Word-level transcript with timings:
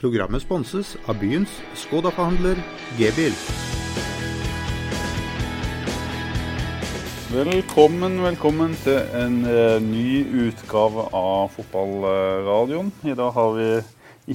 Programmet 0.00 0.40
sponses 0.40 0.94
av 1.12 1.18
byens 1.20 1.50
Skoda-forhandler 1.76 2.56
G-bil. 2.96 3.34
Velkommen, 7.34 8.16
velkommen 8.24 8.72
til 8.80 8.96
en 8.96 9.36
eh, 9.44 9.76
ny 9.84 10.22
utgave 10.46 11.04
av 11.12 11.52
Fotballradioen. 11.52 12.88
I 13.04 13.18
dag 13.18 13.36
har 13.36 13.52
vi 13.58 13.68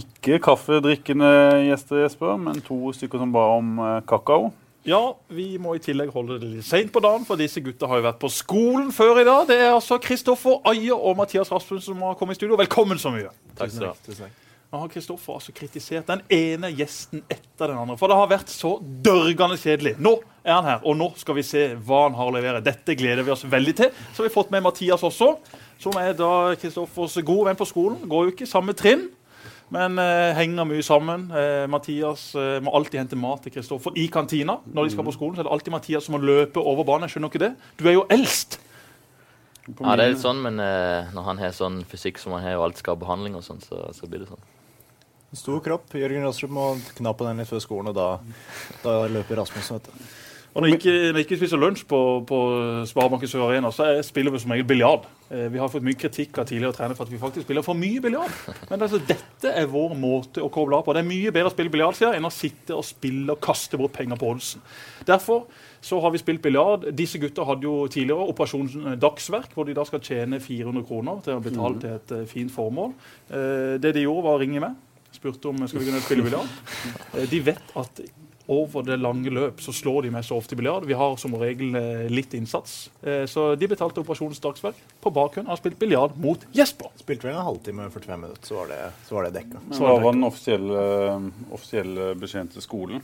ikke 0.04 0.38
kaffedrikkende 0.51 1.33
gjester, 1.71 2.04
Jesper, 2.04 2.38
men 2.45 2.61
to 2.61 2.93
stykker 2.93 3.25
som 3.25 3.34
ba 3.34 3.50
om 3.57 3.82
eh, 3.82 3.97
kakao. 4.05 4.54
Ja, 4.86 5.02
vi 5.34 5.55
må 5.57 5.73
i 5.73 5.82
tillegg 5.82 6.13
holde 6.13 6.38
det 6.45 6.54
litt 6.59 6.70
seint 6.70 6.93
på 6.93 7.02
dagen, 7.02 7.25
for 7.25 7.41
disse 7.41 7.66
gutta 7.66 7.89
har 7.89 8.04
jo 8.04 8.09
vært 8.11 8.21
på 8.21 8.29
skolen 8.29 8.93
før 8.93 9.25
i 9.25 9.25
dag. 9.25 9.50
Det 9.50 9.63
er 9.66 9.73
altså 9.73 9.97
Kristoffer 9.97 10.61
Ayer 10.70 10.93
og 10.93 11.18
Mathias 11.18 11.50
Rasmussen 11.50 11.89
som 11.89 12.05
har 12.05 12.20
kommet 12.21 12.38
i 12.38 12.43
studio. 12.43 12.61
Velkommen 12.61 13.02
så 13.02 13.18
mye. 13.18 13.34
Takk 13.57 13.73
skal 13.73 13.89
du 13.89 14.20
ha. 14.21 14.36
Nå 14.73 14.79
har 14.82 14.89
Kristoffer 14.91 15.38
altså 15.38 15.54
kritisert 15.55 16.07
den 16.09 16.21
ene 16.34 16.71
gjesten 16.73 17.21
etter 17.31 17.70
den 17.70 17.77
andre. 17.77 17.95
For 17.99 18.12
det 18.12 18.17
har 18.17 18.31
vært 18.31 18.52
så 18.52 18.73
dørgende 18.81 19.57
kjedelig. 19.62 19.94
Nå 20.02 20.17
er 20.44 20.55
han 20.57 20.67
her, 20.67 20.80
og 20.84 20.98
nå 20.99 21.12
skal 21.20 21.38
vi 21.38 21.45
se 21.45 21.67
hva 21.76 22.05
han 22.07 22.17
har 22.17 22.31
å 22.31 22.34
levere. 22.35 22.63
Dette 22.66 22.98
gleder 22.98 23.23
vi 23.23 23.34
oss 23.34 23.45
veldig 23.49 23.76
til. 23.77 23.93
Så 24.12 24.23
har 24.23 24.30
vi 24.30 24.34
fått 24.34 24.52
med 24.54 24.66
Mathias 24.66 25.05
også, 25.05 25.35
som 25.81 25.99
er 26.02 26.17
da 26.17 26.31
Kristoffers 26.59 27.20
gode 27.21 27.48
venn 27.48 27.59
på 27.59 27.70
skolen. 27.70 28.02
Går 28.09 28.27
jo 28.27 28.34
ikke 28.34 28.49
samme 28.49 28.76
trinn, 28.77 29.07
men 29.73 30.02
eh, 30.02 30.34
henger 30.38 30.68
mye 30.68 30.84
sammen. 30.85 31.29
Eh, 31.29 31.63
Mathias 31.71 32.27
eh, 32.35 32.57
må 32.66 32.73
alltid 32.76 33.04
hente 33.04 33.21
mat 33.21 33.45
til 33.45 33.55
Kristoffer 33.55 33.95
i 34.02 34.09
kantina. 34.12 34.59
Når 34.66 34.90
de 34.90 34.98
skal 34.98 35.07
på 35.07 35.16
skolen, 35.16 35.38
så 35.38 35.45
er 35.45 35.49
det 35.49 35.55
alltid 35.55 35.77
Mathias 35.77 36.09
som 36.09 36.18
må 36.18 36.23
løpe 36.26 36.62
over 36.62 36.88
banen. 36.90 37.07
Jeg 37.07 37.16
skjønner 37.16 37.32
ikke 37.32 37.45
det. 37.45 37.54
Du 37.79 37.85
er 37.88 37.99
jo 37.99 38.07
eldst. 38.13 38.59
Ja, 39.66 39.95
det 39.95 40.04
er 40.04 40.12
litt 40.13 40.21
sånn, 40.21 40.43
men 40.45 40.59
eh, 40.62 41.07
når 41.16 41.32
han 41.32 41.40
har 41.41 41.55
sånn 41.55 41.79
fysikk 41.90 42.20
som 42.21 42.35
han 42.35 42.43
har, 42.45 42.59
og 42.59 42.68
alt 42.68 42.84
skal 42.84 42.93
ha 42.93 43.02
behandling 43.02 43.40
og 43.40 43.45
sånn, 43.45 43.63
så, 43.66 43.88
så 43.98 44.09
blir 44.09 44.21
det 44.21 44.29
sånn. 44.29 44.43
Stor 45.35 45.63
kropp. 45.63 45.91
Jørgen 45.99 46.25
Rastrup 46.25 46.53
må 46.55 46.70
kna 46.98 47.16
på 47.16 47.27
den 47.27 47.41
litt 47.41 47.52
før 47.52 47.63
skolen, 47.63 47.91
og 47.91 47.98
da, 47.98 48.07
da 48.84 49.02
løper 49.12 49.41
Rasmussen. 49.41 49.79
vet 49.79 49.91
du. 49.91 50.05
Og 50.55 50.63
når 50.63 50.70
vi 50.70 50.76
ikke, 50.77 50.91
når 51.12 51.26
ikke 51.26 51.35
spiser 51.35 51.60
lunsj 51.60 51.82
på, 51.84 51.98
på 52.29 52.37
Sparebanken 52.87 53.27
Sør 53.27 53.49
Arena, 53.49 53.73
så 53.76 53.90
spiller 54.07 54.32
vi 54.32 54.40
som 54.40 54.54
regel 54.54 54.68
biljard. 54.70 55.04
Eh, 55.27 55.49
vi 55.51 55.60
har 55.60 55.68
fått 55.68 55.84
mye 55.84 55.99
kritikk 55.99 56.40
av 56.40 56.48
tidligere 56.48 56.77
trenere 56.77 56.95
for 56.95 57.04
at 57.04 57.12
vi 57.12 57.20
faktisk 57.20 57.43
spiller 57.43 57.65
for 57.65 57.76
mye 57.76 57.99
biljard. 57.99 58.32
Men 58.70 58.85
altså, 58.85 59.01
dette 59.04 59.51
er 59.51 59.68
vår 59.68 59.98
måte 59.99 60.40
å 60.40 60.48
koble 60.54 60.79
av 60.79 60.87
på. 60.87 60.95
Det 60.95 61.04
er 61.04 61.10
mye 61.10 61.34
bedre 61.35 61.51
å 61.51 61.55
spille 61.57 61.73
biljard 61.73 61.99
enn 62.07 62.29
å 62.29 62.32
sitte 62.32 62.77
og 62.77 62.88
spille 62.88 63.35
og 63.35 63.43
kaste 63.43 63.76
bort 63.82 63.98
penger 63.99 64.22
på 64.22 64.31
oddsen. 64.31 64.63
Derfor 65.03 65.44
så 65.84 66.00
har 66.00 66.16
vi 66.16 66.23
spilt 66.23 66.45
biljard. 66.47 66.88
Disse 66.95 67.19
gutta 67.19 67.44
hadde 67.51 67.67
jo 67.67 67.75
tidligere 67.91 68.31
Operasjon 68.31 68.95
Dagsverk, 69.01 69.51
hvor 69.51 69.67
de 69.67 69.75
da 69.75 69.84
skal 69.85 70.07
tjene 70.07 70.40
400 70.40 70.88
kroner 70.88 71.19
til 71.28 71.35
å 71.35 71.44
betale 71.44 71.84
til 71.84 72.00
et 72.00 72.16
eh, 72.16 72.28
fint 72.31 72.56
formål. 72.56 72.95
Eh, 73.28 73.75
det 73.84 73.91
de 74.00 74.07
gjorde, 74.07 74.29
var 74.29 74.40
å 74.40 74.45
ringe 74.45 74.63
meg. 74.63 74.79
Spurte 75.25 75.50
om 75.50 75.66
skal 75.68 75.81
vi 75.81 75.90
kunne 75.90 76.06
spille 76.06 76.23
biljard. 76.29 76.56
Eh, 77.18 77.25
De 77.31 77.40
vet 77.41 77.75
at 77.81 78.01
over 78.47 78.84
det 78.85 79.00
lange 79.01 79.31
løp 79.34 79.57
så 79.63 79.73
slår 79.73 80.03
de 80.06 80.12
meg 80.13 80.22
så 80.28 80.35
ofte 80.38 80.53
i 80.53 80.59
biljard. 80.59 80.84
Vi 80.85 80.94
har 80.94 81.16
som 81.17 81.34
regel 81.41 81.73
eh, 81.79 82.03
litt 82.13 82.35
innsats. 82.38 82.91
Eh, 83.01 83.23
Så 83.25 83.56
de 83.57 83.69
betalte 83.72 84.03
Operasjonens 84.03 84.38
dagsverk 84.44 84.78
på 85.01 85.09
bakgrunn 85.16 85.47
av 85.47 85.56
å 85.56 85.56
ha 85.56 85.62
spilt 85.63 85.79
biljard 85.81 86.13
mot 86.22 86.45
Jesper. 86.53 86.91
Spilte 87.01 87.25
vel 87.25 87.40
en 87.40 87.47
halvtime 87.47 87.88
og 87.88 87.95
45 87.97 88.22
minutter, 88.22 88.45
så 88.45 88.59
var 88.59 88.69
det, 88.69 88.79
så 89.07 89.17
var 89.17 89.25
det 89.25 89.34
dekka. 89.40 89.63
Men 89.66 89.81
Hva 89.81 89.95
var 90.03 90.13
den 90.13 90.28
offisielle, 90.29 90.85
offisielle 91.57 92.12
beskjeden 92.22 92.53
til 92.53 92.62
skolen? 92.67 93.01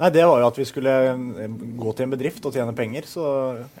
Nei, 0.00 0.08
Det 0.10 0.24
var 0.26 0.40
jo 0.40 0.46
at 0.48 0.56
vi 0.58 0.64
skulle 0.66 0.92
gå 1.78 1.92
til 1.94 2.08
en 2.08 2.14
bedrift 2.16 2.46
og 2.48 2.56
tjene 2.56 2.72
penger. 2.74 3.04
Så 3.06 3.22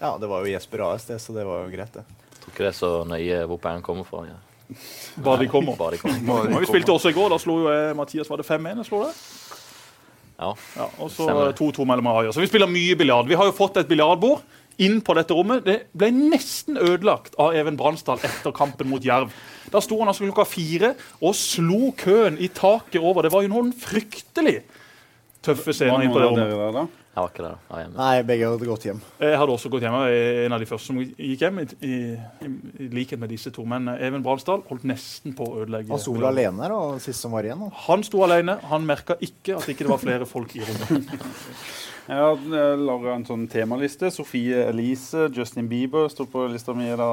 ja, 0.02 0.12
det 0.20 0.28
var 0.30 0.44
jo 0.44 0.52
Jesper 0.52 0.84
AS, 0.90 1.08
det, 1.08 1.16
så 1.24 1.32
det 1.34 1.46
var 1.48 1.64
jo 1.64 1.72
greit, 1.72 1.96
det. 1.96 2.04
Jeg 2.04 2.42
tror 2.44 2.52
ikke 2.52 2.66
det 2.68 2.74
er 2.74 2.76
så 2.84 2.92
nøye 3.08 3.40
hvor 3.48 3.58
pengene 3.64 3.82
kommer 3.88 4.04
fra. 4.04 4.26
Ja. 4.28 4.36
Bare 5.24 5.44
de 5.44 5.48
kommer. 5.50 5.76
Bare 5.78 5.96
de 5.96 6.02
kommer. 6.02 6.48
Men 6.48 6.60
vi 6.62 6.68
spilte 6.70 6.94
også 6.94 7.12
i 7.12 7.16
går. 7.16 7.30
Da 7.34 7.38
slo 7.42 7.60
jo 7.64 7.76
Mathias 7.98 8.30
var 8.30 8.40
det 8.40 8.48
5-1. 8.48 8.80
jeg 8.82 8.88
slo 8.88 9.04
det? 9.04 9.14
Ja. 10.34 10.50
Ja, 10.76 10.88
og 10.98 11.10
så 11.14 11.28
2-2 11.54 11.86
mellom 11.86 12.08
Ahaya. 12.10 12.32
Så 12.34 12.42
vi 12.42 12.50
spiller 12.50 12.70
mye 12.70 12.96
biljard. 12.98 13.28
Vi 13.30 13.38
har 13.38 13.48
jo 13.48 13.54
fått 13.56 13.78
et 13.78 13.90
biljardbord 13.90 14.42
inn 14.82 14.98
på 15.04 15.14
dette 15.14 15.36
rommet. 15.36 15.62
Det 15.66 15.76
ble 15.94 16.10
nesten 16.14 16.78
ødelagt 16.80 17.36
av 17.38 17.54
Even 17.54 17.76
Bransdal 17.78 18.18
etter 18.26 18.54
kampen 18.56 18.90
mot 18.90 19.04
Jerv. 19.04 19.30
Da 19.70 19.82
sto 19.84 20.00
han 20.00 20.10
altså 20.10 20.26
klokka 20.26 20.46
fire 20.48 20.94
og 21.20 21.36
slo 21.38 21.92
køen 21.98 22.40
i 22.42 22.50
taket 22.50 22.98
over. 23.02 23.26
Det 23.26 23.32
var 23.34 23.46
jo 23.46 23.52
noen 23.52 23.70
fryktelig 23.78 24.58
tøffe 25.44 25.76
scener 25.76 26.02
inn 26.02 26.14
på 26.14 26.22
det 26.22 26.32
rommet. 26.32 27.00
Da? 27.14 27.20
Jeg 27.20 27.22
var 27.22 27.30
ikke 27.30 27.44
der. 27.44 27.58
Jeg. 27.78 27.90
Nei, 27.94 28.22
begge 28.26 28.48
hadde 28.50 28.66
gått 28.66 28.84
hjem. 28.88 29.00
Jeg 29.22 29.38
hadde 29.38 29.54
også 29.54 29.70
gått 29.70 29.84
hjem. 29.86 29.96
En 30.44 30.56
av 30.56 30.62
de 30.62 30.66
første 30.66 30.90
som 30.90 30.98
gikk 30.98 31.44
hjem, 31.44 31.60
i, 31.62 31.66
i, 31.86 31.98
i 32.82 32.88
likhet 32.90 33.20
med 33.22 33.30
disse 33.30 33.52
to. 33.54 33.62
Men 33.70 33.86
eh, 33.92 34.02
Even 34.08 34.24
Bransdal 34.24 34.64
holdt 34.66 34.86
nesten 34.90 35.36
på 35.38 35.46
å 35.46 35.62
ødelegge 35.62 35.94
Han 35.94 36.02
sto 36.02 36.16
vel 36.16 36.26
alene 36.32 36.70
da, 36.74 36.80
sist 37.02 37.22
som 37.22 37.36
var 37.36 37.46
igjen. 37.46 37.62
Da. 37.68 37.70
Han 37.86 38.02
sto 38.06 38.24
alene. 38.26 38.58
Han 38.72 38.88
merka 38.88 39.18
ikke 39.22 39.60
at 39.60 39.70
ikke 39.70 39.86
det 39.86 39.94
var 39.94 40.02
flere 40.02 40.26
folk 40.28 40.56
i 40.58 40.64
rommet. 40.66 41.14
Jeg 42.04 42.20
har 42.20 42.76
laga 42.76 43.14
en 43.14 43.22
sånn 43.24 43.46
temaliste. 43.48 44.10
Sofie 44.12 44.66
Elise, 44.68 45.30
Justin 45.32 45.70
Bieber 45.70 46.10
står 46.12 46.26
på 46.28 46.42
lista 46.52 46.74
mi. 46.76 46.90
da, 46.90 47.06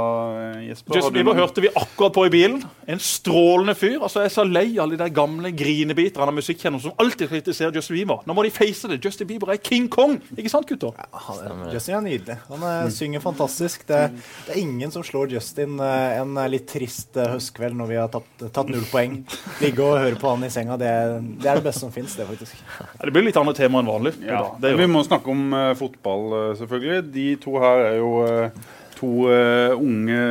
eh, 0.57 0.68
Jesper. 0.68 0.96
Justin 0.96 1.13
Bieber 1.13 1.34
hørte 1.34 1.62
vi 1.62 1.69
akkurat 1.69 2.13
på 2.13 2.25
i 2.25 2.29
bilen. 2.29 2.63
En 2.88 3.00
strålende 3.00 3.75
fyr. 3.75 4.02
altså 4.02 4.19
Jeg 4.19 4.25
er 4.25 4.35
så 4.35 4.44
lei 4.44 4.78
alle 4.78 4.97
de 4.97 4.97
der 4.97 5.13
gamle 5.16 5.52
grinebiterne 5.56 6.28
av 6.28 6.34
musikkjennom 6.34 6.81
som 6.81 6.91
alltid 6.97 7.29
kritiserer 7.29 7.74
Justin 7.74 7.96
Bieber. 7.96 8.19
Nå 8.25 8.34
må 8.35 8.44
de 8.44 8.52
face 8.52 8.88
det. 8.88 9.00
Justin 9.03 9.28
Bieber 9.28 9.53
er 9.53 9.57
King 9.63 9.88
Kong. 9.88 10.19
Ikke 10.35 10.50
sant, 10.50 10.68
gutter? 10.68 10.91
Han, 11.13 11.40
er. 11.40 11.73
Justin 11.73 11.96
er 11.96 12.02
nydelig. 12.02 12.38
Han 12.50 12.63
er, 12.63 12.90
synger 12.90 13.23
fantastisk. 13.23 13.88
Det, 13.88 14.12
det 14.47 14.56
er 14.56 14.59
ingen 14.59 14.91
som 14.91 15.03
slår 15.03 15.31
Justin 15.31 15.79
eh, 15.79 16.19
en 16.19 16.35
eh, 16.35 16.52
litt 16.52 16.68
trist 16.68 17.16
eh, 17.16 17.31
høstkveld 17.31 17.79
når 17.79 17.88
vi 17.88 17.96
har 18.02 18.12
tatt, 18.12 18.29
tatt 18.52 18.68
null 18.68 18.84
poeng. 18.91 19.22
Ligge 19.63 19.88
og 19.88 20.02
høre 20.02 20.19
på 20.19 20.35
han 20.35 20.44
i 20.44 20.52
senga, 20.52 20.75
det, 20.75 20.91
det 21.40 21.47
er 21.47 21.62
det 21.62 21.66
beste 21.69 21.85
som 21.85 21.96
fins, 21.96 22.18
det, 22.19 22.28
faktisk. 22.28 22.59
Ja, 22.75 23.06
Det 23.06 23.16
blir 23.16 23.29
litt 23.29 23.40
andre 23.40 23.56
tema 23.56 23.79
enn 23.79 23.88
vanlig. 23.88 24.18
Ja, 24.19 24.41
dag. 24.41 24.62
Det 24.62 24.75
Vi 24.81 24.88
må 24.90 25.03
snakke 25.06 25.30
om 25.30 25.52
uh, 25.53 25.75
fotball, 25.78 26.24
eh, 26.34 26.53
selvfølgelig. 26.58 27.02
De 27.14 27.25
to 27.44 27.52
her 27.62 27.84
er 27.86 27.97
jo 28.00 28.08
uh, 28.25 28.72
to 28.97 29.09
uh, 29.30 29.75
unge 29.78 30.24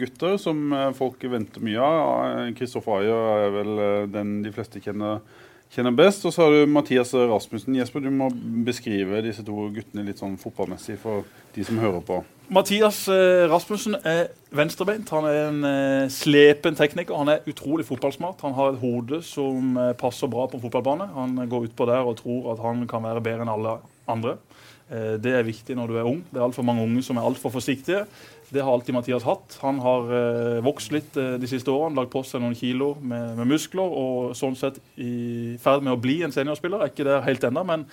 gutter 0.00 0.34
som 0.42 0.74
folk 0.98 1.22
venter 1.30 1.62
mye 1.62 1.78
av. 1.78 2.48
Kristoffer 2.58 2.96
Ayer 2.98 3.28
er 3.44 3.54
vel 3.54 3.70
den 4.10 4.32
de 4.42 4.50
fleste 4.56 4.82
kjenner, 4.82 5.20
kjenner 5.70 5.94
best. 5.94 6.26
Og 6.26 6.34
så 6.34 6.42
har 6.42 6.50
du 6.56 6.72
Mathias 6.72 7.14
Rasmussen. 7.14 7.76
Jesper, 7.78 8.02
du 8.02 8.10
må 8.10 8.32
beskrive 8.66 9.22
disse 9.22 9.46
to 9.46 9.68
guttene 9.76 10.08
litt 10.08 10.18
sånn 10.18 10.34
fotballmessig 10.40 10.98
for 11.04 11.22
de 11.54 11.68
som 11.70 11.78
hører 11.78 12.02
på. 12.02 12.18
Mathias 12.52 13.04
Rasmussen 13.54 13.94
er 14.02 14.32
venstrebeint. 14.50 15.14
Han 15.14 15.30
er 15.30 15.40
en 15.44 16.10
slepen 16.10 16.74
tekniker. 16.74 17.22
Han 17.22 17.30
er 17.36 17.46
utrolig 17.46 17.86
fotballsmart. 17.86 18.42
Han 18.42 18.58
har 18.58 18.74
et 18.74 18.82
hode 18.82 19.22
som 19.30 19.78
passer 20.02 20.26
bra 20.32 20.50
på 20.50 20.60
fotballbane. 20.66 21.06
Han 21.14 21.38
går 21.46 21.70
utpå 21.70 21.86
der 21.86 22.02
og 22.02 22.18
tror 22.18 22.54
at 22.56 22.66
han 22.66 22.82
kan 22.90 23.06
være 23.06 23.22
bedre 23.30 23.46
enn 23.46 23.56
alle 23.56 23.78
andre. 24.10 24.36
Eh, 24.90 25.16
det 25.22 25.34
er 25.36 25.46
viktig 25.46 25.76
når 25.78 25.90
du 25.92 25.98
er 25.98 26.08
ung. 26.08 26.22
Det 26.30 26.40
er 26.40 26.46
altfor 26.46 26.66
mange 26.66 26.84
unge 26.86 27.02
som 27.06 27.18
er 27.18 27.26
altfor 27.26 27.54
forsiktige. 27.54 28.04
Det 28.52 28.60
har 28.60 28.72
alltid 28.72 28.94
Mathias 28.94 29.24
hatt. 29.24 29.58
Han 29.62 29.78
har 29.80 30.10
eh, 30.12 30.58
vokst 30.64 30.92
litt 30.92 31.16
eh, 31.16 31.38
de 31.40 31.48
siste 31.48 31.72
årene, 31.72 31.96
lagt 31.96 32.12
på 32.12 32.24
seg 32.26 32.42
noen 32.44 32.58
kilo 32.58 32.94
med, 33.00 33.38
med 33.38 33.48
muskler 33.54 33.94
og 33.96 34.34
sånn 34.36 34.58
sett 34.58 34.82
i 35.00 35.56
ferd 35.62 35.86
med 35.86 35.94
å 35.94 36.00
bli 36.00 36.20
en 36.26 36.34
seniorspiller. 36.34 36.82
Er 36.82 36.92
ikke 36.92 37.08
der 37.08 37.24
helt 37.24 37.48
ennå, 37.48 37.64
men 37.68 37.88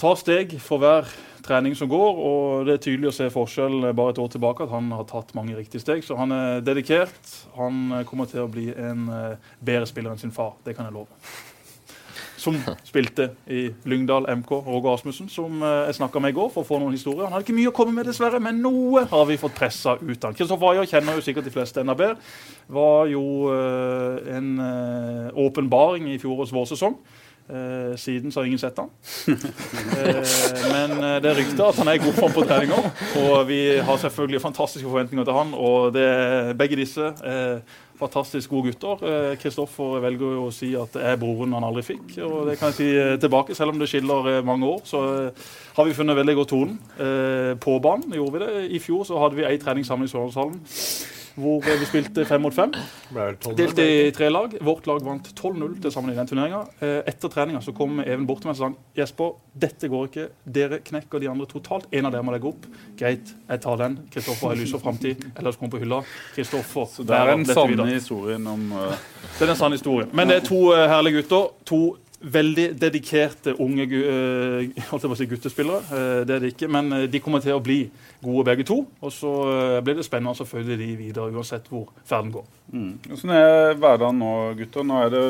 tar 0.00 0.18
steg 0.20 0.56
for 0.60 0.82
hver 0.82 1.08
trening 1.44 1.76
som 1.76 1.88
går, 1.88 2.20
og 2.28 2.68
det 2.68 2.76
er 2.76 2.84
tydelig 2.86 3.10
å 3.10 3.14
se 3.14 3.30
forskjell 3.32 3.90
bare 3.96 4.14
et 4.14 4.20
år 4.22 4.30
tilbake 4.32 4.64
at 4.64 4.72
han 4.72 4.90
har 4.96 5.06
tatt 5.08 5.34
mange 5.36 5.56
riktige 5.56 5.82
steg. 5.82 6.04
Så 6.04 6.16
han 6.18 6.32
er 6.34 6.62
dedikert. 6.64 7.34
Han 7.58 7.86
eh, 7.92 8.06
kommer 8.08 8.28
til 8.30 8.44
å 8.44 8.50
bli 8.50 8.70
en 8.72 9.08
eh, 9.12 9.50
bedre 9.64 9.88
spiller 9.90 10.14
enn 10.14 10.22
sin 10.22 10.34
far. 10.34 10.56
Det 10.64 10.76
kan 10.76 10.88
jeg 10.88 10.96
love. 10.96 11.53
Som 12.44 12.58
spilte 12.84 13.30
i 13.48 13.70
Lyngdal 13.88 14.26
MK, 14.36 14.50
Roger 14.66 14.94
Asmussen, 14.94 15.30
som 15.32 15.62
eh, 15.64 15.86
jeg 15.88 15.98
snakka 16.00 16.20
med 16.20 16.34
i 16.34 16.36
går 16.36 16.50
for 16.52 16.64
å 16.64 16.68
få 16.68 16.80
noen 16.82 16.92
historier. 16.92 17.24
Han 17.24 17.32
hadde 17.32 17.46
ikke 17.46 17.56
mye 17.56 17.70
å 17.70 17.76
komme 17.76 17.94
med, 17.96 18.04
dessverre, 18.10 18.40
men 18.42 18.60
noe 18.60 19.06
har 19.08 19.24
vi 19.30 19.40
fått 19.40 19.56
pressa 19.56 19.96
ut 19.96 20.18
av 20.18 20.30
han. 20.30 20.36
Kristoffer 20.36 20.74
Ayer 20.74 20.90
kjenner 20.90 21.16
jo 21.16 21.24
sikkert 21.24 21.48
de 21.48 21.54
fleste 21.54 21.80
enda 21.80 21.96
bedre. 21.96 22.18
Var 22.74 23.12
jo 23.14 23.24
eh, 23.54 24.34
en 24.36 24.50
eh, 24.66 25.44
åpenbaring 25.46 26.10
i 26.12 26.18
fjorårets 26.20 26.52
vårsesong. 26.54 26.98
Siden 28.00 28.32
så 28.32 28.40
har 28.40 28.46
ingen 28.48 28.58
sett 28.58 28.78
han. 28.80 28.86
Men 30.72 30.94
det 31.20 31.28
er 31.28 31.36
rykter 31.36 31.66
at 31.66 31.76
han 31.76 31.90
er 31.92 31.98
i 31.98 32.00
god 32.00 32.14
form 32.16 32.32
på 32.32 32.44
treninger. 32.48 32.86
Og 33.20 33.34
vi 33.50 33.58
har 33.84 33.98
selvfølgelig 34.00 34.40
fantastiske 34.40 34.88
forventninger 34.88 35.28
til 35.28 35.36
han. 35.36 35.52
Og 35.52 35.92
det, 35.92 36.06
begge 36.56 36.78
disse 36.80 37.10
er 37.20 37.60
fantastisk 37.98 38.50
gode 38.50 38.72
gutter. 38.72 39.02
Eh, 39.06 39.34
Kristoffer 39.40 40.00
velger 40.04 40.36
jo 40.36 40.46
å 40.48 40.54
si 40.54 40.72
at 40.78 40.96
det 40.96 41.04
er 41.12 41.18
broren 41.20 41.54
han 41.56 41.66
aldri 41.66 41.84
fikk. 41.86 42.16
Og 42.26 42.48
det 42.48 42.58
kan 42.60 42.72
jeg 42.72 42.78
si 42.78 42.88
eh, 42.98 43.14
tilbake, 43.22 43.56
selv 43.56 43.74
om 43.74 43.80
det 43.82 43.88
skiller 43.90 44.30
eh, 44.32 44.44
mange 44.46 44.68
år. 44.68 44.80
Så 44.88 45.02
eh, 45.28 45.44
har 45.76 45.88
vi 45.88 45.96
funnet 45.96 46.18
veldig 46.18 46.36
godt 46.40 46.52
tonen. 46.54 46.78
Eh, 46.98 47.52
på 47.60 47.78
banen 47.84 48.16
gjorde 48.18 48.38
vi 48.38 48.44
det. 48.44 48.64
I 48.78 48.82
fjor 48.82 49.06
så 49.08 49.20
hadde 49.22 49.38
vi 49.38 49.46
ei 49.48 49.60
trening 49.62 49.86
sammen 49.86 50.08
i 50.08 50.12
Sørlandshallen. 50.12 50.58
Hvor 51.34 51.64
vi 51.64 51.86
spilte 51.88 52.24
fem 52.28 52.42
mot 52.44 52.54
fem. 52.54 52.72
Delte 53.58 53.82
i 53.82 54.10
tre 54.14 54.28
lag. 54.30 54.54
Vårt 54.62 54.86
lag 54.86 55.02
vant 55.04 55.30
12-0 55.32 55.80
til 55.82 55.94
sammen 55.94 56.12
i 56.12 56.16
den 56.18 56.28
turneringa. 56.30 56.60
Etter 57.04 57.32
treninga 57.32 57.62
så 57.64 57.74
kom 57.74 57.98
Even 58.04 58.26
bort 58.28 58.44
til 58.44 58.50
meg 58.50 58.58
og 58.58 58.60
sa 58.60 59.00
Jesper, 59.00 59.34
dette 59.64 59.90
går 59.90 60.08
ikke. 60.10 60.28
Dere 60.56 60.78
knekker 60.84 61.22
de 61.22 61.30
andre 61.30 61.48
totalt. 61.50 61.88
En 61.90 62.06
av 62.06 62.14
dere 62.14 62.26
må 62.26 62.34
legge 62.34 62.50
opp. 62.52 62.68
Greit, 62.98 63.34
jeg 63.48 63.64
tar 63.66 63.80
den. 63.82 63.98
Kristoffer 64.14 64.52
har 64.52 64.60
lys 64.60 64.76
og 64.76 64.84
framtid. 64.84 65.26
Ellers 65.34 65.58
kommer 65.58 65.74
på 65.74 65.82
hylla. 65.82 66.00
Kristoffer. 66.36 66.86
Så 66.94 67.06
det 67.08 67.18
er 67.18 67.32
den 67.32 67.46
sanne 67.50 67.90
historien 67.90 68.46
om 68.54 68.70
uh... 68.76 68.94
Det 69.34 69.42
er 69.42 69.50
den 69.50 69.58
sanne 69.58 69.80
historien. 69.80 70.10
Men 70.14 70.30
det 70.30 70.42
er 70.42 70.48
to 70.48 70.60
herlige 70.74 71.22
gutter. 71.22 71.50
To 71.70 71.80
veldig 72.32 72.66
dedikerte 72.80 73.54
unge 73.60 73.86
uh, 73.90 75.14
si 75.18 75.26
guttespillere. 75.28 75.80
Uh, 75.90 76.20
det 76.26 76.36
er 76.36 76.42
det 76.44 76.52
ikke, 76.54 76.68
men 76.72 76.90
de 77.10 77.20
kommer 77.22 77.44
til 77.44 77.56
å 77.56 77.62
bli 77.64 77.84
gode 78.24 78.46
begge 78.48 78.66
to. 78.68 78.80
Og 79.00 79.12
så 79.12 79.32
blir 79.84 79.98
det 79.98 80.06
spennende 80.06 80.34
å 80.34 80.48
følge 80.48 80.78
de 80.80 80.90
videre, 80.98 81.32
uansett 81.34 81.68
hvor 81.72 81.90
ferden 82.08 82.32
går. 82.34 82.46
Mm. 82.72 82.92
Er 83.28 83.76
hverdagen 83.78 84.20
nå, 84.22 84.34
gutter? 84.58 84.86
Nå 84.88 85.00
er 85.04 85.12
det, 85.12 85.24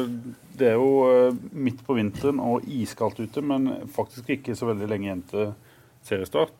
det 0.58 0.72
er 0.72 0.78
jo 0.78 1.32
midt 1.52 1.82
på 1.86 1.98
vinteren 1.98 2.42
og 2.42 2.66
iskaldt 2.70 3.22
ute, 3.24 3.42
men 3.42 3.72
faktisk 3.94 4.30
ikke 4.36 4.56
så 4.58 4.70
veldig 4.70 4.90
lenge 4.90 5.10
igjen 5.10 5.24
til 5.32 5.50
seriestart. 6.04 6.58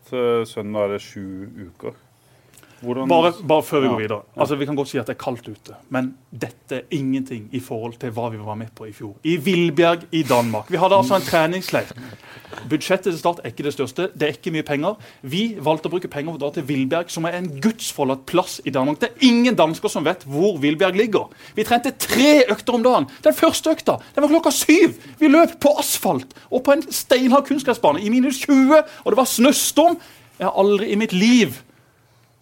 Søndag 0.51 0.89
er 0.89 0.97
det 0.97 1.05
sju 1.05 1.25
uker. 1.69 2.04
Hvordan... 2.81 3.09
Bare, 3.09 3.33
bare, 3.49 3.63
før 3.63 3.81
vi 3.81 3.89
går 3.89 4.01
videre. 4.01 4.21
Altså, 4.37 4.57
Vi 4.57 4.67
kan 4.67 4.77
godt 4.77 4.89
si 4.89 4.99
at 4.99 5.07
det 5.07 5.15
er 5.15 5.23
kaldt 5.25 5.49
ute, 5.49 5.77
men 5.95 6.15
dette 6.31 6.77
er 6.77 6.83
ingenting 6.91 7.49
i 7.53 7.61
forhold 7.61 7.99
til 8.01 8.11
hva 8.11 8.29
vi 8.33 8.39
var 8.39 8.59
med 8.61 8.73
på 8.77 8.89
i 8.89 8.93
fjor. 8.93 9.15
I 9.25 9.37
Villbjerg 9.37 10.09
i 10.13 10.23
Danmark. 10.23 10.71
Vi 10.71 10.81
hadde 10.81 10.97
altså 10.97 11.17
en 11.17 11.27
treningsleir. 11.27 11.93
Budsjettet 12.71 13.13
til 13.13 13.19
Start 13.19 13.41
er 13.43 13.53
ikke 13.53 13.67
det 13.67 13.73
største. 13.75 14.09
Det 14.15 14.29
er 14.29 14.37
ikke 14.37 14.53
mye 14.55 14.67
penger. 14.67 14.95
Vi 15.23 15.43
valgte 15.59 15.91
å 15.91 15.95
bruke 15.95 16.11
penger 16.11 16.35
for 16.35 16.39
å 16.39 16.43
dra 16.45 16.51
til 16.55 16.67
Villbjerg, 16.69 17.11
som 17.13 17.27
er 17.29 17.39
en 17.39 17.49
gudsforlatt 17.63 18.25
plass 18.31 18.61
i 18.65 18.73
Danmark. 18.75 19.01
Det 19.03 19.11
er 19.11 19.27
ingen 19.29 19.59
dansker 19.59 19.93
som 19.93 20.07
vet 20.07 20.25
hvor 20.29 20.59
Villbjerg 20.63 20.99
ligger. 20.99 21.33
Vi 21.57 21.67
trente 21.67 21.95
tre 21.99 22.45
økter 22.53 22.79
om 22.79 22.87
dagen. 22.87 23.09
Den 23.27 23.37
første 23.37 23.75
økta 23.75 23.99
den 24.15 24.25
var 24.25 24.33
klokka 24.37 24.55
syv. 24.55 24.97
Vi 25.21 25.31
løp 25.31 25.59
på 25.63 25.75
asfalt 25.81 26.35
og 26.51 26.65
på 26.65 26.77
en 26.77 26.87
steinhard 26.93 27.47
kunstgressbane 27.49 28.03
i 28.05 28.13
minus 28.13 28.41
20, 28.47 28.83
og 29.05 29.13
det 29.13 29.21
var 29.21 29.31
snøstorm. 29.31 29.99
Jeg 30.39 30.49
har 30.49 30.59
aldri 30.59 30.91
i 30.93 30.99
mitt 30.99 31.15
liv 31.15 31.61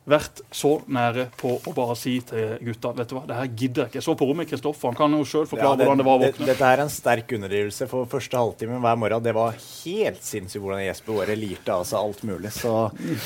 vært 0.09 0.41
så 0.51 0.73
nære 0.91 1.29
på 1.39 1.53
å 1.63 1.73
bare 1.77 1.95
si 1.99 2.17
til 2.27 2.57
gutta 2.67 2.91
vet 2.97 3.11
du 3.11 3.15
hva, 3.15 3.23
det 3.29 3.37
her 3.39 3.51
gidder 3.51 3.85
jeg 3.85 3.93
ikke. 3.93 4.01
Jeg 4.01 4.07
så 4.09 4.15
på 4.19 4.27
rommet 4.27 4.51
Kristoffer. 4.51 4.91
Han 4.91 4.99
kan 4.99 5.15
jo 5.15 5.23
sjøl 5.29 5.47
forklare 5.47 5.77
ja, 5.77 5.79
det, 5.79 5.87
hvordan 5.87 6.03
det 6.03 6.07
var 6.09 6.19
å 6.19 6.23
våkne. 6.25 6.49
Dette 6.51 6.71
er 6.75 6.83
en 6.83 6.93
sterk 6.93 7.35
underdrivelse. 7.39 7.89
For 7.91 8.11
første 8.11 8.41
halvtime 8.41 8.81
hver 8.83 8.99
morgen 8.99 9.27
det 9.27 9.37
var 9.37 9.55
helt 9.55 10.23
sinnssykt 10.27 10.63
hvordan 10.65 10.83
Jesper 10.83 11.21
Aare 11.23 11.39
lirte 11.39 11.77
av 11.77 11.87
seg 11.89 12.01
alt 12.01 12.25
mulig. 12.27 12.51
Så 12.57 12.75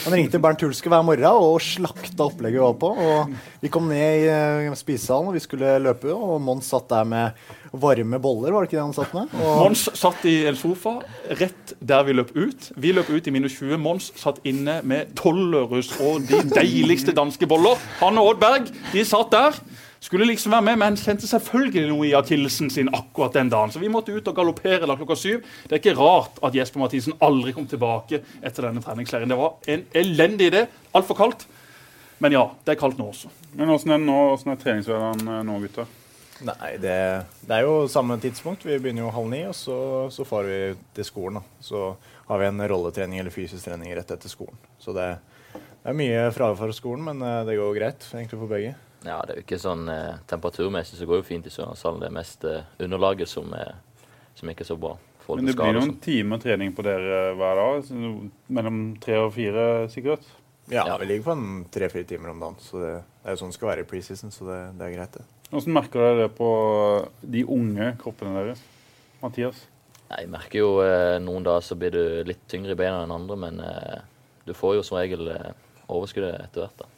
han 0.05 0.17
ringte 0.17 0.43
Bernt 0.43 0.65
Hulske 0.67 0.93
hver 0.93 1.07
morgen 1.07 1.47
og 1.47 1.61
slakta 1.65 2.29
opplegget 2.29 2.61
vi 2.61 2.67
var 2.67 2.81
på. 2.81 2.93
Og 3.07 3.63
vi 3.65 3.73
kom 3.73 3.89
ned 3.91 4.27
i 4.27 4.69
uh, 4.69 4.77
spisesalen 4.77 5.33
og 5.33 5.39
vi 5.39 5.45
skulle 5.45 5.79
løpe, 5.81 6.13
og 6.13 6.37
Mons 6.45 6.69
satt 6.73 6.91
der 6.93 7.09
med 7.09 7.47
varme 7.77 8.19
boller, 8.23 8.53
var 8.53 8.65
det 8.65 8.71
ikke 8.71 8.79
det 8.79 8.85
han 8.85 8.95
satt 8.97 9.15
med? 9.17 9.33
Og... 9.41 9.59
Mons 9.65 9.85
satt 9.99 10.25
i 10.29 10.37
en 10.49 10.59
sofa 10.59 10.97
rett 11.41 11.75
der 11.81 12.07
vi 12.07 12.17
løp 12.17 12.33
ut. 12.37 12.71
Vi 12.81 12.93
løp 12.95 13.11
ut 13.13 13.29
i 13.29 13.35
minus 13.35 13.57
20. 13.59 13.81
Mons 13.83 14.11
satt 14.19 14.41
inne 14.49 14.79
med 14.87 15.13
Tollerus 15.19 15.93
og 16.01 16.27
de 16.29 16.43
deiligste 16.67 17.15
danske 17.17 17.49
boller. 17.49 17.81
Han 18.03 18.19
og 18.21 18.35
Odd 18.35 18.43
Berg 18.43 18.71
de 18.93 19.05
satt 19.07 19.33
der. 19.35 19.59
Skulle 20.07 20.27
liksom 20.29 20.53
være 20.53 20.63
med, 20.69 20.79
men 20.79 20.97
kjente 21.01 21.27
selvfølgelig 21.27 21.89
noe 21.89 22.05
i 22.07 22.15
akillesen 22.15 22.69
sin 22.71 22.91
akkurat 22.95 23.35
den 23.35 23.49
dagen. 23.51 23.73
Så 23.73 23.81
vi 23.83 23.91
måtte 23.91 24.15
ut 24.15 24.29
og 24.29 24.37
galoppere 24.37 24.87
da 24.87 24.95
klokka 24.95 25.17
syv. 25.19 25.45
Det 25.67 25.79
er 25.79 25.81
ikke 25.81 25.97
rart 25.99 26.37
at 26.47 26.55
Jesper 26.55 26.83
Mathisen 26.83 27.17
aldri 27.25 27.55
kom 27.57 27.67
tilbake 27.67 28.21
etter 28.45 28.69
denne 28.69 28.85
treningsleiren. 28.85 29.33
Det 29.33 29.39
var 29.41 29.57
en 29.73 29.87
elendig 29.97 30.51
idé. 30.53 30.67
Altfor 30.95 31.19
kaldt. 31.19 31.47
Men 32.23 32.37
ja, 32.37 32.45
det 32.65 32.77
er 32.77 32.81
kaldt 32.81 33.01
nå 33.01 33.09
også. 33.11 33.33
Men 33.57 33.73
Åssen 33.73 33.97
er, 33.97 34.05
er 34.05 34.61
treningshverdagen 34.61 35.49
nå, 35.49 35.59
gutter? 35.65 35.89
Nei, 36.45 36.77
det, 36.81 36.97
det, 37.41 37.53
er 37.57 37.65
jo 37.65 37.87
samme 37.89 38.19
tidspunkt. 38.21 38.67
Vi 38.69 38.77
begynner 38.77 39.07
jo 39.07 39.13
halv 39.15 39.31
ni, 39.33 39.43
og 39.49 39.57
så, 39.57 39.79
så 40.13 40.25
får 40.29 40.49
vi 40.49 40.59
til 40.97 41.09
skolen. 41.09 41.41
Da. 41.41 41.65
Så 41.65 41.87
har 42.29 42.41
vi 42.41 42.49
en 42.51 42.69
rolletrening 42.69 43.23
eller 43.23 43.33
fysisk 43.33 43.65
trening 43.65 43.95
rett 43.97 44.13
etter 44.13 44.33
skolen. 44.33 44.59
Så 44.79 44.93
det, 44.97 45.15
det 45.87 45.93
er 45.93 45.99
mye 46.01 46.23
fravær 46.35 46.59
fra 46.59 46.75
skolen, 46.75 47.05
men 47.07 47.21
eh, 47.23 47.45
det 47.47 47.55
går 47.61 47.77
greit 47.77 48.07
egentlig 48.11 48.41
for 48.41 48.51
begge. 48.51 48.73
Ja, 49.07 49.21
det 49.23 49.37
er 49.37 49.39
jo 49.39 49.45
ikke 49.45 49.59
sånn 49.63 49.85
eh, 49.93 50.17
Temperaturmessig 50.27 50.99
så 50.99 51.07
går 51.07 51.21
det 51.21 51.23
jo 51.23 51.27
fint 51.29 51.47
i 51.47 51.53
Sørlandshallen. 51.55 52.01
Det 52.03 52.09
er 52.09 52.17
mest 52.17 52.47
eh, 52.51 52.65
underlaget 52.83 53.31
som, 53.31 53.53
er, 53.55 53.77
som 54.35 54.51
ikke 54.51 54.65
er 54.67 54.71
så 54.73 54.79
bra. 54.83 54.97
Men 55.29 55.47
det 55.47 55.55
blir 55.59 55.77
noen 55.77 55.93
en 55.93 56.01
timer 56.03 56.43
trening 56.43 56.73
på 56.75 56.83
dere 56.87 57.37
hver 57.39 57.61
dag? 57.61 57.93
Mellom 58.59 58.81
tre 59.03 59.21
og 59.23 59.31
fire 59.35 59.87
sikkert? 59.95 60.27
Ja, 60.67 60.89
ja. 60.89 60.97
vi 60.99 61.07
ligger 61.07 61.29
på 61.29 61.37
en 61.37 61.47
tre-fire 61.71 62.07
timer 62.11 62.33
om 62.35 62.43
dagen. 62.43 62.59
Så 62.63 62.83
det, 62.83 62.93
det 63.23 63.31
er 63.31 63.37
jo 63.37 63.43
sånn 63.45 63.55
det 63.55 63.59
skal 63.61 63.71
være 63.71 63.87
i 63.87 63.89
preseason, 63.91 64.35
så 64.35 64.47
det, 64.51 64.59
det 64.81 64.89
er 64.89 64.97
greit, 64.97 65.21
det. 65.21 65.27
Hvordan 65.53 65.77
merker 65.79 66.03
dere 66.03 66.25
det 66.25 66.33
på 66.35 66.51
de 67.23 67.45
unge 67.55 67.93
kroppene 68.03 68.35
deres? 68.41 68.63
Mathias? 69.23 69.63
Jeg 70.07 70.31
merker 70.31 70.63
jo 70.63 70.73
eh, 70.83 71.21
noen 71.23 71.47
dager 71.47 71.63
så 71.67 71.79
blir 71.79 71.95
du 71.95 72.27
litt 72.27 72.43
tyngre 72.51 72.75
i 72.75 72.79
beina 72.79 73.05
enn 73.05 73.15
andre, 73.15 73.39
men 73.39 73.63
eh, 73.63 74.03
du 74.47 74.55
får 74.55 74.81
jo 74.81 74.85
som 74.87 74.99
regel 74.99 75.31
eh, 75.31 75.55
overskuddet 75.89 76.47
etter 76.47 76.67
hvert. 76.67 76.85
da. 76.85 76.93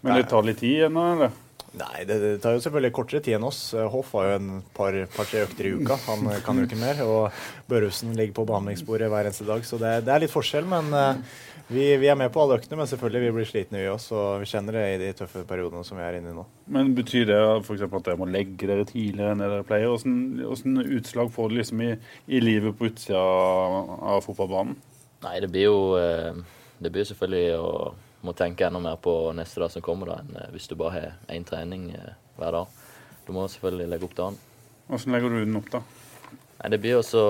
Men 0.00 0.16
det 0.16 0.28
tar 0.30 0.46
litt 0.46 0.60
tid 0.62 0.88
ennå, 0.88 1.06
eller? 1.14 1.38
Nei, 1.70 2.02
det, 2.02 2.16
det, 2.18 2.30
tar 2.42 2.56
jo 2.56 2.62
selvfølgelig 2.64 2.94
kortere 2.96 3.22
tid 3.22 3.36
enn 3.36 3.46
oss. 3.46 3.60
Hoff 3.92 4.10
har 4.18 4.26
jo 4.26 4.38
en 4.40 4.48
par-tre 4.74 5.04
par, 5.14 5.28
økter 5.44 5.68
i 5.68 5.74
uka. 5.78 5.98
Han 6.08 6.26
kan 6.42 6.58
jo 6.58 6.66
ikke 6.66 6.80
mer. 6.80 7.02
Og 7.04 7.44
Børhusen 7.70 8.16
ligger 8.18 8.40
på 8.40 8.46
behandlingsbordet 8.48 9.10
hver 9.12 9.28
eneste 9.28 9.46
dag, 9.46 9.62
så 9.66 9.78
det, 9.78 9.92
det 10.08 10.14
er 10.14 10.24
litt 10.24 10.34
forskjell. 10.34 10.66
Men 10.66 10.90
uh, 10.90 11.36
vi, 11.70 11.84
vi, 12.02 12.08
er 12.10 12.18
med 12.18 12.32
på 12.34 12.42
alle 12.42 12.58
øktene, 12.58 12.80
men 12.80 12.90
selvfølgelig 12.90 13.22
vi 13.22 13.36
blir 13.36 13.48
slitne 13.52 13.84
vi 13.84 13.86
også. 13.92 14.16
Og 14.18 14.42
vi 14.42 14.50
kjenner 14.50 14.80
det 14.80 14.84
i 14.88 14.98
de 15.04 15.12
tøffe 15.20 15.44
periodene 15.46 15.86
som 15.86 16.00
vi 16.00 16.06
er 16.08 16.18
inne 16.18 16.34
i 16.34 16.36
nå. 16.40 16.48
Men 16.74 16.90
Betyr 16.98 17.30
det 17.30 17.38
f.eks. 17.60 17.86
at 17.86 18.10
dere 18.10 18.18
må 18.18 18.26
legge 18.26 18.66
dere 18.66 18.88
tidligere 18.88 19.36
enn 19.36 19.46
dere 19.46 19.62
pleier? 19.68 19.94
Hvilke 19.94 20.98
utslag 20.98 21.30
får 21.36 21.52
det 21.52 21.62
liksom 21.62 21.86
i, 21.86 21.92
i 22.26 22.42
livet 22.42 22.74
på 22.74 22.90
utsida 22.90 23.22
av 23.22 24.26
fotballbanen? 24.26 24.74
Nei, 25.22 25.38
det 25.44 25.50
blir 25.52 25.68
jo 25.68 25.80
eh, 26.00 26.32
Det 26.80 26.90
blir 26.90 27.04
selvfølgelig 27.04 27.58
å 27.60 27.72
må 28.26 28.34
tenke 28.36 28.66
enda 28.66 28.80
mer 28.82 28.98
på 29.00 29.14
neste 29.36 29.62
dag 29.62 29.72
som 29.72 29.84
kommer, 29.84 30.12
da, 30.12 30.20
enn 30.22 30.38
eh, 30.40 30.50
hvis 30.54 30.68
du 30.70 30.76
bare 30.78 30.94
har 30.96 31.34
én 31.34 31.46
trening 31.46 31.90
eh, 31.96 32.12
hver 32.38 32.56
dag. 32.56 32.80
Du 33.26 33.32
må 33.36 33.46
selvfølgelig 33.48 33.90
legge 33.92 34.08
opp 34.08 34.16
dagen. 34.18 34.38
Hvordan 34.90 35.14
legger 35.14 35.32
du 35.32 35.38
den 35.44 35.60
opp, 35.60 35.70
da? 35.72 35.82
Nei, 36.60 36.70
Det 36.74 36.80
blir 36.82 36.98
også 36.98 37.22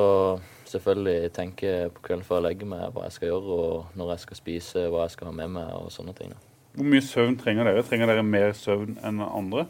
selvfølgelig 0.71 1.33
tenke 1.35 1.75
på 1.95 2.07
kvelden 2.07 2.27
før 2.27 2.41
jeg 2.41 2.47
legger 2.49 2.71
meg 2.73 2.95
hva 2.95 3.07
jeg 3.07 3.17
skal 3.19 3.33
gjøre, 3.33 3.59
og 3.59 3.99
når 3.99 4.15
jeg 4.15 4.25
skal 4.25 4.41
spise, 4.41 4.87
hva 4.91 5.05
jeg 5.05 5.17
skal 5.17 5.31
ha 5.31 5.35
med 5.43 5.53
meg 5.59 5.75
og 5.77 5.91
sånne 5.95 6.15
ting. 6.19 6.35
Hvor 6.75 6.87
mye 6.87 7.03
søvn 7.03 7.37
trenger 7.39 7.67
dere? 7.67 7.83
Trenger 7.87 8.11
dere 8.13 8.27
mer 8.27 8.53
søvn 8.55 8.97
enn 9.03 9.23
andre 9.27 9.67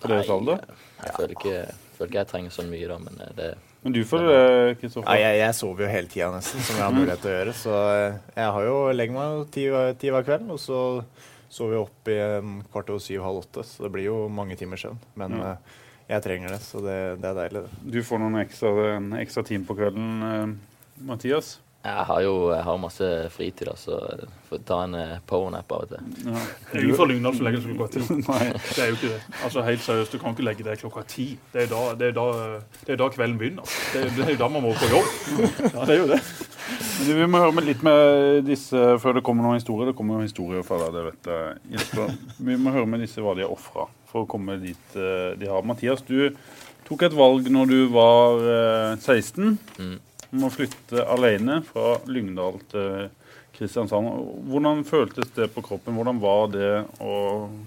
på 0.00 0.10
deres 0.10 0.30
alder? 0.32 0.64
Jeg 1.02 1.14
føler 1.16 1.34
ikke, 1.36 1.56
føler 1.98 2.12
ikke 2.12 2.22
jeg 2.22 2.30
trenger 2.32 2.54
så 2.54 2.64
mye, 2.68 2.88
da, 2.88 2.98
men 3.04 3.24
eh, 3.24 3.34
det 3.38 3.50
men 3.88 3.94
du 3.96 4.04
får 4.04 4.20
det, 4.20 4.74
Kristoffer? 4.82 5.08
Ja, 5.16 5.30
jeg, 5.30 5.38
jeg, 5.40 5.56
sover 5.56 5.86
jo 5.86 5.88
hele 5.88 6.10
tida 6.12 6.26
nesten, 6.34 6.60
som 6.60 6.76
jeg 6.76 6.84
har 6.84 6.92
mulighet 6.92 7.22
til 7.24 7.30
å 7.30 7.36
gjøre. 7.38 7.52
Så 7.56 7.76
eh, 7.88 8.18
jeg 8.36 8.54
har 8.58 8.66
jo 8.66 8.74
legger 8.92 9.16
meg 9.16 9.46
ti, 9.54 9.62
ti 10.02 10.10
hver 10.12 10.26
kveld, 10.26 10.50
og 10.52 10.60
så 10.60 10.80
sover 11.48 11.78
jeg 11.78 11.84
opp 11.86 12.10
i 12.12 12.16
en 12.20 12.58
kvart 12.68 12.92
over 12.92 13.00
syv-halv 13.00 13.40
åtte. 13.46 13.64
Så 13.64 13.86
det 13.86 13.92
blir 13.94 14.10
jo 14.10 14.18
mange 14.28 14.58
timer 14.60 14.80
søvn. 14.82 15.00
Men 15.16 15.38
ja. 15.40 15.54
uh, 15.56 15.78
jeg 16.12 16.24
trenger 16.26 16.52
det, 16.52 16.60
så 16.66 16.82
det, 16.84 16.98
det 17.22 17.30
er 17.30 17.40
deilig. 17.40 17.64
det. 17.64 17.80
Du 17.96 17.98
får 18.10 18.20
noen 18.20 18.42
ekstra, 18.42 18.74
en 18.98 19.08
ekstra 19.22 19.46
time 19.48 19.64
på 19.68 19.78
kvelden, 19.80 20.12
eh, 20.28 20.44
Mathias? 21.08 21.54
Jeg 21.84 22.04
har 22.08 22.22
jo 22.24 22.32
jeg 22.50 22.64
har 22.66 22.78
masse 22.82 23.08
fritid, 23.30 23.68
da, 23.68 23.74
så 23.78 23.98
får 24.48 24.62
ta 24.66 24.80
en 24.82 24.96
uh, 24.98 25.12
powernap 25.30 25.70
av 25.72 25.84
og 25.84 25.92
til. 25.92 26.08
Ja. 26.26 26.40
Det 26.72 26.80
er 26.80 26.82
ingen 26.82 26.98
fra 26.98 27.06
Lyngdal 27.06 27.36
som 27.38 27.46
legger 27.46 27.62
seg 27.62 27.76
klokka 27.78 27.92
ti. 27.94 28.16
Det 28.74 28.82
er 28.82 28.90
jo 28.90 28.96
ikke 28.98 29.10
det. 29.12 29.20
Altså 29.46 29.62
Helt 29.68 29.84
seriøst, 29.84 30.12
du 30.12 30.22
kan 30.22 30.34
ikke 30.34 30.46
legge 30.48 30.66
deg 30.66 30.82
klokka 30.82 31.04
ti. 31.08 31.28
Det 31.52 31.64
er 31.64 31.70
da, 31.70 31.82
det 32.00 32.10
er 32.10 32.16
da, 32.18 32.26
det 32.82 32.96
er 32.96 32.98
da 32.98 33.08
kvelden 33.14 33.38
begynner. 33.38 33.76
Det 33.92 34.02
er, 34.02 34.10
det 34.16 34.26
er 34.26 34.34
jo 34.34 34.40
da 34.42 34.48
man 34.56 34.66
må 34.66 34.74
på 34.74 34.90
jobb. 34.90 35.12
Ja, 35.70 35.86
det 35.86 35.94
er 35.94 36.02
jo 36.02 36.10
det. 36.10 36.20
Men 36.98 37.20
vi 37.22 37.28
må 37.30 37.44
høre 37.44 37.54
med 37.56 37.68
litt 37.68 37.86
med 37.86 38.42
disse 38.48 38.82
før 38.98 39.20
det 39.20 39.24
kommer 39.30 39.46
noen 39.46 39.60
historier. 39.60 39.92
Det 39.92 39.96
kommer 40.00 40.18
noen 40.18 40.26
historier 40.26 40.66
fra 40.66 40.80
deg, 40.82 40.98
det 40.98 41.06
vet 41.06 41.30
jeg. 41.94 42.18
Vi 42.50 42.58
må 42.58 42.74
høre 42.74 42.90
med 42.90 43.06
disse 43.06 43.22
hva 43.22 43.38
de 43.38 43.46
har 43.46 43.54
ofra 43.54 43.86
for 44.10 44.24
å 44.24 44.28
komme 44.28 44.58
dit 44.60 44.98
eh, 44.98 45.38
de 45.38 45.48
har. 45.48 45.64
Mathias, 45.68 46.02
du 46.02 46.32
tok 46.88 47.06
et 47.06 47.16
valg 47.16 47.48
når 47.52 47.70
du 47.70 47.80
var 47.92 48.44
16 48.98 49.44
eh, 49.46 49.56
mm. 49.78 49.96
Om 50.32 50.44
å 50.46 50.50
flytte 50.52 51.04
alene 51.08 51.60
fra 51.66 51.96
Lyngdal 52.10 52.58
til 52.70 53.08
Kristiansand. 53.56 54.08
Hvordan 54.50 54.84
føltes 54.86 55.30
det 55.36 55.48
på 55.54 55.64
kroppen? 55.66 55.96
Hvordan 55.98 56.20
var 56.22 56.50
det 56.52 56.72
å 57.02 57.14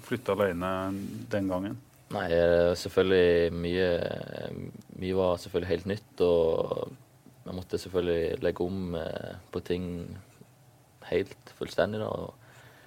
flytte 0.06 0.36
alene 0.36 0.72
den 1.32 1.50
gangen? 1.51 1.80
Nei, 2.12 2.27
eh, 2.36 2.72
selvfølgelig 2.75 3.53
mye 3.56 3.89
Mye 5.01 5.18
var 5.18 5.39
selvfølgelig 5.41 5.72
helt 5.72 5.88
nytt. 5.89 6.22
Og 6.22 6.91
jeg 7.48 7.58
måtte 7.58 7.80
selvfølgelig 7.82 8.41
legge 8.46 8.68
om 8.68 8.98
på 9.51 9.63
ting 9.65 9.86
helt 11.10 11.53
fullstendig. 11.58 12.03
da. 12.03 12.12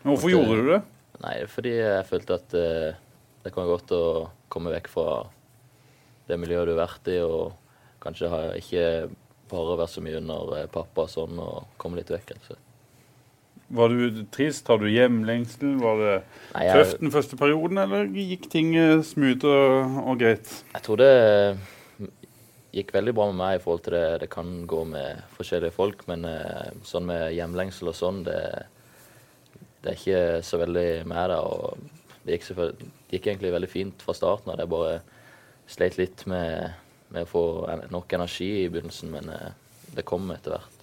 Hvorfor 0.05 0.31
måtte, 0.31 0.37
gjorde 0.37 0.61
du 0.61 0.71
det? 0.71 0.83
Nei, 1.25 1.37
fordi 1.51 1.73
jeg 1.81 2.07
følte 2.07 2.39
at 2.39 2.55
det 3.45 3.53
kan 3.53 3.65
være 3.65 3.75
godt 3.75 3.97
å 3.97 4.05
komme 4.53 4.73
vekk 4.73 4.89
fra 4.93 5.09
det 6.29 6.39
miljøet 6.41 6.71
du 6.71 6.75
har 6.77 6.87
vært 6.87 7.11
i, 7.13 7.19
og 7.21 7.53
kanskje 8.05 8.31
ikke 8.61 8.85
bare 9.51 9.79
være 9.81 9.93
så 9.93 10.05
mye 10.05 10.21
under 10.21 10.55
eh, 10.59 10.71
pappa 10.73 11.07
og 11.07 11.13
sånn, 11.13 11.41
og 11.43 11.75
komme 11.81 12.01
litt 12.01 12.13
vekk. 12.13 12.35
Altså. 12.39 12.59
Var 13.75 13.95
du 13.95 14.21
trist? 14.35 14.69
Har 14.69 14.83
du 14.83 14.91
hjemlengsel? 14.93 15.79
Var 15.81 16.03
det 16.03 16.15
Nei, 16.55 16.67
jeg, 16.69 16.77
tøft 16.79 17.01
den 17.03 17.15
første 17.15 17.39
perioden, 17.41 17.81
eller 17.85 18.11
gikk 18.13 18.51
ting 18.53 18.75
eh, 18.79 19.01
smooth 19.07 19.49
og, 19.49 19.99
og 20.05 20.21
greit? 20.21 20.53
jeg 20.75 20.87
tror 20.87 21.01
det 21.03 21.13
gikk 22.75 22.93
veldig 22.95 23.15
bra 23.15 23.29
med 23.31 23.39
meg 23.39 23.57
i 23.57 23.63
forhold 23.63 23.85
til 23.87 23.97
det. 23.97 24.07
Det 24.25 24.31
kan 24.33 24.55
gå 24.71 24.81
med 24.91 25.25
forskjellige 25.37 25.77
folk, 25.77 26.07
men 26.11 26.27
eh, 26.29 26.71
sånn 26.87 27.07
med 27.09 27.29
hjemlengsel 27.37 27.91
og 27.93 27.99
sånn, 27.99 28.23
det, 28.27 28.39
det 29.85 29.93
er 29.93 30.01
ikke 30.01 30.23
så 30.47 30.61
veldig 30.63 30.89
med 31.11 31.31
det. 31.31 31.41
Og 31.41 32.25
det 32.25 32.39
gikk, 32.39 32.49
det 32.57 33.19
gikk 33.19 33.29
egentlig 33.31 33.55
veldig 33.55 33.71
fint 33.71 34.05
fra 34.05 34.17
starten 34.17 34.53
av. 34.53 34.63
Jeg 34.63 34.73
bare 34.75 34.97
sleit 35.71 35.99
litt 36.01 36.25
med, 36.31 36.75
med 37.15 37.27
å 37.27 37.31
få 37.31 37.45
nok 37.93 38.17
energi 38.19 38.51
i 38.65 38.71
begynnelsen, 38.73 39.13
men 39.15 39.31
eh, 39.33 39.53
det 39.95 40.07
kom 40.09 40.27
etter 40.35 40.57
hvert. 40.57 40.81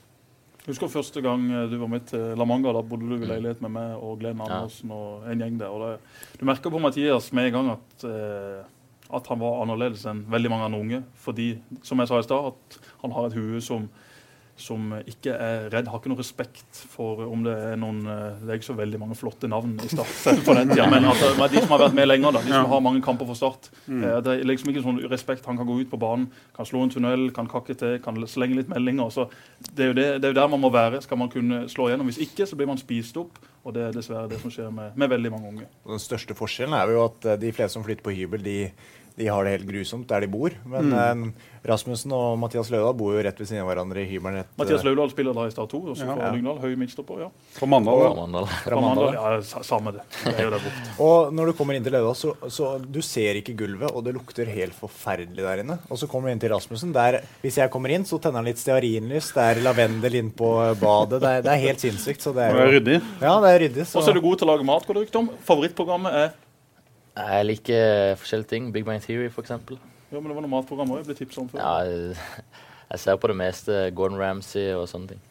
Jeg 0.61 0.75
Husker 0.75 0.91
første 0.93 1.23
gang 1.25 1.47
eh, 1.49 1.65
du 1.71 1.79
var 1.81 1.89
med 1.89 2.05
til 2.11 2.35
La 2.37 2.45
Manga. 2.45 2.73
Da 2.75 2.83
bodde 2.85 3.09
du 3.09 3.15
i 3.17 3.29
leilighet 3.29 3.63
med 3.65 3.73
meg 3.79 3.95
og 3.97 4.19
Glenn 4.21 4.43
Andersen 4.45 4.93
og 4.93 5.25
en 5.29 5.41
gjeng 5.41 5.57
der. 5.61 5.85
Det, 5.85 6.37
du 6.37 6.45
merker 6.47 6.73
på 6.73 6.81
Mathias 6.83 7.31
med 7.33 7.49
en 7.49 7.55
gang 7.57 7.71
at, 7.73 8.05
eh, 8.05 8.61
at 9.09 9.31
han 9.31 9.41
var 9.41 9.63
annerledes 9.63 10.05
enn 10.09 10.21
veldig 10.31 10.53
mange 10.53 10.69
andre 10.69 10.83
unge. 10.85 11.01
Fordi, 11.23 11.49
som 11.87 12.01
jeg 12.01 12.11
sa 12.11 12.21
i 12.21 12.27
stad, 12.27 12.51
at 12.53 12.93
han 13.01 13.15
har 13.17 13.29
et 13.31 13.39
hue 13.39 13.63
som, 13.65 13.89
som 14.61 14.93
ikke 15.01 15.33
er 15.33 15.67
redd, 15.73 15.89
har 15.91 15.99
ikke 16.01 16.11
noe 16.11 16.21
respekt 16.21 16.81
for 16.93 17.23
om 17.25 17.43
det 17.45 17.55
er 17.71 17.79
noen 17.81 17.99
eh, 18.05 18.39
Det 18.41 18.53
er 18.53 18.59
ikke 18.59 18.69
så 18.69 18.77
veldig 18.77 19.01
mange 19.01 19.17
flotte 19.19 19.49
navn 19.51 19.73
i 19.81 19.89
Start 19.91 20.13
på 20.47 20.55
den 20.57 20.71
tida, 20.71 20.87
men 20.91 21.07
altså, 21.09 21.33
de 21.51 21.63
som 21.63 21.73
har 21.75 21.83
vært 21.87 21.97
med 21.97 22.09
lenger, 22.11 22.37
da, 22.37 22.43
de 22.45 22.53
som 22.53 22.71
har 22.71 22.83
mange 22.85 23.03
kamper 23.05 23.29
for 23.29 23.39
Start. 23.39 23.71
Mm. 23.87 24.03
Eh, 24.03 24.17
Det 24.25 24.35
er 24.37 24.47
liksom 24.47 24.71
ikke 24.73 24.85
sånn 24.85 25.01
respekt. 25.11 25.45
Han 25.49 25.59
kan 25.59 25.69
gå 25.69 25.79
ut 25.81 25.91
på 25.91 25.99
banen, 26.01 26.29
kan 26.55 26.69
slå 26.69 26.85
en 26.85 26.93
tunnel, 26.93 27.27
kan 27.35 27.49
kakke 27.51 27.75
til, 27.77 27.97
kan 28.05 28.17
slenge 28.29 28.61
litt 28.61 28.71
meldinger. 28.71 29.09
Så 29.13 29.27
det, 29.71 29.83
er 29.83 29.91
jo 29.91 29.97
det, 29.97 30.07
det 30.21 30.29
er 30.29 30.35
jo 30.35 30.39
der 30.41 30.51
man 30.53 30.63
må 30.63 30.71
være 30.73 31.01
skal 31.05 31.19
man 31.21 31.31
kunne 31.33 31.65
slå 31.71 31.89
igjennom. 31.89 32.09
Hvis 32.11 32.21
ikke 32.27 32.47
så 32.49 32.59
blir 32.59 32.69
man 32.69 32.81
spist 32.81 33.17
opp, 33.21 33.41
og 33.61 33.75
det 33.75 33.83
er 33.85 33.93
dessverre 33.93 34.29
det 34.31 34.39
som 34.41 34.53
skjer 34.53 34.71
med, 34.73 34.95
med 34.97 35.11
veldig 35.11 35.31
mange 35.33 35.51
unge. 35.51 35.67
Den 35.85 36.01
største 36.01 36.37
forskjellen 36.37 36.73
er 36.77 36.95
jo 36.95 37.03
at 37.05 37.27
eh, 37.29 37.39
de 37.41 37.51
fleste 37.53 37.77
som 37.77 37.85
flytter 37.85 38.05
på 38.05 38.13
hybel, 38.15 38.41
de, 38.45 38.57
de 39.17 39.27
har 39.27 39.43
det 39.45 39.51
helt 39.57 39.67
grusomt 39.69 40.07
der 40.09 40.23
de 40.23 40.27
bor. 40.31 40.53
Men 40.65 40.93
eh, 40.93 41.47
Rasmussen 41.67 42.11
og 42.15 42.39
Mathias 42.41 42.71
Løvdahl 42.73 42.95
bor 42.97 43.11
jo 43.13 43.21
rett 43.21 43.37
ved 43.37 43.45
siden 43.49 43.61
av 43.61 43.67
hverandre 43.69 44.01
i 44.01 44.07
hybelen. 44.09 44.45
Mathias 44.57 44.81
eh, 44.81 44.87
Laudal 44.87 45.11
spiller 45.11 45.35
da 45.37 45.43
i 45.45 45.51
Start 45.53 45.69
2, 45.75 45.81
også 45.93 46.07
Ja. 46.07 46.15
for 46.15 46.35
Lyngdal. 46.37 46.57
Høy 46.63 46.75
midtstopper. 46.79 47.19
ja. 47.25 47.27
Fra 47.57 47.69
Mandal, 47.69 47.99
Fra 48.01 48.09
da? 48.09 48.15
Mandal. 48.21 48.47
fra 48.63 48.79
Mandal. 48.81 49.13
Ja, 49.19 49.61
samme 49.67 49.93
det. 49.97 50.05
Det 50.23 50.33
er 50.39 50.47
jo 50.47 50.53
der 50.55 50.63
borte. 50.65 50.85
Og 51.07 51.33
når 51.37 51.51
du 51.51 51.53
kommer 51.59 51.77
inn 51.77 51.85
til 51.85 51.93
Løvdahl, 51.93 52.17
så, 52.17 52.33
så 52.49 52.71
du 52.81 53.01
ser 53.05 53.37
ikke 53.41 53.53
gulvet, 53.59 53.91
og 53.91 54.03
det 54.07 54.15
lukter 54.17 54.49
helt 54.49 54.73
forferdelig 54.79 55.43
der 55.45 55.63
inne. 55.65 55.77
Og 55.91 55.99
så 56.01 56.09
kommer 56.09 56.31
du 56.31 56.35
inn 56.37 56.41
til 56.41 56.53
Rasmussen. 56.55 56.93
Der, 56.97 57.19
hvis 57.45 57.59
jeg 57.61 57.69
kommer 57.73 57.93
inn, 57.93 58.07
så 58.09 58.17
tenner 58.21 58.41
han 58.41 58.49
litt 58.49 58.61
stearinlys. 58.63 59.31
Det 59.37 59.45
er 59.51 59.61
lavendel 59.67 60.17
inn 60.23 60.31
på 60.33 60.49
badet. 60.81 61.21
Det 61.21 61.35
er, 61.37 61.45
det 61.45 61.51
er 61.57 61.65
helt 61.67 61.83
sinnssykt. 61.83 62.23
Så 62.25 62.33
det 62.33 62.47
er... 62.49 62.57
Det 62.57 62.65
er 62.65 62.73
ryddig. 62.79 62.97
ja, 63.21 63.35
det 63.43 63.51
er 63.53 63.59
ryddig. 63.67 63.85
Og 63.91 64.01
så 64.01 64.07
er 64.09 64.17
du 64.17 64.23
god 64.25 64.41
til 64.41 64.49
å 64.49 64.55
lage 64.55 64.65
mat, 64.67 64.87
går 64.87 64.97
det 64.97 65.05
rykte 65.05 65.21
om. 65.21 65.29
Favorittprogrammet 65.45 66.17
er 66.25 66.31
Jeg 67.15 67.45
liker 67.45 68.15
forskjellige 68.15 68.47
ting. 68.47 68.71
Big 68.73 68.85
Bang 68.85 69.01
Theory, 69.03 69.27
eksempel. 69.27 69.79
Ja, 70.11 70.19
men 70.19 70.29
det 70.31 70.35
var 70.37 70.45
noe 70.45 70.51
matprogram 70.51 70.91
også 70.91 71.01
jeg 71.03 71.09
ble 71.09 71.17
tipsa 71.19 71.41
om 71.41 71.49
før. 71.51 71.59
Ja, 71.59 72.15
jeg, 72.91 72.99
ser 72.99 73.19
på 73.19 73.27
det 73.31 73.35
meste. 73.39 73.77
Gordon 73.95 74.19
Ramsay 74.19 74.71
og 74.75 74.87
sånne 74.91 75.13
ting. 75.13 75.21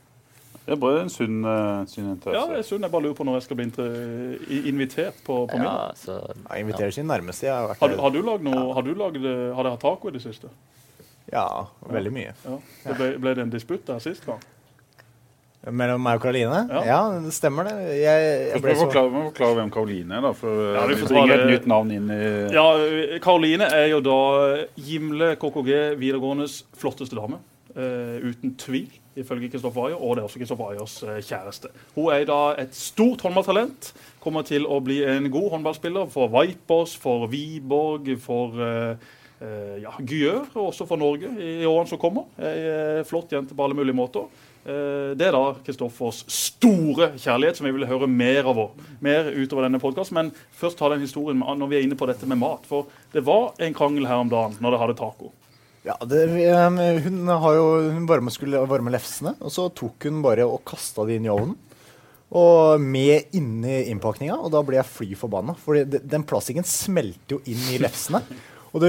Det 0.61 0.77
er 0.77 0.81
bare 0.81 1.01
en 1.03 1.11
sunn, 1.11 1.39
uh, 1.43 1.87
sunn 1.89 2.11
Ja, 2.31 2.45
det 2.47 2.59
er 2.61 2.67
sunn. 2.69 2.85
jeg 2.85 2.93
bare 2.93 3.03
lurer 3.03 3.17
på 3.17 3.25
når 3.27 3.39
jeg 3.41 3.47
skal 3.49 3.59
bli 3.59 3.67
invitert 4.71 5.23
på, 5.25 5.39
på 5.51 5.57
middag. 5.59 5.81
Ja, 5.81 5.97
så 5.97 6.19
Ja, 6.29 6.61
inviterer 6.61 6.93
sin 6.95 7.09
nærmeste. 7.09 7.49
Jeg 7.49 7.55
har 7.57 7.69
vært 7.73 7.81
Har, 7.81 7.89
du- 7.89 8.01
har 8.01 8.11
du 8.11 8.21
lagd 8.23 8.45
noe 8.45 8.75
Har 8.75 8.83
du 8.83 8.95
lagd 8.95 9.25
eh, 9.25 9.55
Har 9.57 9.65
dere 9.65 9.73
hatt 9.75 9.81
taco 9.81 10.09
i 10.09 10.13
det 10.13 10.23
siste? 10.23 10.53
Ja, 11.33 11.67
veldig 11.89 12.13
mye. 12.13 12.35
Ja. 12.45 12.59
Det 12.85 12.97
ble, 12.97 13.11
ble 13.19 13.35
det 13.35 13.43
en 13.43 13.51
disputt 13.51 13.87
der 13.87 13.99
sist 14.05 14.27
gang? 14.27 14.41
Mellom 15.69 16.01
meg 16.01 16.17
og 16.17 16.23
Karoline? 16.25 16.63
Ja. 16.73 16.81
Ja. 16.89 17.01
det 17.21 17.35
stemmer 17.37 17.67
det. 17.69 17.75
Jeg, 17.99 18.29
jeg 18.55 18.63
ble 18.65 18.73
vi 18.73 18.79
så 18.79 18.87
forklare, 18.87 19.13
må 19.13 19.27
forklare 19.27 19.59
hvem 19.59 19.73
Karoline 19.75 20.17
er, 20.17 20.25
da. 20.25 20.33
For 20.39 20.63
Ja, 20.73 20.87
vi 20.89 20.97
ta 21.03 21.11
bringer 21.11 21.37
et 21.37 21.51
nytt 21.51 21.69
navn 21.69 21.93
inn 21.93 22.09
i 22.15 22.21
Ja, 22.55 22.65
Karoline 23.21 23.69
er 23.77 23.91
jo 23.93 24.01
da 24.05 24.21
Gimle 24.81 25.35
KKG 25.41 26.01
videregåendes 26.01 26.63
flotteste 26.81 27.19
dame. 27.19 27.43
Uh, 27.71 28.19
uten 28.27 28.57
tvil, 28.59 28.89
ifølge 29.21 29.53
Kristoffer 29.53 29.91
Ayer. 29.91 30.01
Og 30.01 30.17
det 30.17 30.25
er 30.25 30.31
også 30.31 30.41
Kristoffer 30.41 30.73
Ayers 30.73 30.97
eh, 31.05 31.21
kjæreste. 31.23 31.71
Hun 31.95 32.09
er 32.17 32.25
da 32.27 32.41
et 32.59 32.75
stort 32.75 33.23
håndballtalent. 33.23 33.93
Kommer 34.25 34.43
til 34.49 34.65
å 34.67 34.81
bli 34.83 35.03
en 35.07 35.29
god 35.31 35.53
håndballspiller 35.55 36.09
for 36.11 36.33
Vipers, 36.35 36.97
for 36.99 37.29
Wiborg, 37.31 38.11
for 38.25 38.57
uh, 38.59 39.11
uh 39.41 39.77
ja, 39.81 39.93
Gyør, 40.01 40.49
og 40.57 40.73
også 40.73 40.89
for 40.89 41.01
Norge 41.01 41.31
i, 41.37 41.61
i 41.63 41.69
årene 41.69 41.93
som 41.93 42.01
kommer. 42.01 42.27
Ei 42.41 42.57
eh, 42.65 43.03
flott 43.09 43.31
jente 43.33 43.55
på 43.55 43.65
alle 43.65 43.79
mulige 43.79 43.97
måter. 43.97 44.27
Eh, 44.67 45.17
Det 45.17 45.27
er 45.27 45.33
da 45.33 45.55
Kristoffers 45.65 46.25
store 46.29 47.13
kjærlighet, 47.17 47.57
som 47.57 47.67
vi 47.67 47.73
vil 47.73 47.89
høre 47.89 48.09
mer 48.09 48.45
av. 48.51 48.63
Mer 49.01 49.31
utover 49.33 49.67
denne 49.67 49.81
podkasten. 49.81 50.15
Men 50.15 50.33
først 50.53 50.79
ta 50.79 50.91
den 50.93 51.01
historien 51.01 51.41
når 51.41 51.69
vi 51.69 51.77
er 51.79 51.87
inne 51.87 51.97
på 51.99 52.09
dette 52.11 52.27
med 52.29 52.39
mat. 52.39 52.67
For 52.69 52.87
det 53.13 53.25
var 53.25 53.55
en 53.59 53.75
krangel 53.75 54.07
her 54.07 54.21
om 54.21 54.29
dagen 54.29 54.59
når 54.61 54.71
dere 54.77 54.83
hadde 54.85 54.99
taco. 55.01 55.33
Ja, 55.81 55.95
det, 56.05 56.27
hun 57.07 57.25
har 57.27 57.55
jo 57.57 57.91
hun 57.95 58.05
varme, 58.07 58.29
skulle 58.29 58.61
varme 58.69 58.93
lefsene, 58.93 59.33
og 59.41 59.49
så 59.49 59.71
tok 59.73 60.05
hun 60.05 60.21
bare 60.21 60.45
og 60.45 60.61
kasta 60.69 61.07
de 61.09 61.17
inn 61.17 61.25
i 61.25 61.33
ovnen. 61.33 61.57
Og 62.37 62.79
med 62.85 63.33
inni 63.35 63.89
innpakninga, 63.91 64.37
og 64.39 64.53
da 64.53 64.61
ble 64.63 64.77
jeg 64.77 64.87
fly 64.87 65.09
forbanna. 65.19 65.57
For 65.59 65.81
den 65.83 66.23
plastikken 66.29 66.69
smelter 66.69 67.39
jo 67.39 67.41
inn 67.49 67.65
i 67.73 67.81
lefsene. 67.83 68.21
Og 68.73 68.81
du 68.85 68.87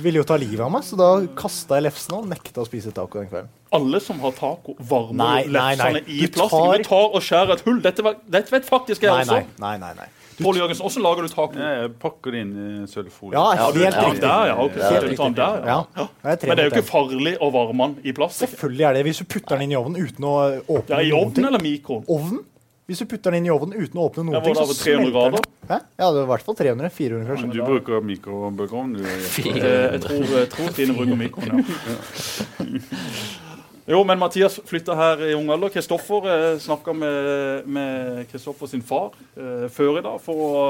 ville 0.00 0.16
jo 0.16 0.24
ta 0.24 0.36
livet 0.40 0.60
av 0.64 0.70
meg, 0.72 0.82
så 0.86 0.96
da 0.96 1.08
kasta 1.36 1.76
jeg 1.76 1.84
lefsene 1.90 2.20
og 2.22 2.28
nekta 2.30 2.62
å 2.62 2.66
spise 2.68 2.92
taco 2.96 3.18
den 3.20 3.28
kvelden. 3.28 3.50
Alle 3.76 4.00
som 4.00 4.18
har 4.24 4.32
taco, 4.32 4.74
varmer 4.80 5.14
Nei, 5.20 5.42
jo 5.44 5.52
nei, 5.52 5.74
nei. 5.76 5.90
lefsene 5.92 6.00
i 6.08 6.20
Du 6.26 6.32
plastikk. 6.38 6.50
tar- 6.50 6.78
Du 6.78 6.84
tar 6.88 7.10
og 7.14 7.20
skjærer 7.22 7.52
et 7.52 7.60
hull. 7.66 7.80
Dette, 7.84 8.02
var- 8.02 8.16
dette 8.28 8.50
vet 8.50 8.64
faktisk 8.64 9.02
jeg 9.02 9.10
Nei, 9.12 9.20
også. 9.20 9.32
nei, 9.36 9.44
nei. 9.58 9.76
nei, 9.78 9.92
nei. 10.00 10.06
Pål 10.40 10.56
Jørgensen, 10.56 10.80
hvordan 10.88 11.02
lager 11.04 11.22
du 11.22 11.28
taco? 11.28 11.52
Jeg 11.60 11.90
pakker 12.00 12.30
det 12.32 12.40
inn 12.40 12.52
i 12.56 12.86
sølvfolie. 12.88 13.32
Ja, 13.36 13.52
Ja, 13.52 13.64
helt 13.66 13.74
du- 13.74 14.00
riktig. 14.00 14.20
der, 14.22 14.46
ja. 14.46 14.56
okay. 14.56 14.80
Helt 14.80 15.04
riktig. 15.10 15.34
der, 15.36 15.66
ja. 15.66 15.84
Ja, 15.98 16.06
Men 16.24 16.56
det 16.56 16.58
er 16.58 16.70
jo 16.70 16.70
ikke 16.70 16.88
farlig 16.88 17.36
å 17.38 17.52
varme 17.52 17.94
den 17.94 17.96
i 18.06 18.12
plastikk. 18.12 18.48
Selvfølgelig 18.48 18.86
er 18.88 18.92
det 18.94 19.04
hvis 19.04 19.18
du 19.18 19.24
putter 19.26 19.58
den 19.58 19.62
inn 19.68 19.72
i 19.72 19.76
ovnen 19.76 20.00
uten 20.00 20.24
å 20.24 20.62
åpne 20.64 20.88
Ja, 20.88 20.96
I 21.04 21.12
ovnen 21.12 21.44
eller 21.46 21.58
mikroen? 21.60 22.06
Ovnen? 22.08 22.40
Hvis 22.90 22.98
du 22.98 23.06
putter 23.06 23.30
den 23.30 23.44
inn 23.44 23.46
i 23.46 23.52
ovnen 23.54 23.76
uten 23.78 24.00
å 24.02 24.08
åpne 24.08 24.24
noen 24.26 24.42
ting, 24.42 24.56
så 24.58 24.64
over 24.66 24.74
300 24.74 25.04
smelter 25.06 25.36
den. 25.36 25.44
Hæ? 25.70 25.76
Ja, 26.00 26.08
det 26.10 26.16
var 26.18 26.24
i 26.24 26.30
hvert 26.32 26.46
fall 26.48 26.56
300-400, 26.58 27.28
kanskje. 27.28 27.44
Men 27.46 27.52
du 27.54 27.60
bruker 27.68 28.08
mikrobølgeovn, 28.08 28.96
du? 28.96 29.04
Eh, 29.60 29.94
Jeg 29.94 30.02
tror, 30.02 30.26
jeg 30.34 30.50
tror 30.56 30.96
bruker 30.98 31.20
mikroen, 31.20 31.62
ja. 31.62 32.66
Jo, 33.90 34.02
men 34.06 34.20
Mathias 34.20 34.58
flytta 34.66 34.94
her 34.98 35.22
i 35.26 35.32
ung 35.34 35.48
alder. 35.50 35.70
Kristoffer 35.74 36.26
eh, 36.30 36.58
snakka 36.62 36.92
med, 36.94 37.70
med 37.70 38.28
Kristoffer 38.30 38.70
sin 38.70 38.82
far 38.86 39.14
eh, 39.38 39.64
før 39.72 39.98
i 39.98 40.04
dag 40.06 40.20
for 40.22 40.44
å 40.50 40.60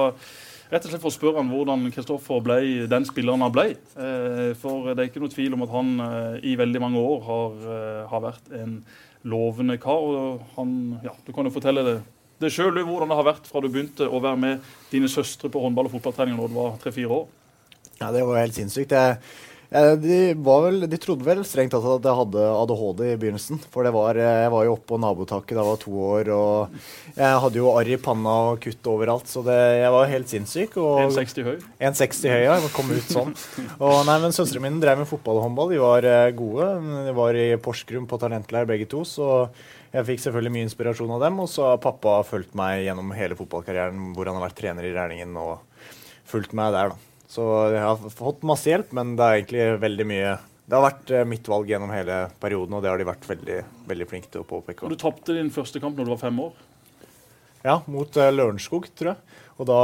Rett 0.70 0.84
og 0.86 0.92
slett 0.92 1.02
for 1.02 1.10
å 1.10 1.14
spørre 1.16 1.40
han 1.40 1.48
hvordan 1.50 1.88
Kristoffer 1.90 2.42
ble 2.46 2.86
den 2.86 3.06
spilleren 3.08 3.42
han 3.42 3.50
ble. 3.50 3.72
Eh, 3.74 4.52
for 4.60 4.92
det 4.92 5.02
er 5.02 5.08
ikke 5.08 5.22
noe 5.24 5.32
tvil 5.32 5.56
om 5.56 5.64
at 5.66 5.72
han 5.74 5.88
eh, 6.04 6.36
i 6.46 6.52
veldig 6.60 6.82
mange 6.84 7.02
år 7.02 7.24
har, 7.26 7.56
eh, 7.74 8.04
har 8.12 8.22
vært 8.22 8.52
en 8.54 8.76
lovende 9.28 9.76
kar. 9.80 10.06
og 10.06 10.40
han, 10.56 11.00
ja, 11.04 11.12
Du 11.26 11.32
kan 11.32 11.44
jo 11.44 11.50
fortelle 11.50 11.84
det, 11.84 11.98
det 12.40 12.52
sjøl, 12.52 12.72
hvordan 12.84 13.10
det 13.10 13.18
har 13.18 13.28
vært 13.28 13.46
fra 13.50 13.60
du 13.60 13.68
begynte 13.68 14.08
å 14.08 14.20
være 14.22 14.40
med 14.40 14.72
dine 14.92 15.08
søstre 15.08 15.50
på 15.52 15.60
håndball- 15.60 15.90
og 15.90 15.96
fotballtreninger 15.98 16.40
da 16.40 16.48
du 16.48 16.54
var 16.56 16.78
tre-fire 16.80 17.08
år. 17.08 17.28
Ja, 18.00 18.10
det 18.12 18.24
var 18.24 18.40
helt 18.40 18.56
sinnssykt. 18.56 18.92
Jeg, 18.96 19.18
de, 19.70 20.16
var 20.42 20.64
vel, 20.64 20.84
de 20.90 20.98
trodde 20.98 21.22
vel 21.22 21.44
strengt 21.46 21.70
tatt 21.70 21.84
at 21.86 22.06
jeg 22.08 22.18
hadde 22.18 22.46
ADHD 22.50 23.02
i 23.06 23.18
begynnelsen. 23.22 23.60
For 23.70 23.86
det 23.86 23.92
var, 23.94 24.18
jeg 24.18 24.50
var 24.50 24.64
jo 24.66 24.72
oppe 24.74 24.88
på 24.90 24.98
nabotaket 24.98 25.54
da 25.54 25.62
jeg 25.62 25.70
var 25.70 25.80
to 25.84 25.92
år, 26.06 26.30
og 26.34 27.12
jeg 27.14 27.42
hadde 27.44 27.60
jo 27.60 27.70
arr 27.76 27.90
i 27.94 27.98
panna 28.02 28.32
og 28.50 28.62
kutt 28.64 28.90
overalt. 28.90 29.30
Så 29.30 29.44
det, 29.46 29.58
jeg 29.78 29.92
var 29.94 30.10
helt 30.10 30.32
sinnssyk. 30.32 30.74
1,60 30.74 31.46
høy. 31.46 31.58
1,60 31.78 32.34
høy, 32.34 32.40
ja. 32.48 32.56
Jeg 32.58 32.72
kom 32.74 32.90
ut 32.90 33.14
sånn. 33.14 33.34
Og 33.78 34.00
nei, 34.08 34.16
men 34.24 34.34
Søstrene 34.34 34.66
mine 34.66 34.82
drev 34.82 35.04
med 35.04 35.10
fotball 35.10 35.38
og 35.38 35.46
håndball. 35.46 35.70
De 35.70 35.82
var 35.82 36.08
eh, 36.08 36.30
gode. 36.34 36.70
De 37.06 37.14
var 37.20 37.38
i 37.38 37.50
Porsgrunn 37.62 38.10
på 38.10 38.18
talentleir 38.22 38.66
begge 38.70 38.90
to. 38.90 39.04
så 39.06 39.46
jeg 39.90 40.06
fikk 40.06 40.20
selvfølgelig 40.22 40.54
mye 40.54 40.66
inspirasjon 40.68 41.14
av 41.14 41.22
dem. 41.24 41.38
Og 41.42 41.50
så 41.50 41.68
har 41.72 41.82
pappa 41.82 42.20
fulgt 42.26 42.58
meg 42.58 42.84
gjennom 42.88 43.14
hele 43.14 43.38
fotballkarrieren, 43.38 44.10
hvor 44.16 44.30
han 44.30 44.38
har 44.38 44.48
vært 44.48 44.58
trener 44.62 44.86
i 44.86 44.92
Rælingen 44.94 45.38
og 45.38 45.60
fulgt 46.30 46.54
meg 46.58 46.74
der, 46.74 46.92
da. 46.94 47.09
Så 47.30 47.44
jeg 47.70 47.82
har 47.84 48.10
fått 48.10 48.46
masse 48.48 48.70
hjelp, 48.70 48.90
men 48.96 49.14
det 49.18 49.26
er 49.26 49.36
egentlig 49.38 49.66
veldig 49.84 50.06
mye 50.10 50.32
Det 50.66 50.74
har 50.76 50.82
vært 50.82 51.12
eh, 51.14 51.28
mitt 51.28 51.46
valg 51.50 51.70
gjennom 51.70 51.92
hele 51.94 52.24
perioden, 52.42 52.74
og 52.74 52.82
det 52.82 52.90
har 52.90 52.98
de 52.98 53.06
vært 53.06 53.26
veldig, 53.26 53.60
veldig 53.90 54.06
flinke 54.10 54.30
til 54.30 54.42
å 54.42 54.46
påpeke. 54.46 54.86
Og 54.86 54.92
du 54.92 54.98
tapte 54.98 55.34
din 55.34 55.50
første 55.54 55.82
kamp 55.82 55.98
når 55.98 56.08
du 56.08 56.12
var 56.14 56.20
fem 56.22 56.38
år. 56.42 56.52
Ja, 57.66 57.80
mot 57.90 58.14
uh, 58.16 58.30
Lørenskog, 58.32 58.86
tror 58.96 59.12
jeg. 59.12 59.42
Og 59.60 59.68
da 59.68 59.80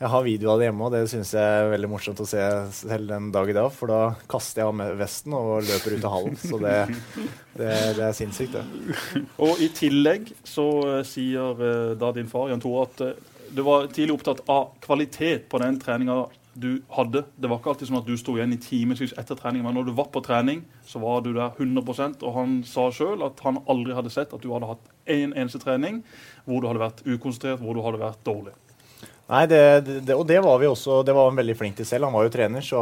Jeg 0.00 0.08
har 0.08 0.22
video 0.24 0.48
av 0.48 0.60
det 0.60 0.64
hjemme, 0.64 0.86
og 0.86 0.94
det 0.94 1.02
syns 1.12 1.34
jeg 1.36 1.44
er 1.44 1.66
veldig 1.74 1.88
morsomt 1.92 2.20
å 2.24 2.28
se 2.28 2.40
selv 2.72 3.10
den 3.12 3.26
dag 3.34 3.50
i 3.52 3.56
dag. 3.56 3.68
For 3.76 3.92
da 3.92 3.98
kaster 4.32 4.62
jeg 4.62 4.70
av 4.70 4.78
med 4.78 4.94
vesten 4.96 5.36
og 5.36 5.66
løper 5.68 5.96
ut 5.96 6.06
av 6.08 6.14
hallen. 6.14 6.38
Så 6.40 6.60
det, 6.62 6.76
det, 7.60 7.74
det 7.98 8.06
er 8.06 8.16
sinnssykt, 8.16 8.56
det. 8.56 9.24
Og 9.44 9.60
i 9.60 9.68
tillegg 9.76 10.32
så 10.48 10.66
uh, 10.88 11.02
sier 11.04 11.60
uh, 11.60 11.92
da 12.00 12.14
din 12.16 12.32
far 12.32 12.48
Jan 12.48 12.64
Tore 12.64 12.86
at 12.88 13.04
uh, 13.04 13.36
du 13.52 13.60
var 13.66 13.90
tidlig 13.92 14.16
opptatt 14.16 14.40
av 14.48 14.70
kvalitet 14.80 15.50
på 15.52 15.60
den 15.60 15.76
treninga 15.82 16.22
du 16.60 16.70
hadde. 16.94 17.24
Det 17.40 17.48
var 17.50 17.60
ikke 17.60 17.72
alltid 17.72 17.90
sånn 17.90 18.00
at 18.00 18.08
du 18.08 18.16
sto 18.20 18.36
igjen 18.36 18.54
i 18.54 18.60
timevis 18.60 19.14
etter 19.20 19.38
trening, 19.38 19.64
men 19.64 19.76
når 19.78 19.88
du 19.88 19.94
var 19.96 20.10
på 20.12 20.22
trening, 20.24 20.62
så 20.86 21.02
var 21.02 21.22
du 21.24 21.32
der 21.32 21.56
100% 21.56 22.24
Og 22.26 22.34
han 22.36 22.60
sa 22.68 22.88
sjøl 22.94 23.24
at 23.26 23.40
han 23.46 23.62
aldri 23.70 23.96
hadde 23.96 24.12
sett 24.12 24.34
at 24.36 24.42
du 24.44 24.50
hadde 24.52 24.68
hatt 24.70 24.90
én 25.10 25.30
en 25.30 25.36
eneste 25.42 25.60
trening 25.62 26.02
hvor 26.46 26.62
du 26.62 26.68
hadde 26.70 26.82
vært 26.82 27.02
ukonsentrert, 27.06 27.62
hvor 27.62 27.76
du 27.76 27.82
hadde 27.84 28.02
vært 28.02 28.22
dårlig. 28.26 28.54
Nei, 29.30 29.44
det, 29.46 29.60
det, 30.02 30.14
og 30.16 30.24
det 30.26 30.40
var 30.42 30.58
vi 30.58 30.66
også. 30.66 31.02
Det 31.06 31.14
var 31.14 31.28
han 31.28 31.38
veldig 31.38 31.54
flink 31.54 31.76
til 31.78 31.86
selv. 31.86 32.08
Han 32.08 32.16
var 32.16 32.26
jo 32.26 32.32
trener, 32.34 32.64
så 32.66 32.80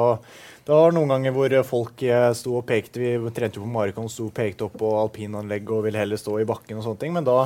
det 0.64 0.72
var 0.72 0.94
noen 0.96 1.12
ganger 1.12 1.34
hvor 1.36 1.54
folk 1.68 2.04
eh, 2.06 2.30
sto 2.36 2.54
og 2.60 2.64
pekte. 2.68 3.02
Vi 3.04 3.32
trente 3.36 3.60
jo 3.60 3.66
på 3.66 3.72
Marikon, 3.72 4.08
sto 4.12 4.30
og 4.30 4.36
pekte 4.36 4.64
opp 4.68 4.78
på 4.80 4.94
alpinanlegg 5.02 5.68
og 5.74 5.84
ville 5.84 6.00
heller 6.00 6.20
stå 6.20 6.38
i 6.40 6.48
bakken 6.48 6.80
og 6.80 6.86
sånne 6.86 7.02
ting. 7.02 7.12
Men 7.16 7.28
da 7.28 7.42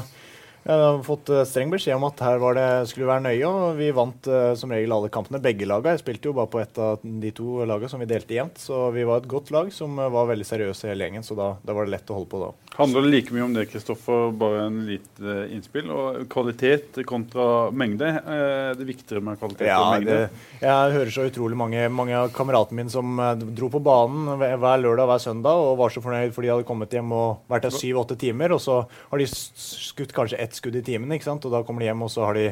jeg 0.62 0.78
har 0.78 1.00
fått 1.02 1.30
eh, 1.32 1.42
streng 1.48 1.72
beskjed 1.72 1.96
om 1.96 2.04
at 2.06 2.20
her 2.22 2.38
var 2.38 2.54
det, 2.54 2.66
skulle 2.90 3.08
være 3.08 3.24
nøye, 3.24 3.48
og 3.48 3.78
vi 3.80 3.88
vant 3.94 4.28
uh, 4.30 4.52
som 4.58 4.70
regel 4.70 4.94
alle 4.94 5.10
kampene. 5.10 5.40
Begge 5.42 5.66
lagene. 5.66 5.96
Jeg 5.96 6.04
spilte 6.04 6.30
jo 6.30 6.34
bare 6.36 6.50
på 6.52 6.60
ett 6.62 6.78
av 6.78 7.02
de 7.02 7.32
to 7.34 7.64
lagene 7.66 7.90
som 7.90 8.02
vi 8.02 8.06
delte 8.06 8.36
jevnt, 8.36 8.60
så 8.62 8.84
vi 8.94 9.02
var 9.08 9.22
et 9.22 9.30
godt 9.30 9.50
lag 9.54 9.72
som 9.74 9.98
uh, 9.98 10.06
var 10.14 10.28
veldig 10.30 10.46
seriøse 10.46 10.86
hele 10.86 11.08
gjengen. 11.08 11.26
Så 11.26 11.34
da, 11.38 11.56
da, 11.66 11.74
var 11.74 11.88
det 11.88 11.96
lett 11.96 12.12
å 12.14 12.18
holde 12.20 12.30
på 12.30 12.42
da. 12.44 12.52
Handler 12.76 13.02
det 13.02 13.10
like 13.10 13.34
mye 13.34 13.46
om 13.48 13.56
det, 13.56 13.66
Kristoffer, 13.72 14.30
bare 14.38 14.68
en 14.68 14.78
lite 14.86 15.34
innspill? 15.50 15.90
Og 15.90 16.22
kvalitet 16.30 17.02
kontra 17.10 17.48
mengde? 17.74 18.12
Er 18.22 18.78
det 18.78 18.86
viktigere 18.86 19.24
med 19.24 19.42
kvalitet 19.42 19.66
ja, 19.66 19.80
og 19.82 19.96
mengde? 19.96 20.20
Det, 20.22 20.62
jeg 20.62 20.94
hører 20.94 21.12
så 21.18 21.26
utrolig 21.26 21.58
mange, 21.58 21.82
mange 21.90 22.16
av 22.22 22.30
kameratene 22.36 22.84
mine 22.84 22.94
som 22.94 23.18
dro 23.42 23.72
på 23.72 23.82
banen 23.82 24.38
hver 24.38 24.80
lørdag 24.80 25.10
hver 25.10 25.26
søndag 25.26 25.66
og 25.66 25.74
var 25.82 25.92
så 25.92 26.00
fornøyd 26.04 26.32
fordi 26.32 26.48
de 26.48 26.54
hadde 26.54 26.68
kommet 26.68 26.94
hjem 26.94 27.12
og 27.16 27.42
vært 27.50 27.66
der 27.66 27.74
syv-åtte 27.74 28.16
timer, 28.20 28.54
og 28.54 28.62
så 28.62 28.78
har 28.86 29.20
de 29.20 29.26
skutt 29.28 30.14
kanskje 30.14 30.38
ett 30.40 30.51
skudd 30.58 30.76
i 30.78 30.84
timen. 30.84 31.12
ikke 31.14 31.28
sant? 31.28 31.44
Og 31.44 31.52
da 31.54 31.62
kommer 31.66 31.82
de 31.82 31.90
hjem, 31.90 32.04
og 32.06 32.10
så 32.12 32.24
har 32.26 32.38
de 32.38 32.46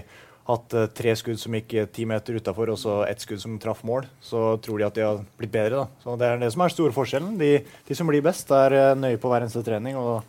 hatt 0.51 0.75
uh, 0.75 0.87
tre 0.97 1.15
skudd 1.19 1.39
som 1.41 1.55
gikk 1.55 1.75
ti 1.95 2.07
meter 2.09 2.39
utafor, 2.41 2.73
og 2.73 2.79
så 2.81 3.01
ett 3.07 3.23
skudd 3.23 3.43
som 3.43 3.59
traff 3.63 3.83
mål. 3.87 4.09
Så 4.25 4.57
tror 4.65 4.81
de 4.81 4.89
at 4.89 4.97
de 4.97 5.07
har 5.07 5.23
blitt 5.39 5.53
bedre. 5.55 5.85
da. 5.85 6.03
Så 6.03 6.17
Det 6.21 6.27
er 6.29 6.41
det 6.41 6.53
som 6.55 6.65
er 6.65 6.75
store 6.75 6.97
forskjellen. 6.97 7.37
De, 7.41 7.53
de 7.89 7.99
som 7.99 8.09
blir 8.11 8.25
best, 8.25 8.51
er 8.51 8.77
uh, 8.77 8.99
nøye 8.99 9.21
på 9.21 9.31
hver 9.31 9.45
eneste 9.45 9.65
trening. 9.67 9.99
Og 10.01 10.23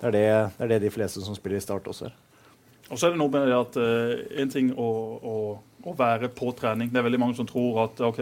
det, 0.00 0.08
er 0.08 0.16
det, 0.16 0.26
det, 0.58 0.64
er 0.66 0.74
det, 0.74 0.82
de 0.86 0.94
fleste 0.94 1.24
som 1.24 1.38
spiller 1.38 1.60
i 1.60 1.64
Start 1.64 1.88
også 1.88 2.10
er. 2.10 2.18
Og 2.92 2.98
så 2.98 3.08
er 3.08 3.14
det 3.14 3.22
noe 3.22 3.32
med 3.32 3.46
det 3.48 3.56
at 3.56 3.78
uh, 3.80 4.42
en 4.42 4.52
ting 4.52 4.74
å, 4.76 4.88
å, 5.22 5.36
å, 5.86 5.94
være 5.96 6.28
på 6.34 6.50
trening. 6.58 6.90
Det 6.92 7.00
er 7.00 7.08
veldig 7.08 7.22
mange 7.22 7.38
som 7.38 7.48
tror 7.48 7.86
at 7.86 8.02
ok, 8.04 8.20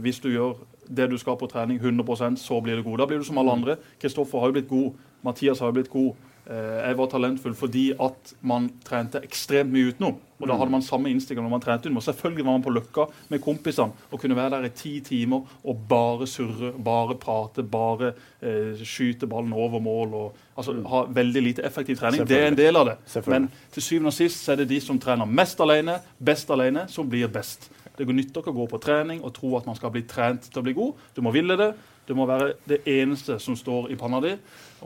hvis 0.00 0.20
du 0.24 0.30
gjør 0.32 0.54
det 0.90 1.06
du 1.10 1.16
skal 1.20 1.36
på 1.38 1.46
trening 1.50 1.78
100% 1.78 2.40
så 2.40 2.58
blir 2.60 2.76
du 2.76 2.82
god. 2.82 2.98
Da 2.98 3.06
blir 3.06 3.20
du 3.20 3.26
som 3.26 3.38
alle 3.38 3.54
andre. 3.54 3.76
Kristoffer 4.02 4.42
har 4.42 4.50
jo 4.50 4.56
blitt 4.58 4.70
god. 4.70 4.98
Mathias 5.22 5.60
har 5.62 5.70
jo 5.70 5.76
blitt 5.78 5.92
god. 5.92 6.29
Eh, 6.50 6.78
jeg 6.82 6.96
var 6.98 7.06
talentfull 7.12 7.54
fordi 7.54 7.84
at 7.94 8.32
man 8.42 8.66
trente 8.82 9.20
ekstremt 9.22 9.70
mye 9.70 9.92
utenom. 9.92 10.16
Og 10.40 10.48
da 10.48 10.56
hadde 10.56 10.72
man 10.72 10.82
samme 10.82 11.10
innstilling 11.12 11.44
når 11.44 11.52
man 11.52 11.62
trente 11.62 11.86
utenom. 11.86 12.02
Selvfølgelig 12.02 12.46
var 12.46 12.56
man 12.56 12.64
på 12.64 12.72
Løkka 12.74 13.04
med 13.30 13.42
kompisene 13.44 14.08
og 14.10 14.22
kunne 14.22 14.34
være 14.34 14.56
der 14.56 14.66
i 14.66 14.72
ti 14.74 14.94
timer 15.04 15.44
og 15.62 15.84
bare 15.88 16.26
surre, 16.26 16.72
bare 16.74 17.14
prate, 17.20 17.62
bare 17.62 18.14
eh, 18.42 18.80
skyte 18.82 19.28
ballen 19.30 19.52
over 19.52 19.78
mål. 19.84 20.14
og 20.14 20.56
altså 20.56 20.74
Ha 20.90 21.04
veldig 21.20 21.42
lite 21.42 21.62
effektiv 21.62 22.00
trening. 22.00 22.26
Det 22.26 22.40
er 22.40 22.48
en 22.48 22.58
del 22.58 22.76
av 22.76 22.90
det. 22.90 23.26
Men 23.26 23.50
til 23.70 23.82
syvende 23.82 24.10
og 24.10 24.18
sist 24.18 24.42
så 24.42 24.52
er 24.52 24.64
det 24.64 24.72
de 24.72 24.80
som 24.80 24.98
trener 24.98 25.28
mest 25.28 25.60
alene, 25.60 26.00
best 26.18 26.50
alene, 26.50 26.88
som 26.88 27.10
blir 27.10 27.28
best. 27.28 27.70
Det 27.96 28.08
går 28.08 28.16
nytter 28.16 28.40
ikke 28.40 28.50
å 28.50 28.58
gå 28.62 28.66
på 28.66 28.78
trening 28.80 29.22
og 29.22 29.34
tro 29.36 29.54
at 29.58 29.66
man 29.68 29.76
skal 29.76 29.92
bli 29.92 30.02
trent 30.08 30.48
til 30.48 30.62
å 30.62 30.64
bli 30.64 30.72
god. 30.72 30.98
Du 31.14 31.20
må 31.22 31.30
ville 31.36 31.54
det. 31.60 31.74
Det 32.08 32.16
må 32.16 32.26
være 32.26 32.54
det 32.68 32.80
eneste 32.90 33.38
som 33.42 33.56
står 33.58 33.90
i 33.92 33.98
panna 34.00 34.20
di. 34.24 34.34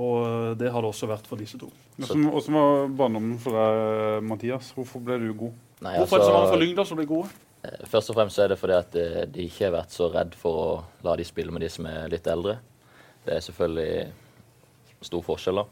Og 0.03 0.59
det 0.59 0.73
har 0.73 0.83
det 0.83 0.91
også 0.91 1.09
vært 1.09 1.29
for 1.31 1.41
disse 1.41 1.59
to. 1.61 1.71
Hvordan 1.97 2.57
var 2.57 2.89
barndommen 2.99 3.39
for 3.41 3.55
deg, 3.55 4.25
Mathias? 4.27 4.73
Hvorfor 4.75 5.03
ble 5.05 5.21
du 5.23 5.31
god? 5.39 5.55
Nei, 5.85 5.97
Hvorfor 6.01 6.19
er 6.19 6.25
det 6.25 6.29
så 6.29 6.35
mange 6.35 6.51
fra 6.51 6.61
Lyngdal 6.61 6.89
som 6.89 6.99
blir 6.99 7.09
gode? 7.11 7.31
Eh, 7.65 7.87
først 7.91 8.11
og 8.11 8.19
fremst 8.19 8.41
er 8.43 8.51
det 8.53 8.59
fordi 8.61 8.77
at 8.77 8.99
eh, 8.99 9.23
de 9.31 9.47
ikke 9.47 9.69
har 9.69 9.77
vært 9.79 9.95
så 9.95 10.11
redd 10.13 10.35
for 10.39 10.61
å 10.61 10.69
la 11.07 11.15
de 11.17 11.27
spille 11.29 11.55
med 11.55 11.65
de 11.65 11.71
som 11.73 11.87
er 11.89 12.11
litt 12.13 12.27
eldre. 12.31 12.59
Det 13.25 13.37
er 13.37 13.45
selvfølgelig 13.47 15.07
stor 15.09 15.25
forskjell, 15.25 15.63
da. 15.63 15.67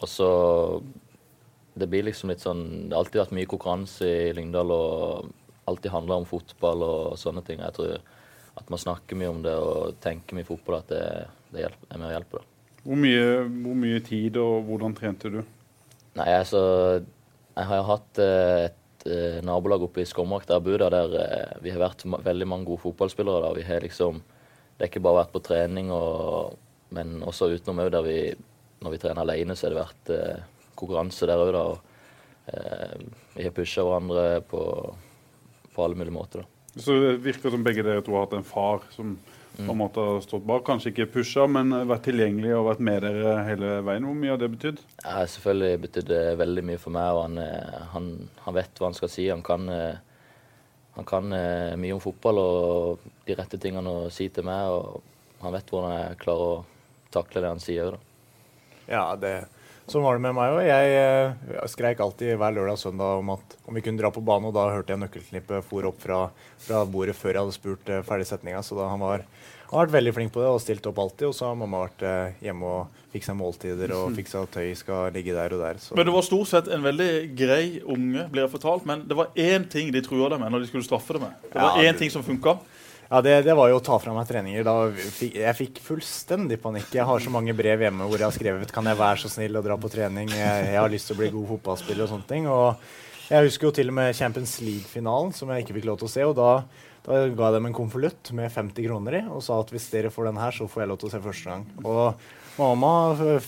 Og 0.00 0.08
så 0.08 0.30
Det 1.80 1.86
blir 1.88 2.02
liksom 2.02 2.30
litt 2.30 2.40
sånn 2.40 2.88
Det 2.88 2.94
har 2.94 3.04
alltid 3.04 3.20
vært 3.20 3.34
mye 3.36 3.48
konkurranse 3.48 4.06
i 4.06 4.32
Lyngdal, 4.36 4.70
og 4.70 5.30
alltid 5.70 5.92
handla 5.92 6.16
om 6.20 6.26
fotball 6.26 6.82
og 6.82 7.18
sånne 7.18 7.44
ting. 7.46 7.60
Jeg 7.60 7.76
tror 7.76 8.00
at 8.60 8.70
man 8.72 8.80
snakker 8.80 9.18
mye 9.18 9.32
om 9.32 9.42
det 9.44 9.56
og 9.56 9.98
tenker 10.04 10.36
mye 10.36 10.48
fotball, 10.48 10.80
at 10.82 10.92
det, 10.92 11.04
det 11.54 11.66
er 11.66 11.76
med 11.96 12.10
å 12.10 12.14
hjelpe. 12.14 12.40
da. 12.40 12.50
Hvor 12.84 12.96
mye, 12.96 13.24
hvor 13.60 13.76
mye, 13.76 14.00
tid 14.04 14.36
og 14.40 14.68
hvordan 14.68 14.94
trente 14.96 15.32
du? 15.32 15.40
Nei, 16.16 16.28
altså 16.32 16.60
Jeg 17.00 17.66
har 17.68 17.82
hatt 17.86 18.20
eh, 18.22 18.68
et 18.70 19.06
eh, 19.10 19.40
nabolag 19.44 19.84
oppe 19.84 20.02
i 20.02 20.08
Skomrak 20.08 20.46
der 20.48 20.58
jeg 20.58 20.66
bor, 20.66 20.84
der 20.94 21.16
eh, 21.20 21.58
vi 21.64 21.74
har 21.74 21.82
vært 21.82 22.06
veldig 22.08 22.48
mange 22.48 22.70
gode 22.70 22.82
fotballspillere. 22.86 23.42
der 23.44 23.58
vi 23.58 23.66
har 23.68 23.84
liksom 23.84 24.22
Det 24.22 24.86
har 24.86 24.92
ikke 24.92 25.04
bare 25.04 25.20
vært 25.20 25.34
på 25.34 25.44
trening, 25.44 25.90
og, 25.92 26.56
men 26.96 27.20
også 27.22 27.50
utenom 27.52 27.84
òg, 27.84 27.92
der 27.92 28.06
vi 28.06 28.20
Når 28.80 28.94
vi 28.94 28.98
trener 28.98 29.20
alene, 29.20 29.56
så 29.56 29.66
har 29.66 29.74
det 29.74 29.82
vært 29.84 30.10
konkurranse 30.74 31.26
der 31.28 31.36
òg, 31.36 31.52
da. 31.52 31.64
Og, 31.68 31.86
vi 33.36 33.44
har 33.44 33.52
pusha 33.54 33.84
hverandre 33.84 34.40
på, 34.48 34.62
på 35.74 35.84
alle 35.84 35.98
mulige 36.00 36.16
måter. 36.16 36.40
da. 36.40 36.59
Så 36.76 36.96
det 37.02 37.16
virker 37.24 37.52
som 37.52 37.64
begge 37.66 37.82
dere 37.82 38.02
to 38.04 38.14
har 38.14 38.26
hatt 38.26 38.38
en 38.38 38.46
far 38.46 38.84
som 38.94 39.16
på 39.66 39.72
en 39.72 39.78
måte 39.78 40.00
har 40.00 40.20
stått 40.24 40.44
bak. 40.46 40.64
Kanskje 40.66 40.92
ikke 40.92 41.08
pusha, 41.16 41.46
men 41.50 41.72
vært 41.88 42.06
tilgjengelig 42.08 42.52
og 42.56 42.68
vært 42.68 42.84
med 42.86 43.02
dere 43.04 43.34
hele 43.48 43.72
veien. 43.86 44.06
Hvor 44.06 44.16
mye 44.16 44.32
har 44.32 44.40
det 44.40 44.50
betydd? 44.54 44.82
Ja, 45.02 45.24
selvfølgelig 45.32 45.82
betydde 45.84 46.20
veldig 46.40 46.64
mye 46.70 46.80
for 46.80 46.94
meg. 46.96 47.10
og 47.16 47.22
han, 47.26 47.38
eh, 47.42 47.80
han, 47.94 48.10
han, 48.44 48.56
vet 48.56 48.80
hva 48.80 48.90
han 48.90 48.96
skal 48.96 49.12
si. 49.12 49.28
Han 49.28 49.42
kan, 49.46 49.68
eh, 49.68 49.96
han 50.96 51.08
kan 51.08 51.32
eh, 51.36 51.76
mye 51.80 51.96
om 51.96 52.02
fotball 52.02 52.42
og 52.42 53.08
de 53.26 53.36
rette 53.38 53.60
tingene 53.60 53.90
å 53.90 54.10
si 54.12 54.28
til 54.28 54.46
meg. 54.46 54.70
og 54.70 55.02
Han 55.42 55.56
vet 55.56 55.72
hvordan 55.72 55.96
jeg 55.98 56.20
klarer 56.24 56.54
å 56.54 56.64
takle 57.12 57.42
det 57.42 57.54
han 57.56 57.62
sier. 57.62 57.96
Da. 57.96 57.98
Ja, 58.90 59.04
det, 59.16 59.34
sånn 59.92 60.04
var 60.06 60.16
det 60.16 60.24
med 60.24 60.36
meg 60.38 60.56
òg. 60.56 60.62
Jeg, 60.66 60.96
jeg 61.54 61.72
skreik 61.72 62.02
alltid 62.04 62.36
hver 62.40 62.56
lørdag 62.56 62.78
og 62.78 62.82
søndag 62.82 63.22
om 63.22 63.32
at 63.36 63.56
om 63.66 63.76
vi 63.76 63.84
kunne 63.84 64.00
dra 64.00 64.10
på 64.14 64.22
banen. 64.24 64.50
Og 64.50 64.56
da 64.56 64.68
hørte 64.72 64.94
jeg 64.94 65.02
nøkkelknippet 65.02 65.66
for 65.68 65.88
opp 65.90 66.00
fra, 66.02 66.20
fra, 66.64 66.84
bordet 66.88 67.16
før 67.18 67.34
jeg 67.34 67.42
hadde 67.44 67.56
spurt 67.58 67.94
ferdig 68.08 68.28
setninga. 68.30 68.62
Så 68.66 68.78
da 68.78 68.88
han 68.92 69.02
var 69.02 69.26
han 69.70 69.78
har 69.78 69.86
vært 69.86 70.00
veldig 70.00 70.12
flink 70.16 70.32
på 70.34 70.40
det 70.42 70.48
og 70.50 70.58
stilt 70.58 70.86
opp 70.90 70.96
alltid. 70.98 71.28
Og 71.28 71.34
så 71.36 71.46
har 71.46 71.58
mamma 71.58 71.84
vært 71.84 72.02
eh, 72.02 72.38
hjemme 72.42 72.66
og 72.66 72.96
fiksa 73.12 73.36
måltider 73.38 73.92
og 73.94 74.16
fiksa 74.18 74.42
at 74.42 74.50
tøy 74.56 74.72
skal 74.78 75.14
ligge 75.14 75.34
der 75.36 75.54
og 75.54 75.62
der. 75.62 75.78
Så. 75.82 75.94
Men 75.98 76.08
du 76.08 76.10
var 76.14 76.26
stort 76.26 76.50
sett 76.50 76.70
en 76.74 76.82
veldig 76.82 77.10
grei 77.38 77.64
unge, 77.84 78.26
blir 78.32 78.44
jeg 78.46 78.52
fortalt. 78.56 78.86
Men 78.90 79.04
det 79.06 79.18
var 79.18 79.30
én 79.38 79.68
ting 79.70 79.92
de 79.94 80.02
trua 80.02 80.32
deg 80.32 80.42
med 80.42 80.50
når 80.50 80.64
de 80.64 80.72
skulle 80.72 80.86
straffe 80.86 81.14
deg 81.14 81.22
med. 81.22 81.38
Det 81.46 81.62
var 81.62 81.78
ja, 81.78 81.86
én 81.86 82.02
ting 82.02 82.10
som 82.10 82.26
funka. 82.26 82.56
Ja, 83.10 83.18
det, 83.26 83.32
det, 83.42 83.54
var 83.58 83.66
jo 83.72 83.80
å 83.80 83.82
ta 83.82 83.96
fra 83.98 84.12
meg 84.14 84.28
treninger. 84.28 84.68
Fikk, 84.94 85.38
jeg 85.42 85.56
fikk 85.58 85.80
fullstendig 85.82 86.60
panikk. 86.62 86.92
Jeg 86.94 87.06
har 87.08 87.22
så 87.22 87.32
mange 87.34 87.54
brev 87.58 87.82
hjemme 87.82 88.06
hvor 88.06 88.20
jeg 88.20 88.28
har 88.28 88.36
skrevet 88.36 88.74
Kan 88.74 88.86
jeg 88.86 89.00
være 89.00 89.18
så 89.24 89.30
snill 89.32 89.58
å 89.58 89.64
dra 89.66 89.74
på 89.80 89.90
trening. 89.90 90.30
Jeg, 90.30 90.68
jeg 90.70 90.78
har 90.78 90.92
lyst 90.92 91.10
til 91.10 91.18
å 91.18 91.22
bli 91.24 91.32
god 91.34 91.48
fotballspiller 91.48 92.06
og 92.06 92.12
sånne 92.12 92.30
ting. 92.30 92.46
Og 92.46 93.26
jeg 93.26 93.48
husker 93.48 93.66
jo 93.66 93.74
til 93.74 93.90
og 93.90 93.98
med 93.98 94.14
Champions 94.14 94.54
League-finalen, 94.62 95.34
som 95.34 95.50
jeg 95.50 95.66
ikke 95.66 95.80
fikk 95.80 95.90
lov 95.90 95.98
til 95.98 96.10
å 96.10 96.14
se. 96.14 96.28
og 96.28 96.38
da 96.38 96.52
da 97.00 97.22
ga 97.32 97.48
jeg 97.48 97.56
dem 97.56 97.66
en 97.70 97.76
konvolutt 97.76 98.30
med 98.36 98.52
50 98.52 98.84
kroner 98.84 99.14
i 99.16 99.20
og 99.32 99.40
sa 99.44 99.56
at 99.62 99.70
hvis 99.72 99.88
dere 99.92 100.12
får 100.12 100.28
den 100.28 100.40
her, 100.40 100.52
så 100.52 100.66
får 100.68 100.82
jeg 100.82 100.90
lov 100.90 100.98
til 101.00 101.08
å 101.08 101.12
se 101.14 101.20
første 101.24 101.48
gang. 101.54 101.62
Og 101.80 102.58
mamma 102.60 102.90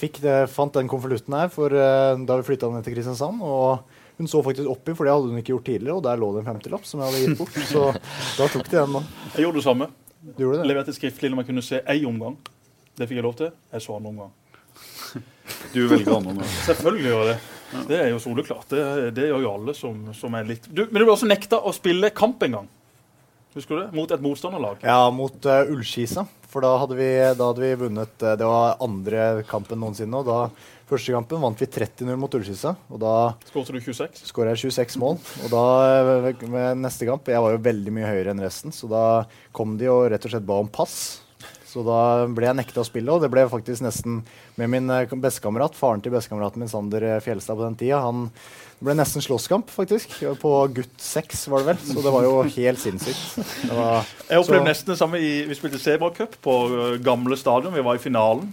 det, 0.01 0.37
fant 0.49 0.79
den 0.79 0.89
konvolutten 0.89 1.37
her 1.37 1.53
for, 1.53 1.75
uh, 1.75 2.17
da 2.17 2.39
vi 2.41 2.47
flytta 2.49 2.71
ned 2.73 2.87
til 2.87 2.97
Kristiansand. 2.97 3.45
og 3.45 4.01
hun 4.23 4.31
så 4.31 4.43
faktisk 4.47 4.71
oppi, 4.71 4.95
for 4.99 5.09
det 5.09 5.15
hadde 5.15 5.33
hun 5.33 5.41
ikke 5.43 5.53
gjort 5.53 5.67
tidligere, 5.69 5.99
og 5.99 6.05
der 6.07 6.21
lå 6.23 6.31
det 6.37 6.45
en 6.45 6.51
50-lapp 6.55 6.87
som 6.89 7.03
jeg 7.03 7.11
hadde 7.11 7.23
gitt 7.25 7.41
bort. 7.43 7.59
Så 7.69 7.85
da 8.39 8.49
tok 8.49 8.69
de 8.71 8.79
den. 8.79 8.97
da. 8.99 9.03
Jeg 9.35 9.47
gjorde 9.47 9.59
det 9.61 9.67
samme. 9.67 9.89
Du 10.23 10.45
gjorde 10.45 10.61
det? 10.61 10.69
Leverte 10.71 10.95
skriftlig 10.95 11.33
når 11.33 11.43
man 11.43 11.49
kunne 11.49 11.65
se 11.67 11.83
én 11.83 12.07
omgang. 12.09 12.39
Det 12.99 13.09
fikk 13.09 13.19
jeg 13.19 13.27
lov 13.27 13.35
til. 13.41 13.51
Jeg 13.73 13.85
så 13.85 13.97
en 13.99 14.09
omgang. 14.13 14.31
Du 15.73 15.81
velger 15.89 16.15
andre 16.15 16.35
omgang. 16.37 16.53
Selvfølgelig 16.69 17.09
gjør 17.11 17.23
jeg 17.23 17.33
det. 17.33 17.87
Det 17.89 17.99
er 17.99 18.11
jo 18.13 18.21
soleklart. 18.21 18.69
Det, 18.71 18.85
det 19.17 19.29
gjør 19.31 19.45
jo 19.47 19.53
alle 19.57 19.75
som, 19.77 20.05
som 20.17 20.35
er 20.37 20.47
litt 20.49 20.69
du, 20.69 20.85
Men 20.91 21.01
du 21.01 21.07
ble 21.07 21.15
også 21.15 21.29
nekta 21.29 21.59
å 21.59 21.73
spille 21.75 22.13
kamp 22.15 22.45
en 22.47 22.59
gang. 22.61 22.71
Husker 23.53 23.77
du 23.77 23.81
det? 23.83 23.89
Mot 23.97 24.13
et 24.15 24.23
motstanderlag? 24.25 24.85
Ja, 24.87 25.11
mot 25.13 25.45
uh, 25.45 25.73
Ullskisa. 25.73 26.25
For 26.53 26.65
da 26.65 26.75
hadde, 26.81 26.97
vi, 26.97 27.09
da 27.37 27.49
hadde 27.49 27.63
vi 27.65 27.73
vunnet 27.81 28.25
uh, 28.25 28.35
Det 28.37 28.49
var 28.49 28.79
andre 28.85 29.27
kampen 29.49 29.81
noensinne. 29.81 30.23
Og 30.23 30.29
da 30.29 30.47
første 30.89 31.13
kampen 31.13 31.41
vant 31.43 31.61
vi 31.61 31.69
30-0 31.69 32.17
mot 32.21 32.33
Ullskisa. 32.39 32.75
Og 32.93 33.03
da 33.03 33.15
skåret 33.49 33.73
du 33.73 33.81
26? 33.81 34.25
Skåret 34.29 34.57
jeg 34.57 34.73
26 34.73 35.01
mål. 35.03 35.21
Og 35.45 35.53
da 35.53 35.65
med 36.43 36.81
neste 36.81 37.09
kamp 37.09 37.29
Jeg 37.29 37.45
var 37.45 37.57
jo 37.57 37.65
veldig 37.69 37.97
mye 37.97 38.09
høyere 38.09 38.33
enn 38.33 38.45
resten, 38.45 38.73
så 38.73 38.89
da 38.91 39.05
kom 39.57 39.77
de 39.81 39.91
og 39.93 40.07
rett 40.13 40.25
og 40.29 40.33
slett 40.33 40.49
ba 40.49 40.61
om 40.63 40.73
pass. 40.73 41.22
Så 41.73 41.81
da 41.87 42.27
ble 42.29 42.51
jeg 42.51 42.59
nekta 42.59 42.83
å 42.83 42.85
spille, 42.85 43.09
og 43.15 43.23
det 43.23 43.31
ble 43.33 43.47
faktisk 43.49 43.85
nesten 43.85 44.21
med 44.59 44.69
min 44.69 44.91
bestekamerat, 45.23 45.77
faren 45.79 46.03
til 46.05 46.13
bestekameraten 46.13 46.61
min, 46.61 46.69
Sander 46.69 47.07
Fjelstad, 47.25 47.57
på 47.57 47.65
den 47.65 47.79
tida. 47.81 48.03
Han 48.05 48.27
ble 48.83 48.97
nesten 48.99 49.25
slåsskamp, 49.25 49.71
faktisk. 49.73 50.19
På 50.43 50.53
gutt 50.75 50.93
6, 51.01 51.47
var 51.49 51.63
det 51.63 51.71
vel. 51.71 51.81
Så 51.89 52.05
det 52.05 52.13
var 52.13 52.27
jo 52.27 52.35
helt 52.59 52.83
sinnssykt. 52.83 53.39
Var, 53.71 54.11
jeg 54.29 54.43
opplevde 54.43 54.69
nesten 54.69 54.93
det 54.93 54.99
samme 55.01 55.23
i 55.23 55.33
Vi 55.49 55.57
spilte 55.57 55.81
Sebra 55.81 56.13
Cup 56.13 56.37
på 56.45 56.59
uh, 56.75 56.83
gamle 57.01 57.39
stadion. 57.41 57.73
Vi 57.73 57.87
var 57.87 57.97
i 57.97 58.03
finalen. 58.03 58.53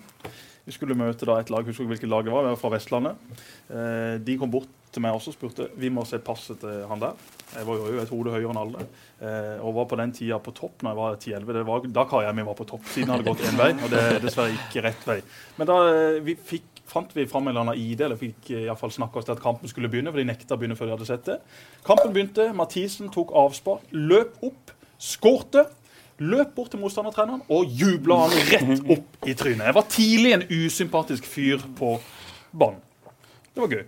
Vi 0.69 0.75
skulle 0.75 0.97
møte 0.97 1.25
da 1.25 1.39
et 1.41 1.49
lag, 1.49 1.65
husker 1.65 1.83
ikke 1.83 1.95
hvilket 1.95 2.11
lag 2.11 2.27
det 2.27 2.31
var, 2.31 2.45
vi 2.45 2.53
var 2.53 2.59
fra 2.61 2.69
Vestlandet. 2.75 3.37
Eh, 3.73 4.19
de 4.21 4.35
kom 4.37 4.51
bort 4.53 4.69
til 4.93 5.03
meg 5.05 5.13
også 5.13 5.33
spurte 5.35 5.67
vi 5.77 5.91
må 5.93 6.03
se 6.07 6.17
passet 6.23 6.59
til 6.63 6.81
han 6.89 7.01
der. 7.01 7.19
Jeg 7.53 7.65
var 7.65 7.77
jo 7.81 8.01
et 8.01 8.11
hode 8.13 8.33
høyere 8.33 8.49
enn 8.53 8.59
alle. 8.61 8.85
Eh, 9.19 9.61
og 9.65 9.75
var 9.75 9.87
på 9.91 9.97
den 9.99 10.11
tida 10.15 10.37
på 10.41 10.53
topp 10.57 10.83
når 10.85 10.91
jeg 10.91 10.99
var 10.99 11.15
10-11. 11.19 11.53
Det 11.57 11.63
var 11.67 11.87
Da 11.99 12.05
karrieren 12.09 12.37
min 12.37 12.47
var 12.47 12.57
på 12.57 12.67
topp. 12.69 12.85
Siden 12.89 13.13
hadde 13.13 13.25
gått 13.27 13.43
én 13.45 13.57
vei, 13.59 13.71
og 13.77 13.93
det 13.93 14.01
er 14.01 14.19
dessverre 14.23 14.53
ikke 14.55 14.83
rett 14.85 15.07
vei. 15.09 15.17
Men 15.57 15.69
da 15.69 15.77
eh, 15.91 16.19
vi 16.25 16.35
fikk, 16.51 16.81
fant 16.89 17.13
vi 17.13 17.27
fram 17.29 17.47
en 17.47 17.53
eller 17.53 17.65
annen 17.67 17.81
ID, 17.81 18.05
eller 18.07 18.21
fikk 18.21 18.49
i 18.53 18.63
hvert 18.67 18.81
fall 18.81 18.93
snakka 18.95 19.21
oss 19.21 19.29
til 19.29 19.35
at 19.35 19.43
kampen 19.43 19.69
skulle 19.69 19.91
begynne. 19.91 20.13
for 20.13 20.21
de 20.21 20.29
nekta 20.29 20.57
å 20.57 20.61
begynne 20.61 20.77
før 20.79 20.89
de 20.89 20.95
hadde 20.97 21.09
sett 21.09 21.27
det. 21.29 21.37
Kampen 21.85 22.13
begynte. 22.15 22.49
Mathisen 22.57 23.11
tok 23.13 23.33
avspark, 23.37 23.85
løp 23.93 24.41
opp, 24.45 24.73
skårte. 24.97 25.67
Løp 26.19 26.49
bort 26.55 26.73
til 26.73 26.81
motstandertreneren 26.81 27.45
og 27.47 27.69
jubla 27.79 28.25
han 28.25 28.33
rett 28.49 28.89
opp 28.91 29.29
i 29.29 29.35
trynet. 29.39 29.69
Jeg 29.69 29.77
var 29.77 29.85
tidlig 29.87 30.33
en 30.35 30.43
usympatisk 30.51 31.29
fyr 31.29 31.63
på 31.79 31.93
banen. 32.51 32.81
Det 33.53 33.63
var 33.63 33.71
gøy. 33.77 33.85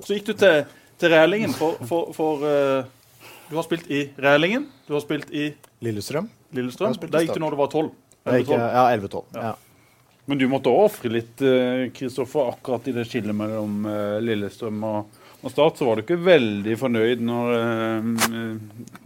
Så 0.00 0.16
gikk 0.16 0.30
du 0.30 0.34
til, 0.38 0.64
til 1.00 1.14
Rælingen 1.14 1.54
for, 1.56 1.78
for, 1.86 2.14
for 2.16 2.42
uh, 2.42 3.20
Du 3.50 3.58
har 3.58 3.66
spilt 3.66 3.90
i 3.92 4.06
Rælingen, 4.18 4.66
du 4.88 4.96
har 4.96 5.04
spilt 5.04 5.30
i 5.30 5.52
Lillestrøm. 5.84 6.30
Lillestrøm. 6.54 6.96
Der 7.04 7.26
gikk 7.26 7.36
du 7.36 7.42
når 7.42 7.54
du 7.54 7.60
var 7.60 7.70
tolv. 7.72 7.92
Ja, 8.24 8.40
11-12. 8.40 9.22
Ja. 9.34 9.42
Ja. 9.50 9.52
Men 10.24 10.40
du 10.40 10.46
måtte 10.48 10.72
også 10.72 10.86
ofre 10.88 11.10
litt, 11.12 11.42
eh, 11.44 11.90
Kristoffer, 11.92 12.54
akkurat 12.54 12.86
i 12.88 12.94
det 12.96 13.04
skillet 13.08 13.36
mellom 13.36 13.84
eh, 13.90 14.20
Lillestrøm 14.24 14.78
og, 14.88 15.18
og 15.44 15.52
Start. 15.52 15.76
Så 15.78 15.86
var 15.88 15.96
du 16.00 16.02
ikke 16.04 16.16
veldig 16.24 16.74
fornøyd 16.80 17.22
når 17.24 17.54
eh, 17.58 18.08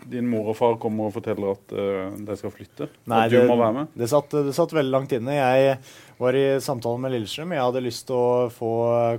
din 0.09 0.29
mor 0.31 0.51
og 0.53 0.57
far 0.59 0.77
kommer 0.81 1.09
og 1.11 1.15
forteller 1.17 1.53
at 1.57 1.75
eh, 1.75 2.19
de 2.29 2.37
skal 2.41 2.53
flytte? 2.55 2.89
Nei, 3.11 3.25
at 3.27 3.33
du 3.35 3.39
det, 3.41 3.47
må 3.51 3.57
være 3.61 3.77
med? 3.81 3.91
det, 3.99 4.09
satt, 4.13 4.31
det 4.47 4.55
satt 4.57 4.73
veldig 4.77 4.95
langt 4.95 5.13
inne. 5.19 5.35
Jeg 5.37 5.77
var 6.19 6.35
i 6.39 6.47
samtale 6.65 6.99
med 7.03 7.13
Lillestrøm. 7.15 7.53
Jeg 7.55 7.63
hadde 7.67 7.85
lyst 7.85 8.07
til 8.09 8.17
å 8.19 8.49
få 8.55 8.73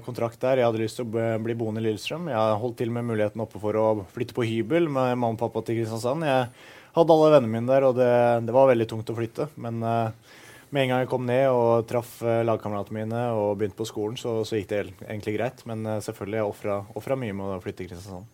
kontrakt 0.07 0.41
der. 0.43 0.59
Jeg 0.63 0.67
hadde 0.71 0.81
lyst 0.81 0.99
til 0.99 1.07
å 1.07 1.27
bli- 1.43 1.57
boende 1.59 1.83
i 1.83 1.87
Lillestrøm. 1.89 2.27
Jeg 2.31 2.59
holdt 2.63 2.79
til 2.81 2.91
med 2.95 3.07
muligheten 3.07 3.43
oppe 3.45 3.61
for 3.61 3.77
å 3.79 3.85
flytte 4.15 4.35
på 4.35 4.47
hybel 4.49 4.89
med 4.91 5.13
mamma 5.15 5.35
og 5.37 5.39
pappa 5.43 5.63
til 5.67 5.79
Kristiansand. 5.79 6.25
Jeg 6.27 6.49
hadde 6.97 7.15
alle 7.15 7.31
vennene 7.37 7.53
mine 7.53 7.69
der, 7.71 7.85
og 7.87 7.95
det, 7.99 8.11
det 8.49 8.55
var 8.55 8.71
veldig 8.71 8.89
tungt 8.91 9.13
å 9.13 9.15
flytte. 9.19 9.47
Men 9.61 9.79
eh, 9.85 10.35
med 10.69 10.83
en 10.83 10.91
gang 10.93 11.03
jeg 11.03 11.11
kom 11.11 11.25
ned 11.27 11.45
og 11.51 11.87
traff 11.89 12.19
uh, 12.25 12.41
lagkameratene 12.45 13.01
mine 13.01 13.23
og 13.35 13.55
begynte 13.59 13.79
på 13.79 13.87
skolen, 13.89 14.19
så, 14.19 14.39
så 14.47 14.59
gikk 14.59 14.69
det 14.71 14.81
egentlig 15.07 15.37
greit. 15.37 15.63
Men 15.69 15.85
eh, 15.85 16.03
selvfølgelig 16.05 16.41
jeg 16.41 16.83
ofra 17.01 17.17
mye 17.19 17.37
med 17.37 17.55
å 17.55 17.63
flytte 17.63 17.83
til 17.83 17.89
Kristiansand. 17.91 18.29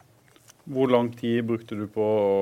Hvor 0.66 0.90
lang 0.90 1.12
tid 1.16 1.46
brukte 1.46 1.78
du 1.78 1.86
på 1.92 2.04
å 2.04 2.36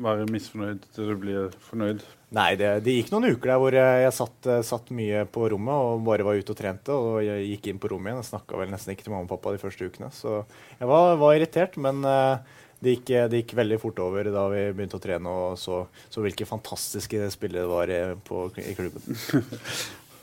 være 0.00 0.28
misfornøyd 0.30 0.84
til 0.94 1.10
du 1.10 1.16
blir 1.20 1.54
fornøyd? 1.66 2.02
Nei, 2.36 2.52
det, 2.58 2.68
det 2.86 2.94
gikk 2.94 3.10
noen 3.10 3.32
uker 3.32 3.52
der 3.52 3.58
hvor 3.58 3.74
jeg, 3.74 4.02
jeg 4.04 4.14
satt, 4.14 4.48
eh, 4.48 4.62
satt 4.66 4.92
mye 4.94 5.24
på 5.34 5.48
rommet 5.50 5.86
og 5.86 6.04
bare 6.06 6.26
var 6.26 6.38
ute 6.38 6.54
og 6.54 6.60
trente. 6.60 6.94
Og 6.94 7.18
jeg 7.26 7.48
gikk 7.54 7.70
inn 7.72 7.82
på 7.82 7.90
rommet 7.92 8.12
igjen. 8.12 8.22
Jeg 8.22 8.30
snakka 8.30 8.60
vel 8.60 8.70
nesten 8.72 8.94
ikke 8.94 9.08
til 9.08 9.14
mamma 9.14 9.26
og 9.26 9.32
pappa 9.34 9.54
de 9.54 9.62
første 9.62 9.90
ukene. 9.90 10.12
Så 10.14 10.40
jeg 10.78 10.90
var, 10.90 11.16
var 11.20 11.36
irritert, 11.36 11.78
men 11.82 12.04
eh, 12.06 12.56
det 12.80 12.94
gikk, 12.96 13.10
det 13.32 13.42
gikk 13.42 13.54
veldig 13.58 13.76
fort 13.82 13.98
over 14.00 14.30
da 14.32 14.46
vi 14.52 14.62
begynte 14.72 14.96
å 14.96 15.02
trene 15.04 15.28
og 15.28 15.58
så, 15.60 15.82
så 16.08 16.22
hvilke 16.24 16.46
fantastiske 16.48 17.26
spillere 17.34 17.66
det 17.66 17.72
var 17.74 17.92
eh, 17.96 18.14
på, 18.24 18.46
i 18.62 18.76
klubben. 18.78 19.02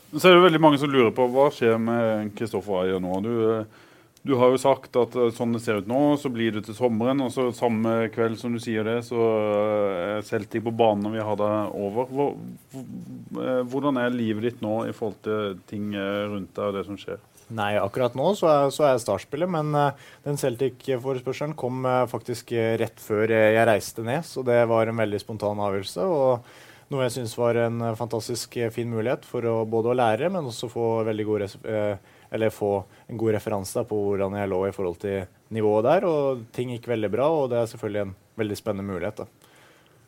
Så 0.08 0.24
er 0.30 0.38
det 0.38 0.44
veldig 0.46 0.60
mange 0.64 0.78
som 0.80 0.88
lurer 0.88 1.10
på 1.12 1.26
hva 1.28 1.50
skjer 1.52 1.74
med 1.84 2.30
Kristoffer 2.38 2.78
Ayer 2.80 3.02
nå. 3.04 3.10
Du, 3.20 3.32
eh, 3.58 3.84
du 4.24 4.32
har 4.40 4.48
jo 4.54 4.60
sagt 4.62 4.96
at 4.96 5.12
eh, 5.20 5.28
sånn 5.36 5.52
det 5.52 5.60
ser 5.60 5.82
ut 5.82 5.90
nå, 5.90 5.98
så 6.16 6.30
blir 6.32 6.54
det 6.56 6.62
til 6.64 6.74
sommeren. 6.78 7.20
Og 7.26 7.28
så 7.34 7.44
samme 7.52 8.08
kveld 8.14 8.38
som 8.40 8.54
du 8.56 8.60
sier 8.64 8.88
det, 8.88 9.02
så 9.04 9.20
er 10.16 10.24
Celtic 10.24 10.64
på 10.64 10.72
banen 10.72 11.04
når 11.04 11.18
vi 11.18 11.26
har 11.28 11.36
deg 11.42 11.76
over. 11.76 12.08
Hvor, 12.08 12.32
hvor- 12.72 13.66
hvordan 13.68 14.00
er 14.00 14.16
livet 14.16 14.46
ditt 14.48 14.64
nå 14.64 14.78
i 14.88 14.94
forhold 14.96 15.20
til 15.28 15.58
ting 15.68 15.92
rundt 15.92 16.54
deg 16.56 16.70
og 16.70 16.78
det 16.80 16.86
som 16.88 16.96
skjer? 17.04 17.20
Nei, 17.48 17.78
akkurat 17.80 18.16
nå 18.18 18.34
så 18.36 18.48
er, 18.50 18.70
så 18.74 18.84
er 18.84 18.90
jeg 18.92 19.04
startspiller, 19.06 19.48
men 19.48 19.72
eh, 19.76 20.08
den 20.26 20.36
Celtic-forespørselen 20.36 21.54
kom 21.56 21.86
eh, 21.88 22.04
faktisk 22.10 22.52
eh, 22.52 22.74
rett 22.80 23.00
før 23.00 23.32
jeg 23.32 23.64
reiste 23.68 24.04
ned, 24.04 24.26
så 24.28 24.44
det 24.44 24.58
var 24.68 24.90
en 24.90 25.00
veldig 25.00 25.20
spontan 25.22 25.62
avgjørelse. 25.64 26.04
og 26.04 26.92
noe 26.92 27.04
jeg 27.04 27.18
syns 27.18 27.34
var 27.36 27.56
en 27.60 27.82
fantastisk 27.96 28.54
fin 28.72 28.88
mulighet 28.88 29.26
for 29.28 29.44
å 29.44 29.56
både 29.68 29.90
å 29.92 29.96
lære, 29.96 30.30
men 30.32 30.46
også 30.48 30.70
få, 30.72 30.86
god 31.04 32.46
få 32.52 32.70
en 33.12 33.20
god 33.20 33.34
referanse 33.36 33.84
på 33.84 33.98
hvordan 34.06 34.36
jeg 34.40 34.48
lå 34.48 34.62
i 34.64 34.72
forhold 34.72 34.96
til 35.02 35.26
nivået 35.52 35.84
der. 35.84 36.06
Og 36.08 36.46
ting 36.56 36.72
gikk 36.72 36.88
veldig 36.88 37.10
bra, 37.12 37.28
og 37.28 37.50
det 37.52 37.60
er 37.60 37.68
selvfølgelig 37.74 38.06
en 38.06 38.14
veldig 38.40 38.56
spennende 38.56 38.88
mulighet. 38.88 39.20
da. 39.20 39.47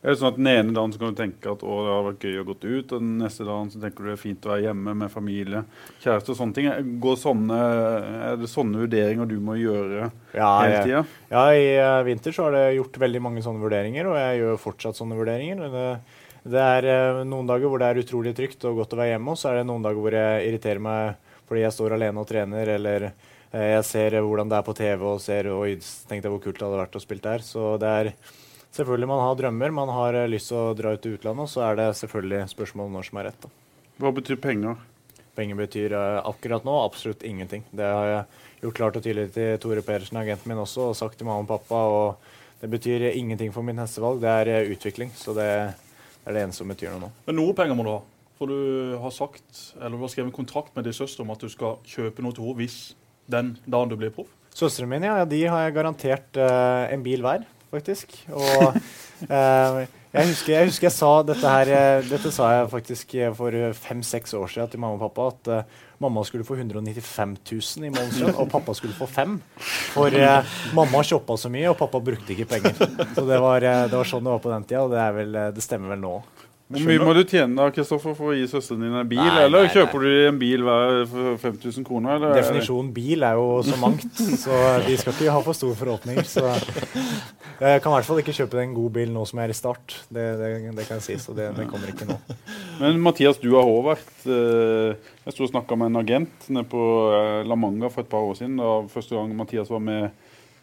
Er 0.01 0.09
det 0.09 0.17
sånn 0.17 0.31
at 0.31 0.37
Den 0.39 0.47
ene 0.49 0.73
dagen 0.73 0.93
så 0.93 0.97
kan 0.97 1.13
du 1.13 1.19
tenke 1.19 1.51
at 1.51 1.61
å, 1.61 1.73
det 1.85 1.91
har 1.93 2.05
vært 2.07 2.23
gøy 2.25 2.39
å 2.41 2.45
gå 2.47 2.55
ut, 2.57 2.93
og 2.95 3.03
den 3.03 3.11
neste 3.21 3.45
dagen 3.45 3.67
så 3.69 3.81
tenker 3.83 4.01
du 4.01 4.09
det 4.09 4.15
er 4.15 4.21
fint 4.23 4.47
å 4.47 4.51
være 4.51 4.63
hjemme 4.65 4.95
med 4.97 5.13
familie, 5.13 5.61
kjæreste 6.01 6.33
og 6.33 6.39
sånne 6.39 6.57
ting. 6.57 6.89
Går 7.03 7.19
sånne, 7.21 7.59
er 8.31 8.39
det 8.41 8.49
sånne 8.49 8.81
vurderinger 8.81 9.29
du 9.29 9.37
må 9.45 9.59
gjøre 9.61 10.09
Ja, 10.33 10.49
hele 10.63 10.81
tida? 10.87 11.03
Ja, 11.29 11.45
i 11.53 11.69
eh, 11.75 11.99
vinter 12.09 12.33
så 12.33 12.47
har 12.47 12.57
det 12.57 12.65
gjort 12.79 12.97
veldig 13.05 13.21
mange 13.27 13.45
sånne 13.45 13.61
vurderinger, 13.61 14.09
og 14.09 14.17
jeg 14.17 14.41
gjør 14.41 14.61
fortsatt 14.65 14.97
sånne 14.97 15.21
vurderinger. 15.21 15.63
Det, 15.77 15.87
det 16.57 16.65
er 16.65 16.91
eh, 16.95 17.21
noen 17.29 17.53
dager 17.53 17.69
hvor 17.69 17.83
det 17.83 17.93
er 17.93 18.01
utrolig 18.01 18.33
trygt 18.41 18.65
og 18.65 18.81
godt 18.81 18.97
å 18.97 19.03
være 19.03 19.13
hjemme, 19.13 19.35
og 19.35 19.37
så 19.37 19.51
er 19.51 19.61
det 19.61 19.67
noen 19.69 19.85
dager 19.85 20.01
hvor 20.01 20.17
jeg 20.17 20.47
irriterer 20.49 20.81
meg 20.81 21.29
fordi 21.51 21.65
jeg 21.65 21.75
står 21.75 21.93
alene 21.97 22.21
og 22.21 22.29
trener, 22.29 22.69
eller 22.79 23.11
eh, 23.11 23.73
jeg 23.75 23.85
ser 23.85 24.21
hvordan 24.23 24.49
det 24.49 24.57
er 24.57 24.65
på 24.65 24.79
TV 24.81 25.01
og 25.13 25.21
ser 25.21 25.53
Oi, 25.53 25.75
tenkte 26.09 26.25
jeg 26.25 26.33
hvor 26.33 26.41
kult 26.41 26.57
det 26.57 26.65
hadde 26.65 26.85
vært 26.87 26.97
å 26.97 27.03
spille 27.03 27.25
der. 27.25 27.43
Så 27.45 27.75
det 27.77 27.97
er 28.01 28.15
selvfølgelig 28.75 29.09
man 29.11 29.23
har 29.23 29.35
drømmer, 29.39 29.73
man 29.75 29.91
har 29.95 30.17
eh, 30.19 30.29
lyst 30.31 30.51
til 30.51 30.59
å 30.59 30.75
dra 30.77 30.93
ut 30.95 31.03
til 31.03 31.17
utlandet, 31.17 31.47
og 31.47 31.51
så 31.51 31.65
er 31.67 31.79
det 31.79 31.89
selvfølgelig 31.99 32.45
spørsmål 32.53 32.89
om 32.89 32.97
når 32.97 33.09
som 33.09 33.21
er 33.21 33.29
rett. 33.29 33.45
da. 33.45 33.51
Hva 34.01 34.13
betyr 34.17 34.39
penger? 34.41 34.79
Penger 35.37 35.59
betyr 35.59 35.95
eh, 35.97 36.19
akkurat 36.27 36.67
nå 36.67 36.77
absolutt 36.83 37.25
ingenting. 37.27 37.65
Det 37.71 37.87
har 37.87 38.09
jeg 38.09 38.23
gjort 38.65 38.79
klart 38.79 38.99
og 38.99 39.05
tydelig 39.05 39.31
til 39.35 39.57
Tore 39.63 39.83
Pedersen, 39.85 40.21
agenten 40.21 40.51
min 40.51 40.63
også, 40.63 40.91
og 40.91 40.97
sagt 40.99 41.19
til 41.19 41.29
mamma 41.29 41.45
og 41.45 41.51
pappa. 41.51 41.83
og 41.87 42.61
Det 42.61 42.69
betyr 42.71 43.11
ingenting 43.11 43.53
for 43.53 43.65
min 43.65 43.79
neste 43.79 44.03
valg. 44.03 44.21
Det 44.23 44.31
er 44.31 44.53
eh, 44.55 44.71
utvikling. 44.75 45.13
Så 45.17 45.35
det 45.37 45.49
er 45.51 46.35
det 46.35 46.43
eneste 46.43 46.63
som 46.63 46.71
betyr 46.71 46.93
noe 46.93 47.07
nå. 47.07 47.13
Men 47.27 47.39
noe 47.41 47.55
penger 47.57 47.77
må 47.77 47.87
du 47.87 47.93
ha. 47.95 48.01
For 48.41 48.49
du 48.49 48.97
har 48.97 49.13
sagt, 49.13 49.45
eller 49.77 49.99
du 49.99 50.01
har 50.01 50.09
skrevet 50.09 50.33
kontrakt 50.33 50.75
med 50.75 50.87
din 50.87 50.95
søster 50.97 51.21
om 51.21 51.29
at 51.29 51.43
du 51.43 51.49
skal 51.53 51.77
kjøpe 51.85 52.23
noe 52.25 52.33
til 52.33 52.47
henne 52.47 52.57
hvis 52.63 52.77
den 53.29 53.51
dagen 53.69 53.91
du 53.91 53.99
blir 53.99 54.13
proff. 54.13 54.31
Søstrene 54.57 54.89
mine 54.91 55.07
ja, 55.07 55.25
de 55.29 55.41
har 55.45 55.67
jeg 55.67 55.75
garantert 55.77 56.39
uh, 56.41 56.89
en 56.91 57.03
bil 57.05 57.21
hver, 57.23 57.45
faktisk. 57.71 58.13
Og 58.29 58.75
eh, 59.35 59.81
jeg, 60.11 60.27
husker, 60.27 60.53
jeg 60.53 60.69
husker 60.71 60.89
jeg 60.89 60.95
sa 60.95 61.11
dette 61.23 61.53
her 61.55 61.71
eh, 61.71 62.09
Dette 62.09 62.33
sa 62.35 62.49
jeg 62.57 62.71
faktisk 62.73 63.15
eh, 63.15 63.31
for 63.37 63.55
fem-seks 63.85 64.35
år 64.37 64.51
siden 64.51 64.73
til 64.73 64.83
mamma 64.83 64.99
og 64.99 65.05
pappa. 65.07 65.29
At 65.31 65.51
eh, 65.55 65.79
mamma 66.01 66.23
skulle 66.27 66.45
få 66.47 66.57
195 66.57 67.35
000 67.51 67.87
i 67.87 67.93
månedslønn, 67.93 68.35
og 68.35 68.49
pappa 68.51 68.75
skulle 68.77 68.97
få 68.97 69.07
fem. 69.09 69.37
For 69.93 70.13
eh, 70.17 70.55
mamma 70.77 71.03
shoppa 71.05 71.37
så 71.39 71.51
mye, 71.53 71.69
og 71.71 71.79
pappa 71.79 72.01
brukte 72.03 72.35
ikke 72.35 72.49
penger. 72.55 72.77
Så 73.15 73.25
det 73.27 73.41
var, 73.41 73.63
eh, 73.63 73.83
det 73.91 73.97
var 73.97 74.09
sånn 74.09 74.25
det 74.25 74.33
var 74.33 74.43
på 74.43 74.53
den 74.53 74.67
tida, 74.67 74.85
og 74.87 74.95
det, 74.95 75.09
vel, 75.19 75.35
eh, 75.37 75.51
det 75.55 75.65
stemmer 75.65 75.95
vel 75.95 76.01
nå. 76.03 76.15
Hvor 76.71 76.87
mye 76.87 77.03
må 77.03 77.13
du 77.15 77.21
tjene 77.27 77.57
da, 77.57 77.67
Kristoffer, 77.75 78.13
for 78.15 78.31
å 78.31 78.35
gi 78.37 78.45
søsteren 78.47 78.85
din 78.85 78.95
en 78.95 79.07
bil? 79.09 79.19
Nei, 79.19 79.45
eller 79.45 79.65
nei, 79.65 79.71
kjøper 79.73 80.05
du 80.05 80.09
en 80.29 80.39
bil 80.39 80.63
hver 80.65 81.01
for 81.11 81.41
5000 81.43 81.87
kroner? 81.87 82.15
Eller? 82.15 82.35
Definisjonen 82.39 82.91
bil 82.95 83.25
er 83.27 83.39
jo 83.39 83.47
så 83.67 83.79
mangt, 83.81 84.21
så 84.43 84.59
de 84.85 84.95
skal 85.01 85.15
ikke 85.15 85.35
ha 85.35 85.43
for 85.43 85.57
store 85.57 85.77
forhåpninger. 85.79 86.27
Så 86.31 86.45
jeg 86.47 87.83
kan 87.83 87.91
i 87.91 87.95
hvert 87.97 88.07
fall 88.07 88.23
ikke 88.23 88.35
kjøpe 88.39 88.61
en 88.63 88.75
god 88.77 88.95
bil 88.95 89.11
nå 89.13 89.25
som 89.29 89.41
jeg 89.41 89.49
er 89.49 89.55
i 89.55 89.59
start. 89.59 89.97
Det, 90.07 90.27
det, 90.39 90.51
det 90.79 90.87
kan 90.87 91.01
jeg 91.01 91.07
si, 91.09 91.19
så 91.21 91.35
det, 91.37 91.51
det 91.59 91.67
kommer 91.69 91.91
ikke 91.91 92.07
nå. 92.09 92.17
Men 92.81 93.01
Mathias, 93.03 93.41
du 93.41 93.51
har 93.53 93.67
også 93.67 93.87
vært 93.91 94.27
eh, 94.33 95.11
Jeg 95.25 95.35
sto 95.35 95.45
og 95.45 95.51
snakka 95.51 95.77
med 95.77 95.91
en 95.91 95.99
agent 96.01 96.47
nede 96.49 96.65
på 96.71 96.81
eh, 97.13 97.41
La 97.45 97.57
Manga 97.59 97.91
for 97.91 98.05
et 98.05 98.09
par 98.11 98.25
år 98.25 98.39
siden. 98.39 98.55
Da 98.61 98.79
første 98.89 99.17
gang 99.17 99.35
Mathias 99.37 99.69
var 99.69 99.83
med 99.83 100.09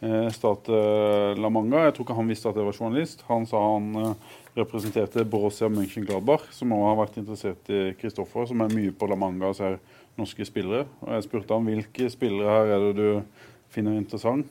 eh, 0.01 0.29
eh, 0.29 1.39
La 1.39 1.51
Manga. 1.51 1.85
Jeg 1.85 1.95
tror 1.95 2.07
ikke 2.07 2.17
han 2.19 2.31
visste 2.31 2.51
at 2.51 2.59
jeg 2.59 2.67
var 2.67 2.77
journalist. 2.77 3.25
Han 3.29 3.47
sa 3.47 3.61
han 3.61 3.89
eh, 4.01 4.35
representerte 4.59 5.25
Borussia 5.25 5.69
Mönchengladbach, 5.69 6.49
som 6.55 6.73
også 6.73 6.89
har 6.89 6.99
vært 7.03 7.19
interessert 7.23 7.73
i 7.73 7.81
Kristoffer, 8.01 8.49
som 8.51 8.61
er 8.65 8.75
mye 8.75 8.93
på 8.93 9.09
La 9.11 9.19
Manga 9.19 9.51
og 9.51 9.59
ser 9.59 9.79
norske 10.19 10.47
spillere. 10.49 10.87
Og 11.05 11.15
jeg 11.15 11.29
spurte 11.29 11.55
han 11.55 11.69
hvilke 11.69 12.11
spillere 12.11 12.57
her 12.57 12.75
er 12.77 12.87
det 12.89 12.95
du 12.99 13.43
finner 13.75 13.99
interessant. 13.99 14.49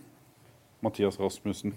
Mathias 0.81 1.19
Rasmussen. 1.19 1.73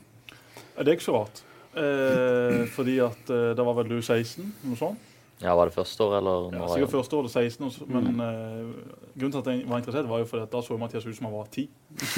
Det 0.76 0.86
Er 0.86 0.92
ikke 0.92 1.08
så 1.08 1.20
rart? 1.22 1.44
Eh, 1.76 2.66
fordi 2.74 2.98
at 3.04 3.30
det 3.30 3.64
var 3.64 3.78
vel 3.78 3.94
du 3.94 4.00
16, 4.02 4.44
noe 4.66 4.78
sånt? 4.78 5.09
Ja, 5.42 5.54
Var 5.56 5.64
det 5.70 5.74
første 5.74 6.04
år, 6.04 6.18
eller? 6.18 6.50
Ja, 6.52 6.66
sikkert 6.68 6.80
jeg- 6.80 6.90
første 6.90 7.16
året 7.16 7.30
16, 7.30 7.66
år, 7.66 7.86
men 7.88 8.04
men 8.16 8.20
uh, 8.20 8.74
grunnen 9.18 9.32
til 9.32 9.38
at 9.40 9.46
jeg 9.46 9.68
var 9.68 9.78
interessert, 9.80 10.08
var 10.08 10.18
jo 10.18 10.24
fordi 10.28 10.42
at 10.42 10.50
da 10.52 10.60
så 10.60 10.76
Mathias 10.78 11.06
ut 11.06 11.16
som 11.16 11.26
han 11.26 11.34
var 11.34 11.46
10. 11.50 11.68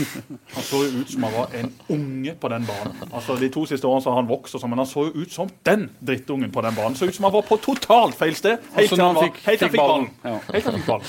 Han 0.54 0.62
så 0.66 0.80
jo 0.82 1.00
ut 1.00 1.10
som 1.10 1.22
han 1.22 1.32
var 1.32 1.48
en 1.54 1.72
unge 1.88 2.34
på 2.34 2.48
den 2.48 2.66
banen. 2.66 2.96
Altså 3.12 3.36
De 3.40 3.48
to 3.48 3.64
siste 3.66 3.86
årene 3.86 4.02
så 4.02 4.10
har 4.10 4.20
han 4.22 4.28
vokst, 4.28 4.54
og 4.54 4.60
sånn, 4.60 4.70
men 4.74 4.78
han 4.82 4.86
så 4.90 5.06
jo 5.06 5.22
ut 5.22 5.32
som 5.32 5.48
den 5.64 5.88
drittungen 6.02 6.50
på 6.52 6.60
den 6.66 6.74
banen. 6.74 6.94
Så 6.98 7.06
ut 7.06 7.14
som 7.14 7.24
han 7.24 7.32
var 7.32 7.42
på 7.42 7.56
totalt 7.62 8.14
feil 8.18 8.34
sted. 8.34 8.58
Helt 8.74 8.88
til 8.90 8.98
han, 9.00 9.14
han 9.16 9.24
fikk- 9.30 9.44
helt 9.46 9.60
fikk 9.60 9.70
fikk 9.70 9.80
ballen. 9.80 10.10
ballen. 10.22 10.34
Ja. 10.34 10.52
Helt 10.52 10.64
til 10.64 10.72
han 10.72 10.80
fikk 10.80 10.86
ballen. 10.90 11.06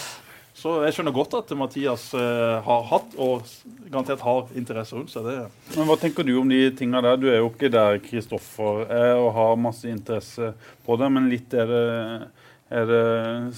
Så 0.64 0.78
jeg 0.86 0.96
skjønner 0.96 1.12
godt 1.12 1.34
at 1.36 1.50
Mathias 1.60 2.06
eh, 2.16 2.58
har 2.64 2.86
hatt, 2.88 3.16
og 3.20 3.42
garantert 3.90 4.22
har, 4.24 4.46
interesse 4.56 4.96
rundt 4.96 5.12
seg. 5.12 5.26
Det. 5.28 5.74
Men 5.76 5.90
Hva 5.90 5.98
tenker 6.00 6.24
du 6.24 6.38
om 6.40 6.48
de 6.48 6.62
tinga 6.78 7.02
der? 7.04 7.18
Du 7.20 7.28
er 7.28 7.42
jo 7.42 7.50
ikke 7.52 7.72
der 7.74 8.00
Kristoffer 8.06 8.86
er 8.88 9.18
og 9.18 9.34
har 9.36 9.60
masse 9.60 9.92
interesse 9.92 10.54
på 10.86 10.96
det, 11.02 11.10
men 11.12 11.28
litt 11.34 11.52
er 11.52 11.68
det, 11.68 11.84
er 12.80 12.88
det 12.88 13.04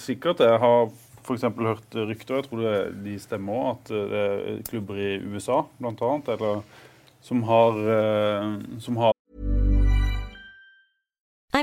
sikkert. 0.02 0.42
Jeg 0.42 0.58
har 0.66 0.90
f.eks. 1.22 1.46
hørt 1.46 2.00
rykter, 2.10 2.40
jeg 2.40 2.48
tror 2.48 2.64
det, 2.66 2.76
de 3.06 3.20
stemmer 3.22 3.60
òg, 3.60 3.70
at 3.76 3.94
det 3.94 4.24
er 4.24 4.64
klubber 4.72 5.02
i 5.02 5.12
USA 5.30 5.62
annet, 5.86 6.82
som 7.26 7.46
har, 7.52 7.84
eh, 8.00 8.50
som 8.82 8.98
har 9.02 9.15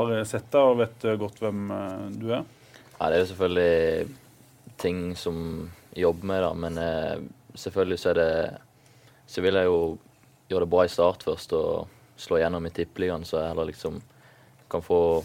Har 0.00 0.24
sett 0.24 0.48
deg 0.52 0.70
og 0.70 0.78
vet 0.80 1.06
godt 1.20 1.40
hvem 1.42 1.70
eh, 1.74 2.04
du 2.16 2.30
er. 2.32 2.44
Ja, 2.96 3.08
det 3.10 3.16
er 3.16 3.20
jo 3.22 3.30
selvfølgelig 3.32 4.76
ting 4.80 5.00
som 5.18 5.36
jeg 5.92 6.06
jobber 6.06 6.30
med, 6.30 6.44
da, 6.44 6.52
men 6.56 6.78
eh, 6.80 7.24
selvfølgelig 7.58 7.98
så 8.00 8.12
er 8.12 8.20
det 8.20 8.32
Så 9.32 9.40
vil 9.40 9.54
jeg 9.54 9.64
jo 9.64 9.98
gjøre 10.48 10.64
det 10.64 10.70
bra 10.72 10.84
i 10.84 10.92
start 10.92 11.22
først 11.24 11.52
og 11.56 11.88
slå 12.20 12.40
gjennom 12.40 12.66
i 12.66 12.72
Tippeligaen, 12.74 13.24
så 13.24 13.38
jeg 13.38 13.52
heller 13.52 13.70
liksom 13.70 14.00
kan 14.72 14.82
få 14.84 15.22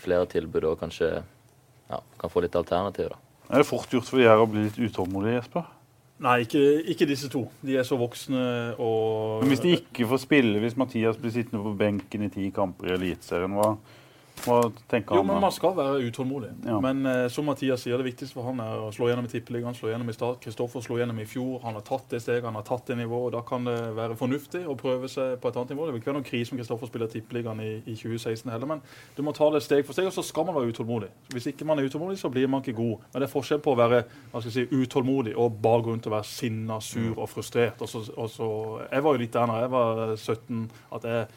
flere 0.00 0.26
tilbud 0.26 0.64
og 0.64 0.80
kanskje 0.80 1.10
ja, 1.20 1.98
kan 2.18 2.30
få 2.32 2.42
litt 2.42 2.56
alternativ, 2.56 3.10
da. 3.12 3.18
Er 3.50 3.62
det 3.62 3.68
fort 3.68 3.92
gjort 3.92 4.08
for 4.08 4.18
de 4.18 4.26
her 4.26 4.40
å 4.40 4.48
bli 4.50 4.64
litt 4.66 4.78
utålmodige, 4.78 5.36
Jesper? 5.40 5.68
Nei, 6.20 6.42
ikke, 6.44 6.60
ikke 6.92 7.06
disse 7.08 7.30
to. 7.32 7.46
De 7.64 7.78
er 7.80 7.86
så 7.88 7.96
voksne 7.96 8.42
og 8.76 9.40
Men 9.40 9.54
hvis 9.54 9.62
de 9.64 9.72
ikke 9.78 10.08
får 10.10 10.20
spille, 10.26 10.60
hvis 10.60 10.76
Mathias 10.76 11.16
blir 11.20 11.32
sittende 11.32 11.62
på 11.64 11.72
benken 11.80 12.26
i 12.26 12.28
ti 12.32 12.50
kamper 12.52 12.90
i 12.90 12.96
Eliteserien, 12.98 13.56
hva, 13.56 13.70
Jo, 15.16 15.22
men 15.26 15.40
man 15.42 15.52
skal 15.54 15.74
være 15.76 16.00
utålmodig. 16.08 16.50
Ja. 16.66 16.78
Men 16.82 17.04
eh, 17.06 17.26
som 17.32 17.46
Mathias 17.48 17.84
sier, 17.84 18.00
det 18.00 18.06
viktigste 18.06 18.38
for 18.38 18.48
han 18.48 18.60
er 18.64 18.82
å 18.86 18.90
slå 18.94 19.10
gjennom 19.10 19.28
i 19.28 19.32
Tippeligaen, 19.32 19.76
slå 19.76 19.92
gjennom 19.92 20.10
i 20.10 20.14
Start. 20.16 20.40
Kristoffer 20.44 20.84
slo 20.84 20.98
gjennom 21.00 21.20
i 21.20 21.26
fjor. 21.28 21.58
Han 21.64 21.76
har 21.78 21.84
tatt 21.86 22.08
det 22.14 22.22
steget, 22.24 22.46
han 22.46 22.58
har 22.58 22.66
tatt 22.66 22.88
det 22.90 22.98
nivået. 23.00 23.34
Da 23.36 23.42
kan 23.46 23.68
det 23.68 23.76
være 23.96 24.16
fornuftig 24.20 24.62
å 24.68 24.76
prøve 24.80 25.10
seg 25.12 25.36
på 25.42 25.50
et 25.50 25.60
annet 25.60 25.74
nivå. 25.74 25.86
Det 25.86 25.94
vil 25.94 26.02
ikke 26.02 26.12
være 26.12 26.20
noen 26.20 26.28
krise 26.30 26.54
om 26.54 26.62
Kristoffer 26.62 26.90
spiller 26.90 27.12
Tippeligaen 27.12 27.64
i, 27.64 27.72
i 27.84 27.96
2016 27.98 28.52
heller, 28.52 28.70
men 28.70 28.84
du 29.16 29.22
må 29.26 29.34
ta 29.36 29.50
det 29.54 29.62
steg 29.64 29.84
for 29.86 29.96
steg, 29.96 30.08
og 30.10 30.16
så 30.16 30.24
skal 30.26 30.48
man 30.48 30.56
være 30.58 30.72
utålmodig. 30.74 31.10
Hvis 31.34 31.50
ikke 31.52 31.68
man 31.68 31.80
er 31.80 31.90
utålmodig, 31.90 32.18
så 32.20 32.32
blir 32.32 32.48
man 32.50 32.64
ikke 32.64 32.78
god. 32.78 33.06
Men 33.10 33.22
det 33.22 33.28
er 33.28 33.34
forskjell 33.34 33.62
på 33.64 33.74
å 33.74 33.80
være 33.80 34.02
hva 34.32 34.40
skal 34.40 34.50
jeg 34.50 34.56
si, 34.56 34.80
utålmodig 34.84 35.36
og 35.36 35.60
bare 35.62 35.84
gå 35.84 35.94
rundt 35.94 36.08
og 36.10 36.16
være 36.16 36.30
sinna, 36.30 36.80
sur 36.84 37.18
og 37.18 37.28
frustrert. 37.30 37.82
Og 37.84 37.90
så, 37.90 38.04
og 38.16 38.32
så, 38.32 38.50
jeg 38.86 39.04
var 39.04 39.16
jo 39.16 39.24
litt 39.24 39.36
der 39.36 39.50
da 39.50 39.62
jeg 39.64 39.72
var 39.74 40.02
17, 40.16 40.66
at 40.96 41.08
jeg 41.10 41.28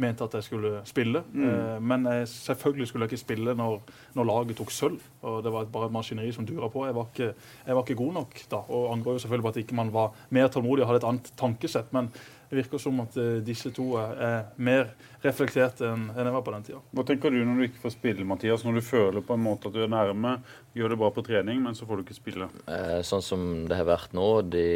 mente 0.00 0.26
at 0.26 0.36
jeg 0.38 0.46
skulle 0.48 0.72
spille. 0.88 1.22
Eh, 1.34 1.80
men 1.82 2.06
jeg, 2.10 2.28
selvfølgelig 2.28 2.88
skulle 2.90 3.06
jeg 3.06 3.14
ikke 3.14 3.24
spille 3.24 3.56
når, 3.58 3.80
når 4.18 4.28
laget 4.30 4.56
tok 4.58 4.72
sølv. 4.74 5.02
og 5.22 5.42
Det 5.44 5.52
var 5.52 5.66
bare 5.72 5.90
et 5.90 5.96
maskineri 5.96 6.32
som 6.34 6.46
dura 6.46 6.68
på. 6.68 6.86
Jeg 6.86 6.96
var, 6.96 7.10
ikke, 7.12 7.34
jeg 7.66 7.76
var 7.76 7.82
ikke 7.86 8.00
god 8.02 8.14
nok 8.20 8.38
da. 8.50 8.62
Og 8.68 8.92
angrer 8.92 9.12
jo 9.18 9.24
selvfølgelig 9.24 9.48
på 9.48 9.54
at 9.54 9.60
ikke 9.64 9.80
man 9.80 9.92
var 9.94 10.24
mer 10.30 10.48
tålmodig 10.48 10.84
og 10.84 10.92
hadde 10.92 11.02
et 11.04 11.10
annet 11.10 11.32
tankesett. 11.40 11.92
Men 11.94 12.10
det 12.50 12.62
virker 12.62 12.78
som 12.78 13.00
at 13.02 13.16
eh, 13.18 13.42
disse 13.44 13.70
to 13.74 13.94
er, 13.98 14.14
er 14.14 14.40
mer 14.62 14.90
reflekterte 15.24 15.88
enn 15.88 16.10
enn 16.12 16.28
jeg 16.28 16.34
var 16.36 16.44
på 16.46 16.54
den 16.54 16.66
tida. 16.66 16.80
Hva 16.94 17.04
tenker 17.08 17.32
du 17.32 17.40
når 17.40 17.58
du 17.58 17.66
ikke 17.68 17.82
får 17.86 17.94
spille, 17.96 18.26
Mathias? 18.28 18.64
Når 18.66 18.78
du 18.78 18.84
føler 18.84 19.24
på 19.26 19.34
en 19.34 19.42
måte 19.42 19.70
at 19.70 19.74
du 19.74 19.82
er 19.82 19.90
nærme, 19.90 20.36
gjør 20.76 20.94
det 20.94 21.00
bra 21.00 21.10
på 21.14 21.24
trening, 21.26 21.62
men 21.64 21.74
så 21.74 21.88
får 21.88 21.98
du 21.98 22.04
ikke 22.04 22.18
spille? 22.18 22.50
Eh, 22.70 23.00
sånn 23.06 23.24
som 23.24 23.46
det 23.70 23.78
har 23.78 23.88
vært 23.88 24.14
nå, 24.16 24.28
de 24.52 24.66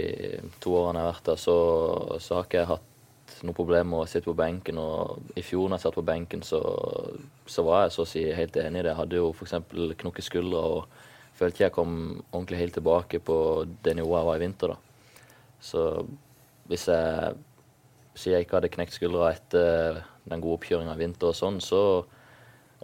to 0.62 0.74
årene 0.80 1.02
jeg 1.02 1.06
har 1.06 1.18
vært 1.18 1.32
der, 1.32 1.42
så, 1.42 1.58
så 2.24 2.38
har 2.38 2.48
ikke 2.48 2.62
jeg 2.62 2.72
hatt 2.72 2.94
noe 3.46 3.56
problem 3.56 3.92
med 3.92 4.02
å 4.02 4.08
sitte 4.10 4.30
på 4.30 4.36
benken. 4.38 4.80
Og 4.82 5.34
i 5.38 5.44
fjor 5.46 5.68
når 5.68 5.78
jeg 5.78 5.86
satt 5.86 5.98
på 5.98 6.06
benken, 6.06 6.42
så, 6.46 6.60
så 7.46 7.64
var 7.66 7.84
jeg 7.84 7.94
så 7.94 8.04
å 8.04 8.10
si 8.10 8.24
helt 8.34 8.58
enig 8.58 8.82
i 8.82 8.86
det. 8.86 8.92
Jeg 8.92 9.00
hadde 9.02 9.20
jo 9.20 9.30
f.eks. 9.34 9.56
knukket 10.02 10.26
skuldra 10.26 10.64
og 10.74 11.00
følte 11.38 11.54
ikke 11.54 11.66
jeg 11.68 11.76
kom 11.76 11.96
ordentlig 12.32 12.62
helt 12.62 12.78
tilbake 12.80 13.22
på 13.22 13.38
det 13.84 13.94
nivået 13.98 14.20
jeg 14.20 14.30
var 14.30 14.40
i 14.40 14.44
vinter. 14.44 14.74
da. 14.74 14.78
Så 15.60 15.84
hvis 16.68 16.86
jeg 16.90 17.34
sier 18.18 18.38
jeg 18.38 18.46
ikke 18.46 18.58
hadde 18.58 18.74
knekt 18.74 18.96
skuldra 18.96 19.32
etter 19.32 20.00
den 20.28 20.42
gode 20.42 20.58
oppkjøringa 20.58 20.96
i 20.96 21.02
vinter 21.04 21.30
og 21.30 21.38
sånn, 21.38 21.60
så 21.62 21.82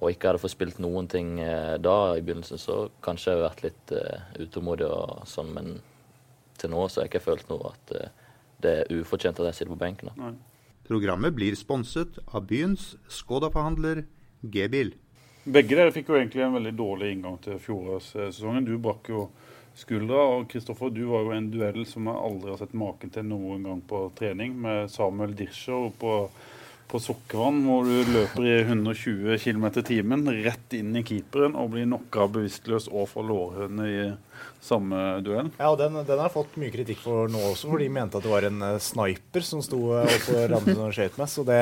og 0.03 0.11
ikke 0.11 0.33
hadde 0.33 0.43
fått 0.43 0.55
spilt 0.57 0.81
noen 0.83 1.07
ting 1.11 1.37
eh, 1.43 1.77
da 1.79 2.17
i 2.17 2.23
begynnelsen, 2.25 2.59
så 2.59 2.89
kanskje 3.05 3.31
jeg 3.31 3.39
hadde 3.39 3.47
vært 3.47 3.63
litt 3.63 3.93
uh, 3.95 4.41
utålmodig 4.43 4.89
og 4.91 5.21
sånn, 5.31 5.53
men 5.55 5.77
til 6.59 6.73
nå 6.73 6.87
så 6.89 7.01
har 7.01 7.07
jeg 7.07 7.13
ikke 7.13 7.29
følt 7.29 7.51
noe 7.51 7.71
at 7.71 7.95
eh, 8.01 8.24
det 8.63 8.75
er 8.83 9.01
ufortjent 9.01 9.41
at 9.41 9.51
jeg 9.51 9.61
sitter 9.61 9.73
på 9.75 9.81
benken. 9.81 10.13
Nei. 10.19 10.35
Programmet 10.85 11.33
blir 11.33 11.57
sponset 11.57 12.19
av 12.29 12.45
byens 12.51 12.93
Skoda-forhandler 13.09 14.05
G-bil. 14.53 14.93
Begge 15.45 15.77
dere 15.77 15.93
fikk 15.93 16.11
jo 16.13 16.19
egentlig 16.19 16.45
en 16.45 16.57
veldig 16.57 16.73
dårlig 16.77 17.11
inngang 17.15 17.39
til 17.45 17.59
fjorårssesongen. 17.61 18.65
Du 18.69 18.77
brakk 18.81 19.09
jo 19.13 19.27
skuldra, 19.77 20.21
og 20.37 20.49
Kristoffer, 20.53 20.93
du 20.93 21.03
var 21.11 21.25
jo 21.27 21.35
en 21.35 21.51
duell 21.53 21.83
som 21.89 22.09
jeg 22.09 22.21
aldri 22.29 22.53
har 22.53 22.61
sett 22.61 22.77
maken 22.79 23.13
til 23.13 23.27
noen 23.29 23.65
gang 23.67 23.81
på 23.89 24.05
trening, 24.19 24.55
med 24.61 24.93
Samuel 24.93 25.35
Dirscher 25.37 25.91
på, 26.01 26.13
på 26.91 27.01
Sokkevann, 27.03 27.63
hvor 27.67 27.89
du 27.89 28.13
løper 28.15 28.47
i 28.47 28.55
120 28.63 29.39
km 29.43 29.67
i 29.71 29.85
timen 29.87 30.29
rett 30.45 30.77
inn 30.77 30.95
i 30.97 31.03
keeperen 31.07 31.57
og 31.59 31.73
blir 31.75 31.89
knocka 31.89 32.29
bevisstløs 32.35 32.91
og 32.93 33.09
får 33.11 33.29
lårhøne 33.31 33.89
i 33.91 34.05
samme 34.65 35.01
duell. 35.25 35.51
Ja, 35.59 35.71
og 35.71 35.79
den, 35.81 35.97
den 36.07 36.21
har 36.23 36.33
fått 36.33 36.57
mye 36.61 36.73
kritikk 36.73 37.03
for 37.05 37.29
nå 37.33 37.41
også, 37.51 37.69
for 37.73 37.83
de 37.83 37.91
mente 37.93 38.19
at 38.19 38.25
det 38.25 38.33
var 38.33 38.47
en 38.49 38.63
eh, 38.65 38.81
sniper 38.83 39.45
som 39.45 39.63
sto 39.65 39.81
og 39.91 40.13
oppå 40.15 40.45
rammen 40.51 40.85
og 40.87 40.95
skjøt 40.97 41.19
med. 41.21 41.31
Så 41.31 41.45
det, 41.49 41.61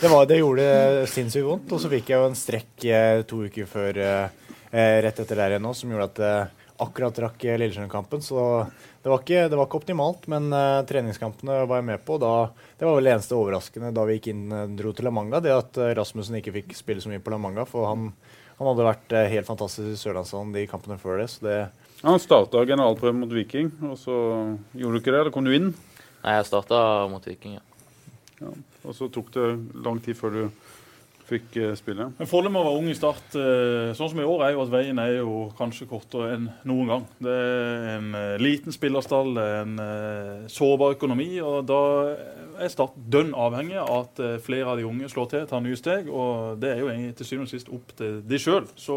det, 0.00 0.08
var, 0.12 0.28
det 0.28 0.40
gjorde 0.40 0.68
sinnssykt 1.12 1.48
vondt. 1.48 1.74
Og 1.74 1.82
så 1.82 1.92
fikk 1.92 2.12
jeg 2.12 2.22
jo 2.22 2.30
en 2.30 2.38
strekk 2.38 2.88
eh, 2.88 3.24
to 3.28 3.42
uker 3.48 3.68
før, 3.68 4.00
eh, 4.04 4.54
eh, 4.70 4.96
rett 5.04 5.20
etter 5.24 5.42
der 5.42 5.56
igjen 5.56 5.68
nå, 5.68 5.74
som 5.76 5.92
gjorde 5.92 6.08
at 6.12 6.57
akkurat 6.78 7.18
rakk 7.18 7.42
Lillestrøm-kampen. 7.42 8.22
Så 8.22 8.66
det 9.02 9.10
var, 9.10 9.22
ikke, 9.22 9.48
det 9.50 9.58
var 9.58 9.66
ikke 9.66 9.80
optimalt, 9.80 10.26
men 10.30 10.48
uh, 10.54 10.84
treningskampene 10.86 11.60
var 11.66 11.80
jeg 11.80 11.88
med 11.90 12.04
på. 12.06 12.18
Da, 12.22 12.32
det 12.78 12.86
var 12.86 12.98
vel 12.98 13.08
det 13.08 13.14
eneste 13.16 13.38
overraskende 13.38 13.92
da 13.94 14.06
vi 14.06 14.18
gikk 14.18 14.30
inn 14.32 14.44
eh, 14.54 14.66
dro 14.78 14.92
til 14.94 15.08
La 15.08 15.12
Manga, 15.14 15.42
det 15.42 15.54
at 15.54 15.80
eh, 15.80 15.94
Rasmussen 15.98 16.38
ikke 16.38 16.54
fikk 16.60 16.76
spille 16.78 17.02
så 17.02 17.10
mye 17.10 17.22
på 17.22 17.34
La 17.34 17.40
Manga. 17.42 17.66
For 17.68 17.88
han, 17.90 18.08
han 18.60 18.70
hadde 18.70 18.88
vært 18.88 19.16
helt 19.34 19.48
fantastisk 19.48 19.90
i 19.90 19.98
Sørlandshallen 19.98 20.54
de 20.54 20.66
kampene 20.70 20.98
før 21.02 21.22
det. 21.22 21.28
så 21.34 21.46
det 21.48 21.58
Han 22.04 22.22
starta 22.22 22.66
generalprøven 22.68 23.24
mot 23.24 23.34
Viking, 23.34 23.72
og 23.90 23.98
så 23.98 24.16
gjorde 24.72 24.94
du 24.94 25.02
ikke 25.02 25.14
det, 25.14 25.22
eller 25.24 25.34
kom 25.34 25.46
du 25.48 25.54
inn? 25.54 25.72
Nei, 26.22 26.38
jeg 26.38 26.50
starta 26.50 26.80
mot 27.10 27.26
Viking, 27.26 27.58
ja. 27.58 28.52
Og 28.86 28.94
så 28.94 29.08
tok 29.10 29.32
det 29.34 29.46
lang 29.82 29.98
tid 30.02 30.18
før 30.18 30.34
du 30.34 30.42
fikk 31.28 31.58
eh, 31.60 31.74
spille. 31.78 32.08
Men 32.18 32.30
Fordelen 32.30 32.54
med 32.54 32.62
å 32.62 32.68
være 32.70 32.80
ung 32.80 32.90
i 32.90 32.96
Start, 32.96 33.36
eh, 33.38 33.92
sånn 33.96 34.12
som 34.12 34.20
i 34.22 34.26
år, 34.26 34.44
er 34.46 34.54
jo 34.56 34.64
at 34.64 34.72
veien 34.72 35.00
er 35.02 35.14
jo 35.18 35.36
kanskje 35.58 35.88
kortere 35.90 36.32
enn 36.36 36.48
noen 36.68 36.92
gang. 36.92 37.06
Det 37.28 37.36
er 37.36 37.88
en 37.96 38.10
eh, 38.18 38.34
liten 38.42 38.74
spillerstall, 38.74 39.32
det 39.38 39.46
er 39.46 39.62
en 39.64 39.78
sårbar 40.52 40.96
økonomi, 40.96 41.30
og 41.44 41.62
da 41.68 41.80
er 42.58 42.72
Start 42.72 42.96
dønn 42.98 43.30
avhengig 43.38 43.78
av 43.78 43.90
at 44.00 44.20
flere 44.42 44.72
av 44.72 44.80
de 44.80 44.86
unge 44.88 45.06
slår 45.12 45.28
til, 45.30 45.44
tar 45.46 45.62
nye 45.62 45.78
steg. 45.78 46.08
Og 46.10 46.58
det 46.58 46.72
er 46.72 46.80
jo 46.82 46.88
egentlig 46.90 47.14
til 47.20 47.28
syvende 47.28 47.46
og 47.46 47.52
sist 47.52 47.70
opp 47.70 47.92
til 48.00 48.16
de 48.26 48.40
sjøl. 48.42 48.66
Så 48.74 48.96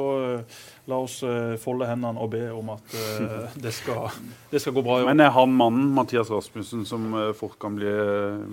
la 0.90 0.98
oss 0.98 1.20
folde 1.62 1.86
hendene 1.86 2.24
og 2.26 2.32
be 2.34 2.42
om 2.50 2.72
at 2.74 2.96
det, 3.62 3.74
skal, 3.78 4.10
det 4.50 4.64
skal 4.64 4.74
gå 4.74 4.84
bra. 4.86 4.98
Men 5.06 5.22
er 5.22 5.30
han 5.36 5.54
mannen, 5.54 5.92
Mathias 5.94 6.32
Rasmussen, 6.34 6.86
som 6.90 7.14
eh, 7.14 7.34
fort 7.38 7.58
kan 7.62 7.76
bli 7.76 7.92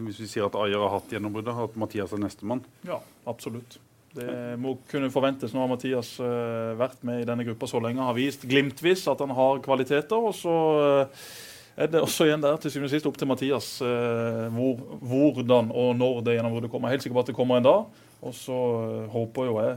Hvis 0.07 0.21
vi 0.23 0.29
sier 0.31 0.49
at 0.49 0.57
Ayer 0.59 0.81
har 0.83 0.95
hatt 0.97 1.13
gjennombruddet, 1.13 1.55
at 1.65 1.77
Mathias 1.81 2.13
er 2.13 2.23
nestemann? 2.23 2.63
Ja, 2.87 3.01
absolutt. 3.27 3.79
Det 4.19 4.57
må 4.59 4.75
kunne 4.89 5.11
forventes. 5.13 5.53
Nå 5.55 5.63
har 5.63 5.71
Mathias 5.71 6.15
eh, 6.23 6.73
vært 6.79 7.03
med 7.07 7.23
i 7.23 7.29
denne 7.29 7.45
gruppa 7.47 7.69
så 7.71 7.81
lenge. 7.83 8.03
Har 8.03 8.17
vist 8.17 8.47
glimtvis 8.49 9.05
at 9.11 9.21
han 9.23 9.35
har 9.37 9.61
kvaliteter. 9.65 10.17
Og 10.17 10.35
så 10.35 10.55
eh, 10.81 11.29
er 11.79 11.91
det 11.93 12.01
også 12.03 12.27
igjen 12.27 12.43
der 12.43 12.57
til 12.59 12.73
syvende 12.73 12.89
og 12.89 12.95
sist 12.97 13.07
opp 13.07 13.19
til 13.21 13.29
Mathias 13.31 13.69
eh, 13.87 14.47
hvor, 14.55 14.81
hvordan 15.11 15.71
og 15.71 15.93
når 15.99 16.25
det 16.27 16.39
gjennombruddet 16.39 16.73
kommer. 16.73 16.89
Jeg 16.89 16.97
er 16.97 16.99
helt 16.99 17.07
sikker 17.07 17.19
på 17.19 17.23
at 17.27 17.31
det 17.31 17.37
kommer 17.39 17.61
en 17.61 17.69
dag. 17.69 18.03
Og 18.27 18.35
så 18.35 18.57
eh, 18.81 19.05
håper 19.13 19.51
jo 19.51 19.61
jeg 19.63 19.77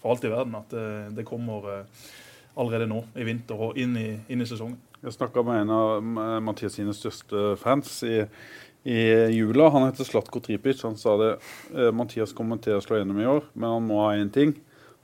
for 0.00 0.14
alt 0.14 0.24
i 0.24 0.30
verden 0.32 0.54
at 0.60 0.70
det, 0.76 0.86
det 1.16 1.26
kommer 1.28 1.66
eh, 1.72 2.06
allerede 2.60 2.86
nå 2.90 3.02
i 3.18 3.26
vinter 3.26 3.66
og 3.66 3.80
inn 3.80 3.98
i, 3.98 4.08
inn 4.30 4.44
i 4.44 4.48
sesongen. 4.48 4.78
Jeg 5.00 5.16
snakka 5.16 5.42
med 5.48 5.62
en 5.62 5.70
av 5.72 6.08
Mathias 6.44 6.76
sine 6.76 6.92
største 6.94 7.54
fans 7.58 8.02
i, 8.04 8.20
i 8.84 9.00
jula. 9.34 9.68
Han 9.68 9.86
heter 9.88 10.04
Slatko 10.04 10.40
Tripic. 10.40 10.82
Han 10.82 10.96
sa 10.96 11.16
det. 11.16 11.30
Eh, 11.76 11.90
Mathias 11.92 12.32
kommer 12.36 12.60
til 12.62 12.78
å 12.78 12.84
slå 12.84 13.00
gjennom 13.00 13.20
i 13.20 13.28
år, 13.28 13.44
men 13.52 13.76
han 13.76 13.86
må 13.88 14.00
ha 14.04 14.14
én 14.16 14.32
ting. 14.32 14.54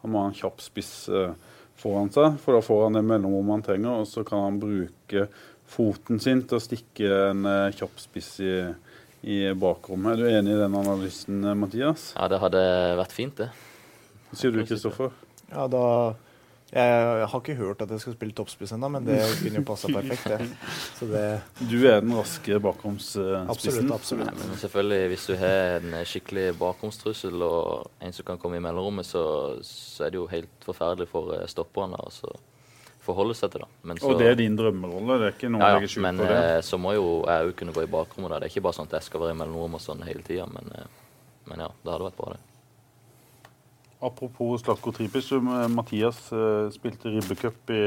Han 0.03 0.15
må 0.15 0.23
ha 0.23 0.31
en 0.31 0.37
kjapp 0.37 0.63
spiss 0.65 1.09
eh, 1.09 1.35
foran 1.77 2.11
seg, 2.13 2.39
for 2.41 2.57
da 2.57 2.65
får 2.65 2.87
han 2.87 2.97
det 2.97 3.05
mellomrommet 3.05 3.59
han 3.59 3.67
trenger, 3.67 4.01
og 4.01 4.09
så 4.09 4.25
kan 4.25 4.47
han 4.47 4.61
bruke 4.63 5.27
foten 5.69 6.21
sin 6.23 6.45
til 6.49 6.57
å 6.57 6.63
stikke 6.63 7.11
en 7.31 7.49
eh, 7.51 7.75
kjapp 7.77 8.01
spiss 8.01 8.31
i, 8.41 8.55
i 9.29 9.41
bakrommet. 9.53 10.15
Er 10.15 10.23
du 10.23 10.31
enig 10.31 10.55
i 10.57 10.61
den 10.63 10.79
analysen, 10.79 11.45
Mathias? 11.61 12.13
Ja, 12.17 12.31
det 12.33 12.41
hadde 12.41 12.63
vært 13.03 13.17
fint, 13.17 13.43
det. 13.43 13.51
Hva 14.31 14.41
sier 14.41 14.55
du, 14.55 14.63
Kristoffer? 14.65 15.13
Ja, 15.51 15.67
da 15.71 15.85
Jeg 16.67 17.27
har 17.31 17.39
ikke 17.39 17.55
hørt 17.55 17.83
at 17.85 17.93
jeg 17.95 18.03
skal 18.03 18.17
spille 18.17 18.35
toppspiss 18.35 18.73
ennå, 18.75 18.89
men 18.91 19.05
det 19.07 19.21
kunne 19.39 19.61
jo 19.61 19.67
passa 19.69 19.87
perfekt. 19.93 20.25
det. 20.33 20.49
Så 20.99 21.07
det 21.07 21.23
Du 21.71 21.77
er 21.87 22.01
den 22.03 22.11
raske 22.17 22.59
bakromsspissen. 22.59 23.47
Absolutt. 23.53 23.93
absolutt. 23.95 24.27
Nei, 24.33 24.49
men 24.49 24.59
selvfølgelig, 24.59 25.07
hvis 25.13 25.27
du 25.31 25.37
har 25.39 25.79
en 25.79 25.95
skikkelig 26.11 26.49
bakromstrussel 26.59 27.47
og 27.47 27.87
en 28.03 28.17
som 28.17 28.27
kan 28.27 28.43
komme 28.43 28.59
i 28.59 28.65
mellomrommet, 28.67 29.07
så, 29.07 29.23
så 29.63 30.09
er 30.09 30.11
det 30.17 30.19
jo 30.19 30.27
helt 30.33 30.67
forferdelig 30.67 31.07
for 31.13 31.37
eh, 31.39 31.47
stopperne 31.47 32.03
å 32.03 32.11
forholde 33.07 33.39
seg 33.39 33.55
til 33.55 33.63
det. 33.63 33.71
Men 33.87 34.03
så, 34.03 34.11
Og 34.11 34.19
det 34.19 34.33
er 34.33 34.41
din 34.43 34.59
drømmerolle? 34.59 35.21
Det 35.23 35.29
er 35.31 35.39
ikke 35.39 35.53
noe 35.55 35.63
ja, 35.63 35.69
å 35.69 35.71
ja, 35.71 35.79
legge 35.79 35.93
skjul 35.95 36.03
men 36.09 36.19
på? 36.19 36.27
det. 36.33 36.43
eh, 36.51 36.61
så 36.67 36.81
må 36.83 36.97
jo 36.99 37.07
jeg 37.31 37.47
òg 37.47 37.55
kunne 37.63 37.77
gå 37.79 37.87
i 37.87 37.93
bakrommet. 37.95 38.33
da. 38.35 38.43
Det 38.43 38.51
er 38.51 38.57
ikke 38.57 38.67
bare 38.67 38.81
sånn 38.81 38.91
at 38.91 38.99
jeg 38.99 39.07
skal 39.07 39.23
være 39.23 39.39
i 39.39 39.41
mellomrommet 39.45 39.87
sånn 39.87 40.03
hele 40.03 40.27
tida, 40.27 40.51
men, 40.51 40.75
eh, 40.75 40.91
men 41.47 41.63
ja, 41.69 41.71
det 41.85 41.95
hadde 41.95 42.11
vært 42.11 42.19
bra, 42.19 42.35
det. 42.35 42.43
Apropos 44.03 44.59
Slatko 44.61 44.93
Tripic, 44.93 45.25
eh, 45.33 45.69
Mathias 45.73 46.19
uh, 46.33 46.67
spilte 46.71 47.09
ribbecup 47.09 47.71
i, 47.73 47.79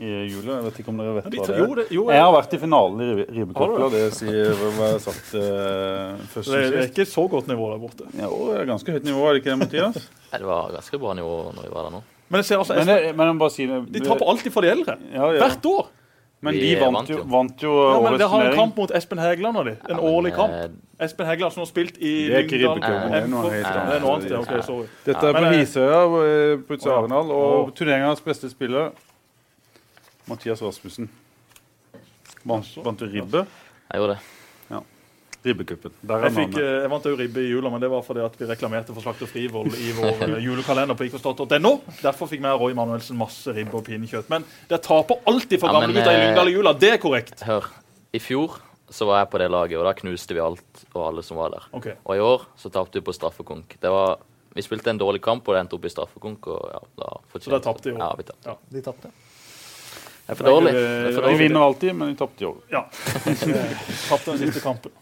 i 0.00 0.12
jula. 0.30 0.54
Jeg 0.56 0.64
vet 0.70 0.78
ikke 0.80 0.88
om 0.94 1.02
dere 1.02 1.12
vet 1.18 1.26
Ja, 1.26 1.30
de 1.34 1.40
hva 1.42 1.46
det 1.50 1.56
er? 1.56 1.60
jo, 1.60 1.74
det- 1.76 1.86
jo, 1.92 2.04
jeg 2.08 2.22
har 2.24 2.32
vært 2.32 2.54
i 2.56 2.60
finalen 2.62 3.02
i 3.04 3.08
ribbe- 3.10 3.26
ribbecup. 3.36 3.74
La 3.82 3.88
det? 3.92 4.02
si 4.16 4.24
hva 4.24 4.70
jeg 4.88 4.94
har 4.94 5.02
sagt 5.04 5.34
eh, 5.36 6.24
først 6.32 6.48
Det, 6.54 6.62
det 6.72 6.80
er 6.80 6.88
ikke 6.88 7.06
så 7.12 7.26
godt 7.28 7.50
nivå 7.52 7.68
der 7.74 7.82
borte. 7.84 8.08
Ja, 8.16 8.30
det 8.32 8.56
er 8.62 8.70
ganske 8.72 8.96
høyt 8.96 9.04
nivå, 9.04 9.26
er 9.28 9.36
det 9.36 9.42
ikke 9.42 9.52
det, 9.52 9.58
Mathias? 9.66 10.00
Nei, 10.32 10.40
det 10.40 10.48
var 10.48 10.72
ganske 10.78 11.02
bra 11.04 11.14
nivå 11.20 11.36
når 11.52 11.68
vi 11.68 11.72
var 11.76 11.88
der 11.90 11.96
nå. 11.98 12.02
Men 12.30 12.38
jeg 12.40 12.46
ser 12.46 12.62
altså, 12.62 12.74
Men, 12.80 12.88
jeg, 12.94 13.14
men 13.18 13.26
jeg 13.26 13.34
må 13.36 13.42
bare 13.44 13.54
si 13.58 13.66
det 13.66 13.78
de 13.92 14.00
taper 14.06 14.28
alltid 14.32 14.52
for 14.54 14.62
de 14.64 14.70
eldre. 14.72 14.96
Ja, 15.12 15.28
ja. 15.34 15.40
Hvert 15.44 15.66
år. 15.66 15.88
Men 16.40 16.54
de, 16.56 16.60
de 16.60 16.76
vant 16.80 16.94
vant 16.96 17.10
jo, 17.12 17.18
vant 17.28 17.62
jo 17.62 17.72
Ja, 17.76 17.96
men 18.00 18.18
Det 18.18 18.28
har 18.32 18.44
en 18.46 18.54
kamp 18.56 18.78
mot 18.80 18.92
Espen 18.96 19.18
Hægeland 19.20 19.56
og 19.60 19.66
de. 19.68 19.74
En 19.90 19.96
Ja, 19.96 20.00
årlig 20.00 20.32
kamp. 20.32 20.52
eh, 20.56 21.04
Espen 21.04 21.26
Hægeland 21.28 21.52
som 21.52 21.60
har 21.60 21.68
spilt 21.68 21.98
i 22.00 22.12
Det 22.28 22.34
er 22.34 22.38
ikke 22.46 22.56
Lyngdal. 22.56 22.80
Dette 25.04 25.26
er 25.26 25.32
på 25.36 25.44
eh, 25.44 25.58
Hisøya 25.58 26.00
eh, 26.24 26.58
ja. 26.88 26.96
Arendal, 26.96 27.30
og 27.30 27.74
turneringens 27.76 27.76
turneringas 27.76 28.20
beste 28.24 28.50
spiller, 28.50 28.90
Mathias 30.26 30.62
Rasmussen. 30.62 31.10
Vant, 32.44 32.72
vant 32.84 33.00
du 33.00 33.04
ribbe? 33.04 33.44
Jeg 33.92 34.00
gjorde 34.00 34.16
det. 34.16 34.39
Er 35.40 36.24
Jeg, 36.26 36.32
fikk, 36.36 36.56
eh, 36.60 36.82
jeg 36.82 36.90
vant 36.92 37.06
òg 37.08 37.14
ribbe 37.16 37.40
i 37.40 37.48
jula, 37.48 37.70
men 37.72 37.80
det 37.80 37.88
var 37.88 38.02
fordi 38.04 38.20
at 38.20 38.34
vi 38.36 38.48
reklamerte 38.48 38.92
for 38.92 39.00
Slakter 39.00 39.28
Frivold 39.30 39.72
i 39.72 39.92
vår 39.96 40.24
eh, 40.26 40.34
julekalender 40.44 40.98
på 40.98 41.06
ikforstått.no. 41.06 41.72
Derfor 42.02 42.28
fikk 42.28 42.42
vi 42.44 42.50
og 42.50 42.60
Roy 42.60 42.76
Manuelsen 42.76 43.16
masse 43.16 43.54
ribbe 43.56 43.78
og 43.80 43.86
pinnekjøtt. 43.86 44.28
Men 44.32 44.44
det 44.68 44.82
taper 44.84 45.22
alltid 45.30 45.62
for 45.62 45.70
Ja, 45.70 45.78
gamle 45.78 45.94
men, 45.94 45.96
gutter 45.96 46.12
i 46.12 46.18
eh, 46.18 46.26
Lyngdal 46.26 46.50
i 46.52 46.56
jula. 46.58 46.74
Det 46.76 46.90
er 46.92 47.00
korrekt. 47.00 47.40
Hør. 47.48 47.70
I 48.12 48.20
fjor 48.20 48.58
så 48.92 49.08
var 49.08 49.22
jeg 49.22 49.30
på 49.32 49.40
det 49.40 49.48
laget, 49.54 49.78
og 49.80 49.88
da 49.88 49.94
knuste 49.96 50.36
vi 50.36 50.44
alt 50.44 50.84
og 50.92 51.00
alle 51.06 51.24
som 51.24 51.40
var 51.40 51.56
der. 51.56 51.70
Okay. 51.78 51.96
Og 52.04 52.18
i 52.18 52.22
år 52.26 52.44
så 52.60 52.72
tapte 52.74 53.00
vi 53.00 53.06
på 53.06 53.16
straffekonk. 53.16 53.78
Det 53.80 53.94
var, 53.96 54.18
vi 54.52 54.66
spilte 54.66 54.92
en 54.92 55.00
dårlig 55.00 55.22
kamp, 55.24 55.48
og 55.48 55.56
det 55.56 55.64
endte 55.64 55.78
opp 55.78 55.88
i 55.88 55.94
straffekonk. 55.94 56.52
Og 56.52 56.68
ja, 56.74 56.84
da 57.00 57.10
Så 57.38 57.54
da 57.54 57.64
tapte 57.64 57.88
i 57.88 57.96
år? 57.96 58.02
Ja, 58.02 58.12
vi 58.18 58.28
tapte. 58.28 58.50
Ja. 58.50 58.58
De 58.76 58.84
tapte. 58.84 59.14
Det 60.30 60.36
er 60.36 60.38
for 60.38 60.46
dårlig. 60.46 60.72
De 60.74 61.14
dårlig. 61.16 61.38
vinner 61.40 61.60
alltid, 61.66 61.94
men 61.94 62.12
vi 62.12 62.14
tapte 62.14 62.44
i 62.44 62.46
år. 62.46 62.58
Ja. 62.70 62.84
Tapte 64.10 64.30
den 64.30 64.38
siste 64.38 64.60
kampen. 64.62 64.92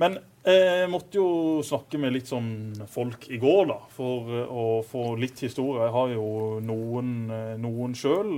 Men 0.00 0.16
eh, 0.44 0.82
jeg 0.82 0.90
måtte 0.92 1.18
jo 1.20 1.60
snakke 1.66 1.98
med 2.00 2.14
litt 2.14 2.30
sånn 2.30 2.72
folk 2.90 3.26
i 3.28 3.40
går, 3.42 3.66
da, 3.68 3.76
for 3.92 4.32
eh, 4.32 4.48
å 4.48 4.64
få 4.88 5.12
litt 5.20 5.42
historie. 5.44 5.84
Jeg 5.84 5.94
har 5.98 6.14
jo 6.14 6.24
noen, 6.64 7.12
eh, 7.28 7.52
noen 7.60 7.94
sjøl 7.98 8.32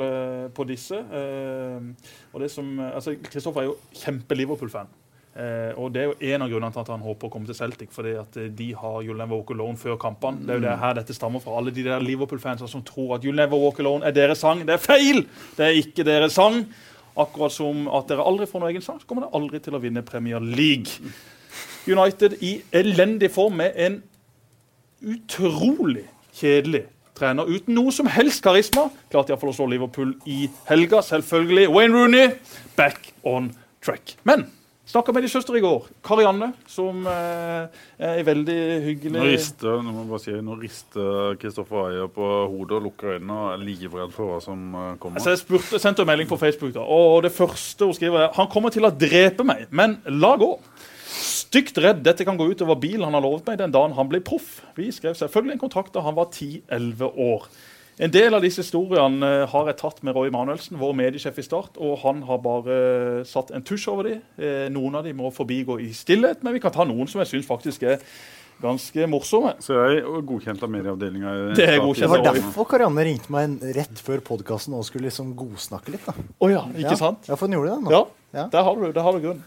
på 0.55 0.67
disse. 0.69 0.99
Eh, 0.99 2.11
og 2.33 2.43
det 2.43 2.51
som, 2.51 2.75
altså, 2.91 3.15
Kristoffer 3.23 3.63
er 3.65 3.71
jo 3.71 3.79
kjempe-Liverpool-fan. 4.03 4.91
Eh, 5.35 5.73
og 5.83 5.91
Det 5.93 6.03
er 6.03 6.11
jo 6.11 6.35
en 6.35 6.43
av 6.45 6.51
grunnene 6.51 6.75
til 6.75 6.83
at 6.85 6.91
han 6.93 7.03
håper 7.03 7.27
å 7.27 7.33
komme 7.33 7.49
til 7.49 7.57
Celtic. 7.59 7.91
fordi 7.91 8.15
at 8.21 8.37
de 8.55 8.73
har 8.73 9.03
You'll 9.03 9.19
Never 9.19 9.37
Walk 9.37 9.51
Alone 9.51 9.77
før 9.77 9.97
kampene. 9.99 10.47
Det 10.47 10.51
er 10.51 10.61
jo 10.61 10.67
det 10.69 10.79
her 10.79 10.95
dette 10.95 11.15
stammer 11.15 11.43
fra. 11.43 11.57
Alle 11.59 11.75
de 11.75 11.83
der 11.83 12.01
Liverpool-fansene 12.01 12.71
som 12.71 12.83
tror 12.83 13.17
at 13.17 13.23
You'll 13.27 13.35
Never 13.39 13.59
Walk 13.59 13.81
Alone 13.81 14.07
er 14.07 14.13
deres 14.15 14.39
sang. 14.45 14.63
Det 14.67 14.75
er 14.75 14.83
feil! 14.83 15.25
Det 15.57 15.67
er 15.67 15.81
ikke 15.81 16.07
deres 16.07 16.35
sang. 16.39 16.65
Akkurat 17.17 17.53
som 17.55 17.89
at 17.95 18.09
dere 18.11 18.27
aldri 18.27 18.47
får 18.47 18.61
noen 18.63 18.73
egen 18.73 18.83
sang, 18.83 18.99
så 18.99 19.07
kommer 19.07 19.27
dere 19.27 19.39
aldri 19.39 19.61
til 19.63 19.75
å 19.75 19.83
vinne 19.83 20.03
Premier 20.07 20.43
League. 20.43 21.03
United 21.89 22.39
i 22.41 22.57
elendig 22.73 23.31
form 23.35 23.61
med 23.61 23.77
en 23.77 24.03
utrolig 25.05 26.07
kjedelig 26.35 26.87
trener 27.15 27.47
uten 27.47 27.77
noe 27.77 27.93
som 27.95 28.09
helst 28.11 28.43
karisma. 28.45 28.89
Klarte 29.13 29.35
iallfall 29.35 29.53
å 29.53 29.57
slå 29.61 29.71
Liverpool 29.71 30.17
i 30.27 30.49
helga, 30.69 31.03
selvfølgelig. 31.05 31.71
Wayne 31.71 31.95
Rooney 31.95 32.35
back 32.79 33.13
on 33.23 33.53
track. 33.85 34.17
Men 34.27 34.49
snakka 34.91 35.15
med 35.15 35.25
de 35.25 35.31
søster 35.31 35.57
i 35.57 35.63
går. 35.63 35.87
Karianne, 36.05 36.51
som 36.71 37.07
eh, 37.09 37.85
er 38.03 38.27
veldig 38.27 38.59
hyggelig 38.85 39.15
Nå 39.15 39.29
rister 39.31 39.79
nå 39.79 39.95
må 39.95 40.03
jeg 40.03 40.11
bare 40.11 40.25
si, 40.25 40.35
nå 40.45 40.59
rister 40.61 41.39
Kristoffer 41.41 41.89
Ayer 41.89 42.11
på 42.13 42.29
hodet 42.53 42.79
og 42.81 42.89
lukker 42.89 43.15
øynene 43.17 43.39
og 43.39 43.55
er 43.55 43.65
livredd 43.65 44.15
for 44.15 44.35
hva 44.35 44.43
som 44.45 44.67
eh, 44.75 44.91
kommer. 45.03 45.21
Altså 45.21 45.37
jeg 45.37 45.43
spurte, 45.45 45.81
sendte 45.83 46.05
en 46.05 46.11
melding 46.11 46.31
på 46.31 46.41
Facebook, 46.41 46.75
da, 46.77 46.85
og 46.85 47.23
det 47.27 47.33
første 47.37 47.89
hun 47.89 47.97
skriver, 47.97 48.27
er 48.27 48.37
han 48.37 48.51
kommer 48.53 48.75
til 48.75 48.87
å 48.87 48.93
drepe 48.93 49.47
meg, 49.47 49.69
men 49.71 50.01
la 50.21 50.35
gå. 50.41 50.53
Stygt 51.35 51.79
redd 51.83 52.03
dette 52.07 52.27
kan 52.27 52.39
gå 52.39 52.47
ut 52.53 52.63
over 52.63 52.79
bilen 52.79 53.07
han 53.09 53.17
har 53.17 53.25
lovet 53.25 53.49
meg 53.49 53.59
den 53.59 53.73
dagen 53.75 53.97
han 53.97 54.11
ble 54.11 54.21
proff. 54.23 54.61
Vi 54.79 54.91
skrev 54.95 55.17
selvfølgelig 55.19 55.57
en 55.57 55.63
kontrakt 55.65 55.95
da 55.97 56.05
han 56.05 56.15
var 56.19 56.31
10-11 56.31 57.09
år. 57.11 57.49
En 58.03 58.11
del 58.11 58.35
av 58.35 58.43
disse 58.43 58.63
historiene 58.65 59.23
eh, 59.23 59.45
har 59.51 59.69
jeg 59.71 59.79
tatt 59.79 60.01
med 60.03 60.17
Roy 60.17 60.31
Manuelsen, 60.35 60.81
vår 60.81 60.97
mediesjef 60.99 61.37
i 61.39 61.45
Start, 61.47 61.77
og 61.79 62.01
han 62.03 62.25
har 62.27 62.41
bare 62.43 62.79
eh, 62.79 63.27
satt 63.31 63.53
en 63.55 63.63
tusj 63.63 63.87
over 63.93 64.09
dem. 64.09 64.25
Eh, 64.35 64.65
Noen 64.75 64.99
av 64.99 65.07
dem 65.07 65.21
må 65.23 65.31
forbigå 65.35 65.79
i 65.83 65.93
stillhet, 65.95 66.43
men 66.43 66.57
vi 66.57 66.63
kan 66.63 66.75
ta 66.75 66.87
noen 66.87 67.11
som 67.11 67.23
jeg 67.23 67.31
syns 67.31 67.47
faktisk 67.47 67.87
er 67.87 68.03
ganske 68.63 69.07
morsomme. 69.11 69.55
Så 69.63 69.75
jeg 69.77 70.03
er 70.03 70.27
godkjent 70.29 70.63
av 70.65 70.71
medieavdelinga. 70.73 71.33
Det 71.59 71.67
er 71.69 71.79
godkjent 71.83 72.07
Det 72.07 72.11
var 72.13 72.27
derfor 72.29 72.69
Karianne 72.71 73.05
ringte 73.07 73.33
meg 73.35 73.63
rett 73.77 74.03
før 74.05 74.23
podkasten 74.25 74.77
og 74.79 74.85
skulle 74.89 75.09
liksom 75.11 75.33
godsnakke 75.39 75.95
litt. 75.95 76.05
da. 76.07 76.15
Oh, 76.39 76.51
ja, 76.53 76.63
ikke 76.75 76.93
ja. 76.95 77.01
sant? 77.01 77.27
Ja, 77.29 77.37
for 77.37 77.47
hun 77.49 77.57
gjorde 77.59 77.75
det 77.75 77.87
nå. 77.89 77.95
Ja, 77.97 78.05
Ja. 78.35 78.49
der 78.51 78.65
har 78.67 78.75
du, 78.75 78.87
der 78.93 79.03
har 79.07 79.13
du 79.15 79.21
grunn. 79.23 79.43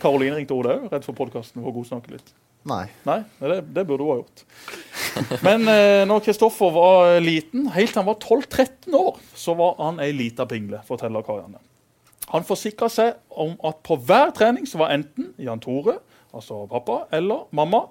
Karoline 0.00 0.36
ringte 0.38 0.54
Oda 0.56 0.76
òg, 0.78 0.86
rett 0.92 1.04
før 1.04 1.18
podkasten, 1.18 1.60
for 1.60 1.68
å 1.68 1.74
godsnakke 1.76 2.14
litt. 2.14 2.30
Nei. 2.66 2.86
Nei, 3.06 3.18
det, 3.40 3.58
det 3.76 3.84
burde 3.86 4.02
hun 4.02 4.14
ha 4.14 4.16
gjort. 4.22 5.42
Men 5.44 5.68
eh, 5.70 6.02
når 6.08 6.24
Kristoffer 6.24 6.72
var 6.74 7.12
eh, 7.14 7.20
liten, 7.22 7.68
helt 7.76 7.92
til 7.92 8.00
han 8.02 8.08
var 8.08 8.16
12-13 8.24 8.96
år, 8.98 9.20
så 9.38 9.54
var 9.58 9.76
han 9.78 10.00
ei 10.02 10.10
lita 10.16 10.46
pingle, 10.50 10.80
forteller 10.88 11.22
Karianne. 11.26 11.60
Han 12.32 12.42
forsikra 12.48 12.88
seg 12.90 13.20
om 13.30 13.52
at 13.68 13.78
på 13.86 14.00
hver 14.02 14.32
trening 14.34 14.66
så 14.66 14.80
var 14.80 14.96
enten 14.96 15.28
Jan 15.38 15.60
Tore, 15.62 15.98
altså 16.34 16.64
pappa, 16.72 17.04
eller 17.14 17.44
mamma, 17.54 17.84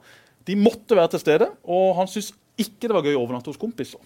de 0.46 0.58
måtte 0.60 0.98
være 0.98 1.16
til 1.16 1.24
stede, 1.24 1.52
og 1.64 1.96
han 2.00 2.10
syntes 2.10 2.34
ikke 2.62 2.88
det 2.88 2.96
var 2.96 3.04
gøy 3.04 3.18
å 3.18 3.24
overnatte 3.26 3.52
hos 3.52 3.60
kompiser. 3.60 4.00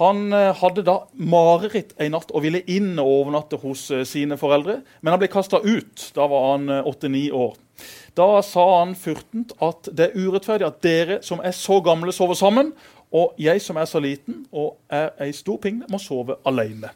Han 0.00 0.32
eh, 0.34 0.50
hadde 0.58 0.82
da 0.86 0.96
mareritt 1.14 1.92
en 2.02 2.16
natt 2.16 2.32
og 2.34 2.42
ville 2.42 2.64
inn 2.70 2.96
og 2.98 3.10
overnatte 3.20 3.60
hos 3.62 3.86
eh, 3.94 4.02
sine 4.08 4.38
foreldre, 4.40 4.80
men 5.00 5.14
han 5.14 5.20
ble 5.22 5.30
kasta 5.30 5.60
ut. 5.62 6.08
Da 6.16 6.26
var 6.30 6.48
han 6.48 6.66
eh, 6.72 6.88
åtte-ni 6.90 7.28
år. 7.30 7.54
Da 8.18 8.26
sa 8.46 8.64
han 8.80 8.96
furtent 8.98 9.54
at 9.62 9.90
det 9.94 10.10
er 10.10 10.18
urettferdig 10.18 10.66
at 10.66 10.82
dere 10.82 11.20
som 11.26 11.42
er 11.42 11.54
så 11.54 11.78
gamle, 11.84 12.14
sover 12.14 12.38
sammen, 12.38 12.72
og 13.14 13.38
jeg 13.38 13.62
som 13.62 13.78
er 13.78 13.86
så 13.86 14.02
liten 14.02 14.42
og 14.50 14.74
er 14.90 15.12
ei 15.22 15.30
stor 15.34 15.60
pingle, 15.62 15.86
må 15.90 16.00
sove 16.02 16.40
alene. 16.48 16.90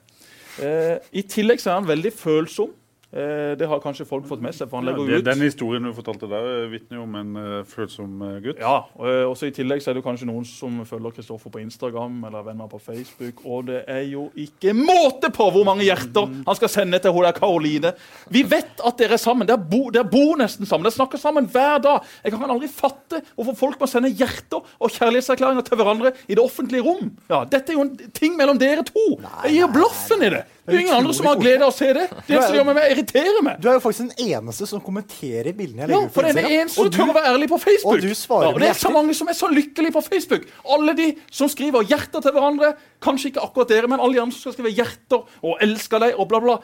Eh, 0.58 0.98
I 1.14 1.22
tillegg 1.30 1.62
er 1.62 1.76
han 1.76 1.86
veldig 1.86 2.12
følsom. 2.18 2.74
Eh, 3.08 3.56
det 3.56 3.64
har 3.64 3.80
kanskje 3.80 4.04
folk 4.04 4.26
fått 4.28 4.42
med 4.44 4.52
seg, 4.52 4.68
for 4.68 4.82
han 4.82 4.90
Ja, 4.90 4.92
det, 4.92 5.20
ut 5.22 5.24
den 5.24 5.40
historien 5.40 5.86
du 5.86 5.94
fortalte 5.96 6.28
der, 6.28 6.66
vitner 6.68 6.98
jo 6.98 7.04
om 7.06 7.14
en 7.16 7.36
uh, 7.40 7.64
følsom 7.64 8.20
eh, 8.20 8.34
gutt. 8.44 8.58
ja, 8.60 8.82
og 8.84 9.06
eh, 9.08 9.22
også 9.24 9.48
I 9.48 9.54
tillegg 9.56 9.80
så 9.80 9.94
er 9.94 9.96
det 9.96 10.02
kanskje 10.04 10.28
noen 10.28 10.44
som 10.44 10.82
følger 10.84 11.14
Kristoffer 11.16 11.48
på 11.54 11.62
Instagram 11.62 12.18
eller 12.28 12.44
venner 12.44 12.68
på 12.68 12.76
Facebook. 12.76 13.40
Og 13.48 13.70
det 13.70 13.78
er 13.88 14.02
jo 14.10 14.26
ikke 14.36 14.74
måte 14.76 15.30
på 15.32 15.46
hvor 15.54 15.64
mange 15.64 15.86
hjerter 15.86 16.28
han 16.28 16.58
skal 16.58 16.68
sende 16.68 17.00
til 17.00 17.16
hun 17.16 17.24
der 17.24 17.32
Karoline. 17.38 17.94
Vi 18.28 18.44
vet 18.44 18.84
at 18.84 19.00
dere 19.00 19.16
er 19.16 19.24
sammen. 19.24 19.48
Dere 19.48 19.56
bor, 19.56 19.88
dere 19.94 20.04
bor 20.04 20.36
nesten 20.36 20.68
sammen. 20.68 20.84
Dere 20.84 20.98
snakker 20.98 21.22
sammen 21.22 21.48
hver 21.48 21.80
dag. 21.88 22.04
Jeg 22.20 22.36
kan 22.36 22.44
aldri 22.44 22.68
fatte 22.68 23.22
hvorfor 23.32 23.56
folk 23.56 23.80
må 23.80 23.88
sende 23.88 24.12
hjerter 24.12 24.60
og 24.60 24.92
kjærlighetserklæringer 24.98 25.64
til 25.64 25.80
hverandre 25.80 26.12
i 26.28 26.36
det 26.36 26.44
offentlige 26.44 26.84
rom. 26.84 27.08
Ja, 27.32 27.40
Dette 27.48 27.72
er 27.72 27.80
jo 27.80 27.88
en 27.88 28.12
ting 28.12 28.36
mellom 28.36 28.60
dere 28.60 28.84
to. 28.84 29.08
Jeg 29.48 29.56
gir 29.56 29.74
blaffen 29.80 30.28
i 30.28 30.32
det. 30.36 30.44
Det 30.68 30.76
er 30.76 30.82
ingen 30.84 30.98
andre 30.98 31.14
som 31.16 31.26
har 31.30 31.38
glede 31.40 31.64
av 31.64 31.70
å 31.72 31.74
se 31.74 31.86
det. 31.96 32.04
Det 32.26 32.40
som 32.42 32.52
gjør 32.52 32.66
meg, 32.68 32.97
irriterer 32.98 33.44
meg. 33.46 33.60
Du 33.62 33.68
er 33.70 33.78
jo 33.78 33.82
faktisk 33.84 34.08
den 34.08 34.28
eneste 34.34 34.66
som 34.68 34.82
kommenterer 34.84 35.54
bildene 35.56 35.86
jeg 35.86 35.92
Ja, 35.94 36.00
ut 36.04 36.12
for 36.12 36.26
på 36.26 36.28
er 36.28 36.38
den 36.38 36.50
eneste 36.58 36.82
som 36.82 36.90
tør 36.94 37.12
å 37.12 37.16
være 37.16 37.32
ærlig 37.32 37.48
på 37.52 37.58
Facebook. 37.62 37.94
og 37.94 38.02
du 38.02 38.14
svarer 38.18 38.48
ja, 38.48 38.52
og 38.54 38.60
Det 38.60 38.68
er 38.68 38.78
så 38.78 38.92
mange 38.94 39.14
som 39.14 39.30
er 39.30 39.38
så 39.38 39.50
lykkelige 39.52 39.94
på 39.96 40.02
Facebook. 40.08 40.46
Alle 40.76 40.94
de 40.98 41.08
som 41.30 41.48
skriver 41.48 41.86
hjerter 41.88 42.24
til 42.24 42.34
hverandre. 42.36 42.74
Kanskje 43.02 43.32
ikke 43.32 43.44
akkurat 43.46 43.72
dere, 43.72 43.88
men 43.88 44.00
alle 44.00 44.18
de 44.18 44.22
andre 44.22 44.36
som 44.36 44.48
skal 44.48 44.58
skrive 44.58 44.74
hjerter 44.74 45.24
og 45.42 45.58
'elsker 45.62 46.04
deg' 46.04 46.18
og 46.18 46.28
bla, 46.28 46.40
bla. 46.40 46.58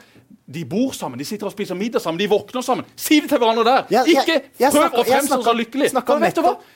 De 0.45 0.61
bor 0.69 0.93
sammen, 0.93 1.17
de 1.17 1.25
sitter 1.25 1.49
og 1.49 1.55
spiser 1.55 1.77
middag 1.79 2.03
sammen, 2.05 2.19
de 2.21 2.27
våkner 2.29 2.61
sammen. 2.61 2.85
Si 3.01 3.17
det 3.25 3.31
til 3.31 3.41
hverandre 3.41 3.63
der! 3.65 3.87
Ja, 3.89 4.03
jeg- 4.05 4.19
ikke 4.21 4.35
jeg 4.61 4.73
prøv 4.75 4.83
snakka- 4.83 5.01
å 5.01 5.05
fremstå 5.09 5.39
som 5.43 5.57
lykkelig. 5.57 5.89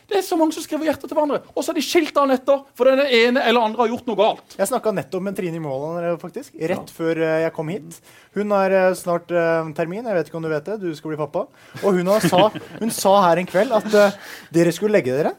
Det 0.09 0.17
er 0.17 0.23
så 0.25 0.39
mange 0.41 0.55
som 0.55 0.63
skriver 0.63 0.85
hjertet 0.89 1.09
til 1.11 1.15
hverandre, 1.19 1.43
og 1.55 1.63
så 1.63 1.71
er 1.71 1.75
de 1.75 1.83
skilt 1.85 2.15
dagen 2.15 2.31
etter 2.33 2.63
for 2.75 2.85
den 2.89 3.01
ene 3.05 3.43
eller 3.45 3.61
andre 3.61 3.83
har 3.85 3.89
gjort 3.93 4.07
noe 4.07 4.17
galt. 4.17 4.57
Jeg 4.57 4.69
snakka 4.71 4.95
nettopp 4.97 5.23
med 5.23 5.37
Trine 5.37 5.61
Måland 5.61 6.17
faktisk, 6.19 6.57
rett 6.57 6.89
før 6.89 7.21
eh, 7.21 7.43
jeg 7.45 7.53
kom 7.53 7.69
hit. 7.69 8.01
Hun 8.35 8.51
har 8.57 8.71
eh, 8.73 8.95
snart 8.95 9.29
uh, 9.37 9.69
termin, 9.77 10.05
jeg 10.09 10.17
vet 10.17 10.27
ikke 10.33 10.41
om 10.41 10.43
du 10.43 10.49
vet 10.49 10.65
det, 10.65 10.81
du 10.81 10.95
skal 10.97 11.11
bli 11.13 11.21
pappa. 11.21 11.45
Og 11.85 11.93
hun, 11.93 12.07
har 12.07 12.21
sa, 12.25 12.49
hun 12.81 12.91
sa 12.91 13.21
her 13.29 13.37
en 13.37 13.47
kveld 13.53 13.71
at 13.77 13.93
uh, 13.93 14.17
dere 14.51 14.73
skulle 14.73 14.97
legge 14.97 15.13
dere. 15.13 15.35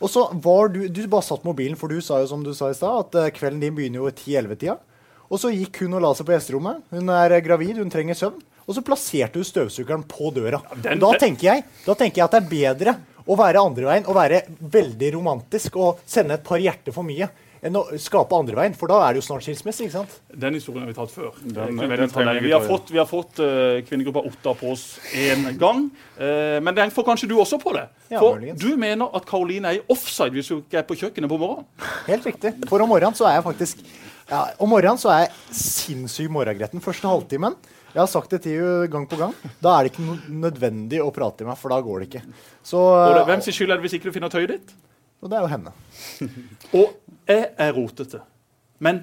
Og 0.00 0.08
så 0.10 0.26
var 0.42 0.72
du 0.72 0.88
Du 0.88 1.06
bare 1.06 1.22
satt 1.22 1.44
mobilen, 1.44 1.76
for 1.78 1.86
du 1.86 2.00
sa 2.00 2.18
jo 2.18 2.26
som 2.26 2.42
du 2.42 2.50
sa 2.56 2.70
i 2.72 2.74
stad, 2.74 3.06
at 3.14 3.14
uh, 3.14 3.30
kvelden 3.30 3.60
din 3.62 3.76
begynner 3.78 4.02
jo 4.02 4.08
i 4.10 4.16
10-11-tida. 4.16 4.78
Og 5.30 5.38
så 5.38 5.52
gikk 5.54 5.84
hun 5.84 5.94
og 5.94 6.02
la 6.02 6.10
seg 6.18 6.26
på 6.26 6.34
gjesterommet. 6.34 6.80
Hun 6.90 7.08
er 7.14 7.36
eh, 7.36 7.42
gravid, 7.44 7.76
hun 7.78 7.90
trenger 7.92 8.18
søvn. 8.18 8.40
Og 8.66 8.74
så 8.76 8.82
plasserte 8.86 9.38
hun 9.40 9.46
støvsugeren 9.46 10.02
på 10.10 10.32
døra. 10.34 10.60
den- 10.82 10.98
da, 11.02 11.12
tenker 11.18 11.46
jeg, 11.54 11.64
da 11.86 11.94
tenker 11.94 12.16
jeg 12.22 12.24
at 12.24 12.34
det 12.36 12.42
er 12.44 12.50
bedre 12.50 12.96
å 13.30 13.36
være 13.38 13.62
andre 13.62 13.84
veien 13.86 14.06
og 14.06 14.14
være 14.16 14.42
veldig 14.60 15.12
romantisk 15.14 15.76
og 15.76 16.00
sende 16.06 16.34
et 16.34 16.44
par 16.44 16.58
hjerter 16.58 16.92
for 16.92 17.02
mye 17.06 17.28
enn 17.62 17.74
å 17.76 17.82
skape 18.00 18.32
andre 18.32 18.56
veien, 18.56 18.72
for 18.74 18.88
da 18.88 19.02
er 19.04 19.12
det 19.12 19.20
jo 19.20 19.26
snart 19.26 19.44
skilsmisse. 19.44 19.84
ikke 19.84 19.92
sant? 19.92 20.14
Den 20.32 20.54
historien 20.56 20.80
har 20.80 20.88
vi 20.88 20.94
tatt 20.96 21.10
før. 21.12 21.34
Den- 21.44 21.76
den 21.76 22.08
lenge. 22.08 22.40
vi 22.40 22.46
vi 22.48 22.52
har 22.56 22.62
fått, 22.64 22.88
vi 22.90 22.96
har 22.96 23.04
fått 23.06 23.38
uh, 23.38 23.82
kvinnegruppa 23.84 24.22
Otta 24.24 24.54
på 24.56 24.70
oss 24.72 24.98
én 25.12 25.58
gang. 25.58 25.90
uh, 26.18 26.58
men 26.64 26.74
den 26.74 26.90
får 26.90 27.04
kanskje 27.04 27.28
du 27.28 27.34
også 27.36 27.60
på 27.60 27.74
det. 27.76 27.86
Ja, 28.10 28.18
For 28.18 28.38
muligens. 28.38 28.58
du 28.60 28.76
mener 28.80 29.10
at 29.14 29.26
Karoline 29.26 29.66
er 29.66 29.74
i 29.76 29.82
offside 29.92 30.32
hvis 30.32 30.48
hun 30.48 30.62
ikke 30.62 30.78
er 30.78 30.82
på 30.88 30.96
kjøkkenet 30.96 31.28
på 31.28 31.38
morgenen. 31.38 31.66
Helt 32.06 32.24
riktig. 32.24 32.54
For 32.66 32.80
om 32.80 32.88
morgenen 32.88 33.14
så 33.14 33.28
er 33.28 33.36
jeg 33.36 33.44
faktisk 33.44 33.84
ja, 34.30 34.40
Om 34.62 34.70
morgenen 34.72 35.00
så 35.00 35.10
er 35.12 35.24
jeg 35.26 35.58
sinnssykt 35.58 36.32
morgengretten. 36.32 36.82
Første 36.84 37.10
halvtimen 37.10 37.56
Jeg 37.90 38.00
har 38.00 38.10
sagt 38.10 38.30
det 38.30 38.44
til 38.44 38.60
henne 38.60 38.90
gang 38.92 39.08
på 39.10 39.18
gang. 39.18 39.34
Da 39.62 39.74
er 39.74 39.86
det 39.86 39.92
ikke 39.92 40.18
nødvendig 40.30 41.00
å 41.02 41.10
prate 41.14 41.42
til 41.42 41.50
meg, 41.50 41.58
for 41.58 41.74
da 41.74 41.80
går 41.82 42.04
det 42.04 42.08
ikke. 42.10 42.22
Så, 42.62 42.78
det, 43.10 43.26
hvem 43.26 43.42
sin 43.42 43.56
skyld 43.56 43.74
er 43.74 43.80
det 43.80 43.88
hvis 43.88 43.98
ikke 43.98 44.10
du 44.10 44.14
finner 44.14 44.32
tøyet 44.32 44.54
ditt? 44.54 44.72
og 45.20 45.28
det 45.28 45.36
er 45.36 45.44
jo 45.44 45.50
henne. 45.52 45.72
Og 46.80 46.94
jeg 47.28 47.48
er 47.60 47.74
rotete. 47.76 48.22
Men 48.80 49.02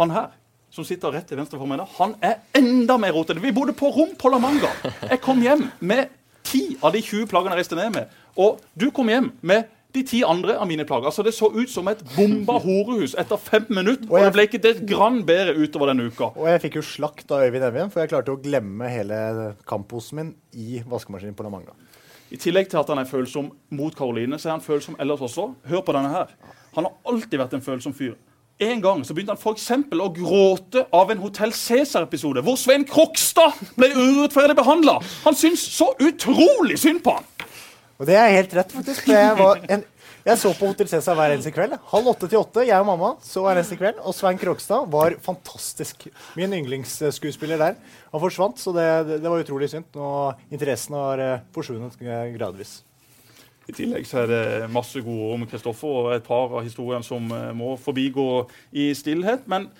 han 0.00 0.10
her, 0.10 0.32
som 0.74 0.84
sitter 0.84 1.14
rett 1.14 1.28
til 1.28 1.38
venstre 1.38 1.60
for 1.60 1.70
meg, 1.70 1.84
han 2.00 2.16
er 2.24 2.40
enda 2.58 2.96
mer 3.00 3.14
rotete. 3.14 3.42
Vi 3.44 3.54
bodde 3.54 3.76
på 3.76 3.92
rom 3.94 4.16
på 4.18 4.32
La 4.32 4.40
Manga. 4.42 4.72
Jeg 5.06 5.20
kom 5.24 5.40
hjem 5.44 5.68
med 5.86 6.10
ti 6.46 6.64
av 6.82 6.96
de 6.96 7.02
20 7.04 7.30
plaggene 7.30 7.54
jeg 7.54 7.62
reiste 7.62 7.78
ned 7.78 7.94
med. 7.94 8.18
Og 8.42 8.58
du 8.74 8.90
kom 8.94 9.08
hjem 9.10 9.30
med 9.46 9.70
de 9.96 10.04
ti 10.06 10.20
andre 10.26 10.58
av 10.60 10.68
mine 10.68 10.84
plager. 10.88 11.08
Altså 11.10 11.24
Det 11.26 11.34
så 11.34 11.48
ut 11.54 11.72
som 11.72 11.88
et 11.90 12.02
bomba 12.14 12.58
horehus 12.62 13.16
etter 13.18 13.40
fem 13.40 13.66
minutter. 13.72 14.06
Og 14.10 14.22
det 14.22 14.32
ble 14.36 14.46
ikke 14.48 14.62
det 14.62 14.74
grann 14.88 15.22
bedre 15.26 15.56
utover 15.56 15.92
denne 15.92 16.06
uka. 16.10 16.30
Og 16.36 16.50
jeg 16.52 16.62
fikk 16.66 16.78
jo 16.80 16.84
slakt 16.86 17.32
av 17.34 17.46
Øyvind 17.46 17.66
Evjen, 17.70 17.92
for 17.92 18.04
jeg 18.04 18.12
klarte 18.12 18.34
å 18.34 18.40
glemme 18.40 18.92
hele 18.92 19.54
kampposen 19.68 20.20
min 20.20 20.32
i 20.56 20.82
vaskemaskinen 20.86 21.36
på 21.36 21.46
La 21.46 21.52
Manga. 21.52 21.74
I 22.30 22.38
tillegg 22.42 22.70
til 22.70 22.80
at 22.80 22.88
han 22.90 22.98
er 22.98 23.08
følsom 23.08 23.52
mot 23.78 23.94
Karoline, 23.94 24.38
så 24.38 24.50
er 24.50 24.56
han 24.56 24.64
følsom 24.64 24.96
ellers 25.02 25.22
også. 25.22 25.50
Hør 25.70 25.84
på 25.86 25.94
denne 25.94 26.10
her. 26.10 26.32
Han 26.74 26.88
har 26.88 26.96
alltid 27.06 27.38
vært 27.40 27.54
en 27.56 27.64
følsom 27.64 27.94
fyr. 27.96 28.16
En 28.58 28.80
gang 28.80 29.02
så 29.04 29.12
begynte 29.12 29.34
han 29.34 29.40
f.eks. 29.40 29.66
å 30.00 30.08
gråte 30.16 30.86
av 30.96 31.10
en 31.12 31.20
Hotell 31.20 31.52
Cæsar-episode 31.52 32.40
hvor 32.44 32.56
Svein 32.56 32.86
Krokstad 32.88 33.52
ble 33.76 33.90
urettferdig 33.92 34.56
behandla. 34.56 34.96
Han 35.26 35.36
syns 35.36 35.60
så 35.76 35.90
utrolig 36.00 36.78
synd 36.80 37.02
på 37.04 37.18
han. 37.18 37.26
Og 37.96 38.08
det 38.08 38.16
er 38.20 38.34
helt 38.34 38.52
rett, 38.56 38.72
faktisk. 38.76 39.06
Jeg, 39.08 39.52
en, 39.72 39.84
jeg 40.26 40.40
så 40.42 40.50
på 40.58 40.68
Hotell 40.68 40.88
Cæsar 40.90 41.16
hver 41.16 41.32
eneste 41.32 41.52
kveld. 41.54 41.78
Halv 41.92 42.10
åtte 42.12 42.28
til 42.28 42.42
åtte, 42.42 42.66
jeg 42.68 42.76
og 42.82 42.88
mamma 42.90 43.14
så 43.24 43.40
hver 43.44 43.56
eneste 43.56 43.78
kveld. 43.80 44.02
Og 44.04 44.12
Svein 44.16 44.40
Krogstad 44.40 44.90
var 44.92 45.16
fantastisk. 45.24 46.04
Min 46.36 46.52
yndlingsskuespiller 46.52 47.62
der. 47.62 47.78
Han 48.12 48.24
forsvant, 48.26 48.60
så 48.60 48.74
det, 48.76 48.84
det, 49.14 49.24
var 49.24 49.40
utrolig 49.40 49.70
synd. 49.72 49.88
Og 49.96 50.52
interessen 50.52 50.98
har 50.98 51.24
eh, 51.24 51.48
forsvunnet 51.56 51.96
eh, 52.04 52.34
gradvis. 52.36 52.82
I 53.66 53.74
tillegg 53.74 54.04
så 54.06 54.26
er 54.26 54.30
det 54.30 54.44
masse 54.70 55.00
gode 55.02 55.32
om 55.38 55.48
Kristoffer 55.48 56.02
og 56.02 56.12
et 56.18 56.28
par 56.28 56.52
av 56.52 56.68
historiene 56.68 57.06
som 57.06 57.32
eh, 57.32 57.50
må 57.56 57.78
forbigå 57.80 58.28
i 58.76 58.90
stillhet. 58.98 59.48
Men 59.48 59.70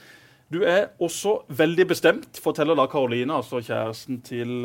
du 0.49 0.63
er 0.65 0.95
også 1.03 1.43
veldig 1.53 1.91
bestemt, 1.93 2.41
forteller 2.41 2.79
da 2.79 2.89
Karoline, 2.89 3.43
altså 3.43 3.61
kjæresten 3.61 4.25
til 4.25 4.61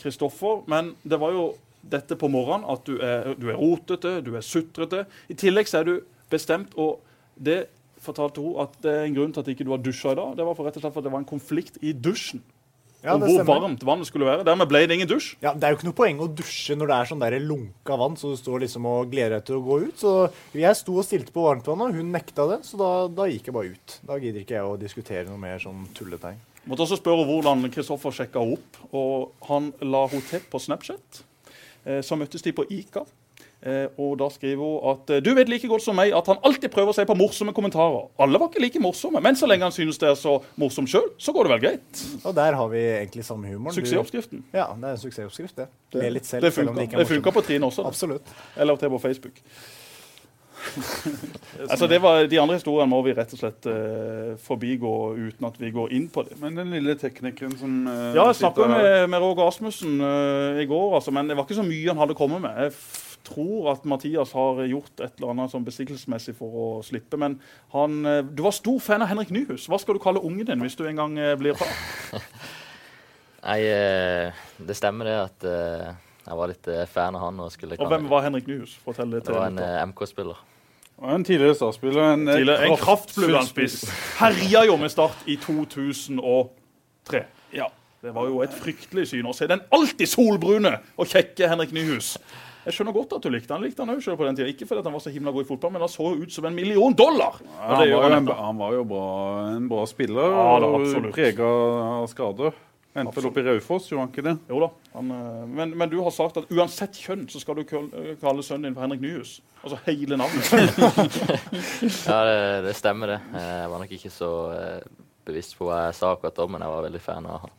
Kristoffer. 0.00 0.64
Men 0.66 0.96
det 1.04 1.20
var 1.22 1.36
jo 1.36 1.50
dette 1.82 2.16
på 2.20 2.28
morgenen 2.30 2.66
at 2.70 2.84
du 2.86 2.98
er, 3.00 3.34
du 3.40 3.48
er 3.50 3.58
rotete, 3.58 4.18
du 4.24 4.34
er 4.36 4.44
sutrete. 4.44 5.04
I 5.32 5.36
tillegg 5.38 5.70
så 5.70 5.80
er 5.80 5.88
du 5.88 5.94
bestemt, 6.30 6.76
og 6.76 7.00
det 7.40 7.66
fortalte 8.00 8.40
hun 8.40 8.60
at 8.64 8.78
det 8.84 8.92
er 8.92 9.04
en 9.08 9.16
grunn 9.16 9.34
til 9.34 9.42
at 9.44 9.50
ikke 9.52 9.66
du 9.68 9.74
har 9.74 9.82
dusja 9.84 10.14
i 10.14 10.18
dag. 10.18 10.32
Det 10.38 10.46
var 10.46 10.56
for 10.56 10.68
rett 10.68 10.78
og 10.78 10.84
slett 10.84 10.94
for 10.94 11.02
at 11.02 11.08
det 11.08 11.12
var 11.12 11.22
en 11.24 11.28
konflikt 11.28 11.80
i 11.84 11.92
dusjen. 11.92 12.42
Ja, 13.00 13.14
om 13.14 13.22
hvor 13.24 13.38
stemmer. 13.38 13.62
varmt 13.64 13.84
vannet 13.88 14.08
skulle 14.10 14.26
være. 14.28 14.44
Dermed 14.44 14.68
ble 14.68 14.82
det 14.84 14.96
ingen 14.98 15.08
dusj. 15.08 15.30
Ja, 15.40 15.54
Det 15.56 15.64
er 15.64 15.72
jo 15.72 15.78
ikke 15.78 15.88
noe 15.88 15.96
poeng 15.96 16.18
å 16.20 16.28
dusje 16.36 16.76
når 16.76 16.90
det 16.90 16.96
er 16.98 17.08
sånn 17.08 17.22
der 17.22 17.36
lunka 17.40 17.96
vann, 17.96 18.16
så 18.20 18.34
du 18.34 18.36
står 18.36 18.60
liksom 18.66 18.84
og 18.90 19.08
gleder 19.12 19.38
deg 19.38 19.46
til 19.48 19.56
å 19.56 19.64
gå 19.64 19.78
ut. 19.86 19.96
Så 19.96 20.12
jeg 20.52 20.76
sto 20.76 20.98
og 21.00 21.06
stilte 21.08 21.32
på 21.32 21.46
varmtvannet, 21.46 21.88
og 21.88 21.96
hun 21.96 22.12
nekta 22.12 22.44
det, 22.50 22.58
så 22.68 22.76
da, 22.76 22.90
da 23.08 23.24
gikk 23.30 23.48
jeg 23.48 23.56
bare 23.56 23.72
ut. 23.72 23.96
Da 24.04 24.18
gidder 24.20 24.44
ikke 24.44 24.58
jeg 24.58 24.68
å 24.68 24.76
diskutere 24.80 25.24
noe 25.30 25.40
mer 25.40 25.56
sånn 25.64 25.88
tulletegn. 25.96 26.36
Måtte 26.68 26.84
også 26.84 27.00
spørre 27.00 27.24
hvordan 27.24 27.64
Kristoffer 27.72 28.12
sjekka 28.12 28.42
opp. 28.44 28.76
Og 28.92 29.32
han 29.48 29.72
la 29.80 30.04
henne 30.12 30.26
til 30.28 30.44
på 30.52 30.60
Snapchat. 30.60 31.22
Eh, 31.86 32.00
så 32.04 32.16
møttes 32.20 32.42
de 32.44 32.52
på 32.52 32.64
Ica. 32.70 33.04
Eh, 33.62 33.86
og 34.00 34.14
da 34.20 34.26
skriver 34.32 34.56
hun 34.60 34.84
at 34.94 35.10
eh, 35.12 35.20
du 35.20 35.34
vet 35.36 35.48
like 35.48 35.68
godt 35.68 35.82
som 35.84 35.96
meg 35.96 36.14
at 36.16 36.26
han 36.32 36.38
alltid 36.48 36.70
prøver 36.72 36.96
seg 36.96 37.06
på 37.08 37.16
morsomme 37.16 37.52
kommentarer. 37.56 38.06
Alle 38.20 38.40
var 38.40 38.48
ikke 38.48 38.62
like 38.64 38.80
morsomme, 38.80 39.20
men 39.20 39.36
så 39.36 39.48
lenge 39.48 39.66
han 39.68 39.72
synes 39.76 39.98
det 40.00 40.08
er 40.08 40.16
så 40.16 40.38
morsomt 40.60 40.88
sjøl, 40.88 41.10
så 41.20 41.32
går 41.36 41.44
det 41.48 41.52
vel 41.54 41.62
greit. 41.66 42.04
Og 42.24 42.34
der 42.36 42.56
har 42.56 42.68
vi 42.72 42.80
egentlig 42.86 43.24
samme 43.28 43.48
humoren. 43.52 43.74
Du- 43.74 43.80
Suksessoppskriften. 43.82 44.44
Ja, 44.56 44.66
det 44.76 44.88
er 44.88 44.96
en 44.96 45.02
suksessoppskrift, 45.04 45.56
det. 45.60 45.68
Det 45.92 46.00
det 46.40 47.06
funka 47.08 47.30
på 47.36 47.44
Trine 47.44 47.66
også. 47.68 47.82
da. 47.84 47.88
Absolutt. 47.92 48.32
Eller 48.56 48.76
til 48.76 48.88
på 48.96 48.98
Facebook. 48.98 49.40
altså 51.70 51.86
det 51.86 51.98
var, 52.02 52.24
De 52.30 52.38
andre 52.40 52.56
historiene 52.58 52.90
må 52.90 53.00
vi 53.04 53.14
rett 53.16 53.32
og 53.34 53.40
slett 53.40 53.68
uh, 53.70 54.36
forbigå 54.44 54.94
uten 55.18 55.48
at 55.48 55.58
vi 55.60 55.72
går 55.74 55.92
inn 55.96 56.08
på 56.12 56.24
det. 56.26 56.38
Men 56.40 56.58
den 56.58 56.72
lille 56.74 56.96
teknikeren 57.00 57.56
som 57.58 57.76
uh, 57.88 58.10
Ja, 58.16 58.28
jeg 58.30 58.40
snakka 58.42 58.68
med, 58.70 58.88
med 59.12 59.22
Roger 59.22 59.48
Asmussen 59.48 60.00
uh, 60.02 60.60
i 60.60 60.66
går, 60.70 60.96
altså, 60.98 61.14
men 61.14 61.30
det 61.30 61.38
var 61.38 61.48
ikke 61.48 61.60
så 61.60 61.66
mye 61.66 61.92
han 61.92 62.02
hadde 62.02 62.18
kommet 62.18 62.44
med. 62.44 62.66
Jeg 62.66 62.74
f 62.74 63.06
tror 63.30 63.66
at 63.74 63.82
Mathias 63.84 64.30
har 64.32 64.62
gjort 64.64 65.02
et 65.04 65.18
eller 65.20 65.34
annet 65.34 65.52
sånn 65.52 65.64
bestikkelsesmessig 65.66 66.32
for 66.38 66.54
å 66.56 66.68
slippe. 66.82 67.18
Men 67.20 67.34
han, 67.74 67.98
du 68.32 68.40
var 68.42 68.54
stor 68.56 68.78
fan 68.80 69.04
av 69.04 69.10
Henrik 69.10 69.28
Nyhus. 69.36 69.66
Hva 69.68 69.76
skal 69.78 69.98
du 69.98 70.00
kalle 70.02 70.22
ungen 70.24 70.48
din 70.48 70.64
hvis 70.64 70.74
du 70.74 70.86
en 70.88 70.96
gang 70.98 71.18
blir 71.38 71.54
far? 71.60 71.68
Nei, 73.44 73.60
det 74.56 74.78
stemmer 74.80 75.12
det 75.12 75.18
at 75.20 75.46
jeg 75.50 76.40
var 76.40 76.50
litt 76.50 76.72
fan 76.96 77.20
av 77.20 77.28
han. 77.28 77.44
Og 77.44 77.52
skulle 77.52 77.76
Og 77.76 77.92
hvem 77.92 78.08
var 78.08 78.24
Henrik 78.24 78.48
Nyhus? 78.48 78.78
Fortell 78.88 79.12
det 79.12 79.26
Det 79.28 79.36
var 79.36 79.52
en 79.52 79.92
MK-spiller. 79.92 80.40
En 81.02 81.24
tidligere 81.24 81.54
startspiller. 81.56 82.12
En, 82.12 82.28
eh, 82.28 82.36
Tidligere 82.36 82.66
En 82.68 82.76
kraftfull 82.76 83.36
spiss. 83.48 83.84
Herja 84.18 84.64
jo 84.68 84.76
med 84.76 84.90
Start 84.92 85.16
i 85.26 85.36
2003. 85.40 87.24
Ja. 87.56 87.70
Det 88.02 88.14
var 88.14 88.28
jo 88.28 88.40
et 88.40 88.52
fryktelig 88.56 89.08
syn 89.10 89.26
å 89.28 89.34
se 89.36 89.46
den 89.46 89.60
alltid 89.72 90.08
solbrune 90.08 90.78
og 90.96 91.06
kjekke 91.10 91.48
Henrik 91.50 91.72
Nyhus. 91.76 92.14
Jeg 92.64 92.76
skjønner 92.76 92.92
godt 92.92 93.12
at 93.16 93.24
du 93.24 93.30
likte 93.32 93.52
han. 93.52 93.62
likte 93.64 93.84
han 93.84 93.92
også 93.94 94.16
på 94.16 94.24
den 94.24 94.36
tiden. 94.36 94.52
Ikke 94.52 94.66
fordi 94.68 94.84
han 94.84 94.92
var 94.92 95.00
så 95.00 95.12
himla 95.12 95.32
god 95.32 95.44
i 95.44 95.48
fotball, 95.48 95.72
men 95.72 95.80
han 95.84 95.88
så 95.92 96.10
ut 96.16 96.32
som 96.32 96.44
en 96.44 96.54
million 96.54 96.92
dollar! 96.96 97.40
Ja, 97.40 97.60
Han 97.60 97.76
var, 97.78 97.86
jo 97.88 98.00
han 98.00 98.12
en, 98.12 98.26
han 98.36 98.58
var 98.60 98.72
jo 98.76 98.82
bra, 98.84 99.04
en 99.56 99.68
bra 99.68 99.84
spiller, 99.88 100.34
Ja, 100.36 100.58
og 100.68 101.12
prega 101.14 101.48
av 102.00 102.08
skader. 102.12 102.52
Endte 102.98 103.14
vel 103.20 103.28
opp 103.28 103.36
i 103.38 103.42
Raufoss, 103.46 103.84
gjorde 103.86 104.02
han 104.02 104.10
ikke 104.10 104.24
det? 104.26 104.32
Jo 104.50 104.60
da. 104.64 104.68
Han, 104.96 105.10
eh, 105.14 105.42
men, 105.46 105.76
men 105.78 105.90
du 105.92 106.00
har 106.02 106.10
sagt 106.14 106.40
at 106.40 106.50
uansett 106.50 106.98
kjønn 106.98 107.28
så 107.30 107.38
skal 107.42 107.60
du 107.60 107.62
kalle 107.70 108.42
sønnen 108.42 108.66
din 108.66 108.74
for 108.74 108.82
Henrik 108.82 109.04
Nyhus. 109.04 109.36
Altså 109.62 109.78
hele 109.86 110.18
navnet. 110.18 110.50
Ja, 112.10 112.18
det, 112.26 112.40
det 112.66 112.74
stemmer, 112.78 113.14
det. 113.14 113.20
Eh, 113.30 113.54
Jeg 113.62 113.70
var 113.70 113.84
nok 113.84 113.94
ikke 113.94 114.10
så 114.10 114.30
eh, 114.56 114.90
bevisst 115.28 115.54
på 115.58 115.68
hva 115.68 115.84
jeg 115.86 115.98
sa 116.00 116.14
akkurat 116.16 116.34
da, 116.40 116.48
men 116.50 116.66
jeg 116.66 116.74
var 116.74 116.86
veldig 116.88 117.02
fan 117.04 117.30
av 117.30 117.44
han. 117.46 117.54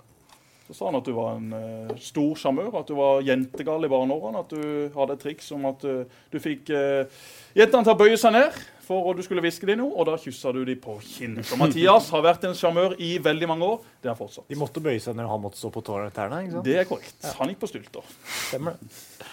Så 0.67 0.75
sa 0.77 0.85
han 0.87 0.99
at 1.01 1.07
du 1.07 1.11
var 1.15 1.33
en 1.35 1.55
eh, 1.55 1.95
stor 1.99 2.35
sjarmør, 2.39 2.75
at 2.79 2.91
du 2.91 2.95
var 2.99 3.23
jentegal 3.27 3.83
i 3.83 3.91
barneårene. 3.91 4.43
At 4.43 4.53
du 4.53 4.91
hadde 4.95 5.17
et 5.17 5.23
triks 5.25 5.49
om 5.55 5.65
at 5.67 5.83
eh, 5.87 6.19
du 6.31 6.37
fikk 6.39 6.71
uh, 6.71 7.23
jentene 7.57 7.83
til 7.87 7.91
å 7.95 7.99
bøye 7.99 8.19
seg 8.19 8.35
ned 8.35 8.61
for 8.91 9.17
du 9.17 9.23
skulle 9.25 9.43
hviske 9.43 9.67
dem 9.69 9.81
noe, 9.81 9.93
og 9.95 10.09
da 10.09 10.17
kyssa 10.21 10.53
du 10.55 10.61
dem 10.67 10.79
på 10.83 10.97
kinnet. 11.05 11.47
Så 11.47 11.59
Mathias 11.59 12.09
har 12.13 12.23
vært 12.25 12.47
en 12.49 12.57
sjarmør 12.57 12.97
i 13.01 13.13
veldig 13.23 13.51
mange 13.51 13.69
år. 13.73 13.91
Det 14.03 14.11
har 14.11 14.19
fortsatt. 14.19 14.47
De 14.51 14.59
måtte 14.59 14.83
bøye 14.83 15.01
seg 15.03 15.17
når 15.17 15.31
han 15.31 15.43
måtte 15.43 15.61
stå 15.61 15.71
på 15.73 15.83
tærne. 15.87 16.11
ikke 16.11 16.57
sant? 16.57 16.65
Det 16.67 16.79
er 16.81 16.89
korrekt. 16.89 17.29
Han 17.39 17.53
gikk 17.53 17.61
på 17.63 17.71
stylter. 17.71 18.17
Stemmer 18.49 18.75
det. 18.77 19.29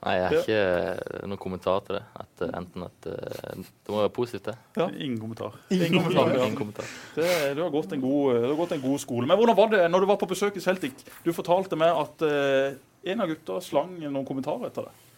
Nei, 0.00 0.14
jeg 0.16 0.24
har 0.24 0.34
ikke 0.38 0.60
eh, 0.60 1.24
noen 1.28 1.40
kommentar 1.40 1.82
til 1.84 1.98
det. 1.98 2.02
At, 2.16 2.30
eh, 2.46 2.52
enten 2.56 2.86
at 2.86 3.08
eh, 3.10 3.50
Det 3.60 3.92
må 3.92 3.98
være 3.98 4.12
positivt, 4.16 4.46
det. 4.48 4.54
Ja. 4.80 4.86
Ingen 4.88 5.18
kommentar. 5.20 5.58
Ingen 5.76 5.98
kommentar. 5.98 6.30
Ja. 6.32 6.46
Ingen 6.46 6.56
kommentar. 6.56 6.94
Det, 7.18 7.26
du, 7.58 7.60
har 7.66 7.74
gått 7.74 7.92
en 7.92 8.00
god, 8.00 8.38
du 8.38 8.48
har 8.48 8.56
gått 8.62 8.72
en 8.78 8.84
god 8.86 9.02
skole. 9.02 9.28
Men 9.28 9.36
hvordan 9.36 9.58
var 9.58 9.74
det 9.74 9.82
når 9.92 10.04
du 10.04 10.08
var 10.08 10.20
på 10.22 10.30
besøk 10.30 10.56
i 10.56 10.64
Celtic? 10.64 11.04
Du 11.26 11.34
fortalte 11.36 11.76
meg 11.80 11.92
at 11.92 12.24
eh, 12.24 12.80
en 13.12 13.24
av 13.24 13.28
gutta 13.28 13.60
slang 13.64 13.92
noen 14.00 14.24
kommentarer 14.28 14.70
etter 14.70 14.88
det. 14.88 15.09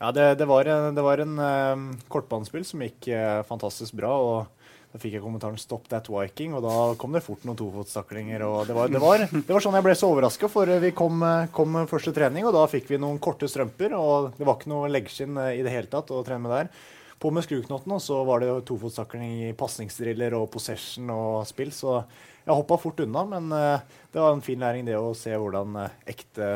Ja, 0.00 0.10
det, 0.16 0.34
det 0.40 0.46
var, 0.48 0.64
det 0.64 1.04
var 1.04 1.20
en 1.20 1.36
uh, 1.36 1.98
kortbanespill 2.08 2.64
som 2.64 2.80
gikk 2.80 3.10
uh, 3.12 3.42
fantastisk 3.44 3.98
bra. 4.00 4.14
og 4.16 4.60
Da 4.90 4.98
fikk 4.98 5.12
jeg 5.14 5.22
kommentaren 5.22 5.58
'Stop 5.58 5.88
that 5.88 6.08
Viking', 6.10 6.54
og 6.56 6.64
da 6.64 6.94
kom 6.98 7.12
det 7.14 7.22
fort 7.22 7.44
noen 7.46 7.58
tofotstaklinger. 7.58 8.42
og 8.42 8.66
det 8.66 8.74
var, 8.74 8.88
det, 8.90 9.28
det 9.30 9.54
var 9.54 9.62
sånn 9.62 9.76
jeg 9.78 9.86
ble 9.86 9.94
så 9.94 10.08
overraska, 10.10 10.48
for 10.50 10.66
vi 10.82 10.90
kom, 10.90 11.22
eh, 11.22 11.50
kom 11.54 11.76
første 11.86 12.10
trening, 12.16 12.48
og 12.48 12.56
da 12.56 12.64
fikk 12.66 12.88
vi 12.90 12.98
noen 12.98 13.20
korte 13.22 13.46
strømper. 13.46 13.94
og 13.94 14.32
Det 14.38 14.46
var 14.48 14.58
ikke 14.58 14.72
noe 14.72 14.90
leggskinn 14.90 15.38
eh, 15.38 15.60
i 15.60 15.62
det 15.62 15.70
hele 15.70 15.86
tatt 15.92 16.10
å 16.10 16.24
trene 16.26 16.42
med 16.42 16.56
der. 16.56 16.72
På 17.20 17.30
med 17.30 17.44
skruknotten, 17.44 17.92
og 17.92 18.02
så 18.02 18.18
var 18.26 18.40
det 18.40 18.64
tofotstakling 18.66 19.50
i 19.50 19.52
pasningsdriller 19.54 20.34
og 20.34 20.48
possession 20.50 21.12
og 21.14 21.46
spill. 21.46 21.70
Så 21.70 22.00
jeg 22.46 22.56
hoppa 22.56 22.80
fort 22.80 22.98
unna, 23.04 23.22
men 23.36 23.52
eh, 23.54 23.86
det 24.10 24.24
var 24.24 24.34
en 24.34 24.42
fin 24.42 24.58
læring 24.58 24.88
det 24.88 24.98
å 24.98 25.14
se 25.14 25.30
hvordan 25.30 25.84
eh, 25.84 26.02
ekte 26.16 26.50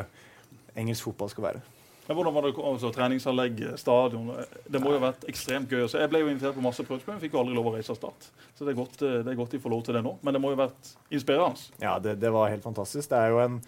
engelsk 0.75 1.07
fotball 1.07 1.31
skal 1.31 1.51
være. 1.53 1.63
Men 2.07 2.19
hvordan 2.19 2.35
var 2.37 2.47
det 2.47 2.53
altså, 2.59 2.91
treningsanlegg, 2.93 3.63
stadion? 3.81 4.29
Det 4.69 4.81
må 4.83 4.93
jo 4.93 4.99
ha 5.01 5.07
vært 5.07 5.25
ekstremt 5.31 5.73
gøy. 5.73 5.87
Så 5.89 6.03
jeg 6.03 6.13
ble 6.13 6.21
jo 6.21 6.29
invitert 6.29 6.57
på 6.59 6.65
masse 6.65 6.85
prøvespill, 6.85 7.17
men 7.17 7.23
fikk 7.23 7.37
jo 7.37 7.41
aldri 7.41 7.57
lov 7.57 7.71
å 7.71 7.75
reise 7.79 7.95
av 7.95 8.01
start. 8.01 8.29
Så 8.59 8.67
det 8.67 8.75
er, 8.75 8.79
godt, 8.83 9.01
eh, 9.01 9.19
det 9.25 9.33
er 9.33 9.41
godt 9.41 9.57
de 9.57 9.63
får 9.65 9.73
lov 9.73 9.85
til 9.87 9.97
det 9.97 10.05
nå. 10.05 10.15
Men 10.21 10.37
det 10.37 10.43
må 10.45 10.53
jo 10.53 10.59
ha 10.59 10.67
vært 10.67 10.95
inspirerende. 11.15 11.69
Ja, 11.81 11.97
det, 12.03 12.19
det 12.21 12.33
var 12.35 12.53
helt 12.53 12.67
fantastisk. 12.67 13.09
Det 13.13 13.21
er 13.21 13.33
jo 13.33 13.41
en 13.45 13.61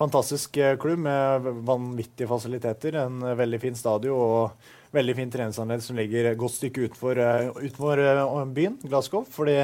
fantastisk 0.00 0.56
eh, 0.56 0.76
klubb 0.80 1.04
med 1.04 1.50
vanvittige 1.68 2.30
fasiliteter. 2.30 3.02
En 3.04 3.20
eh, 3.22 3.36
veldig 3.38 3.60
fin 3.62 3.76
stadion 3.78 4.16
og 4.16 4.70
veldig 4.92 5.16
fint 5.16 5.36
treningsanlegg 5.36 5.84
som 5.84 5.98
ligger 5.98 6.30
et 6.30 6.40
godt 6.40 6.56
stykke 6.56 6.88
utenfor, 6.88 7.20
eh, 7.20 7.50
utenfor 7.60 8.02
eh, 8.02 8.40
byen, 8.56 8.78
Glasgow. 8.84 9.24
Fordi 9.28 9.58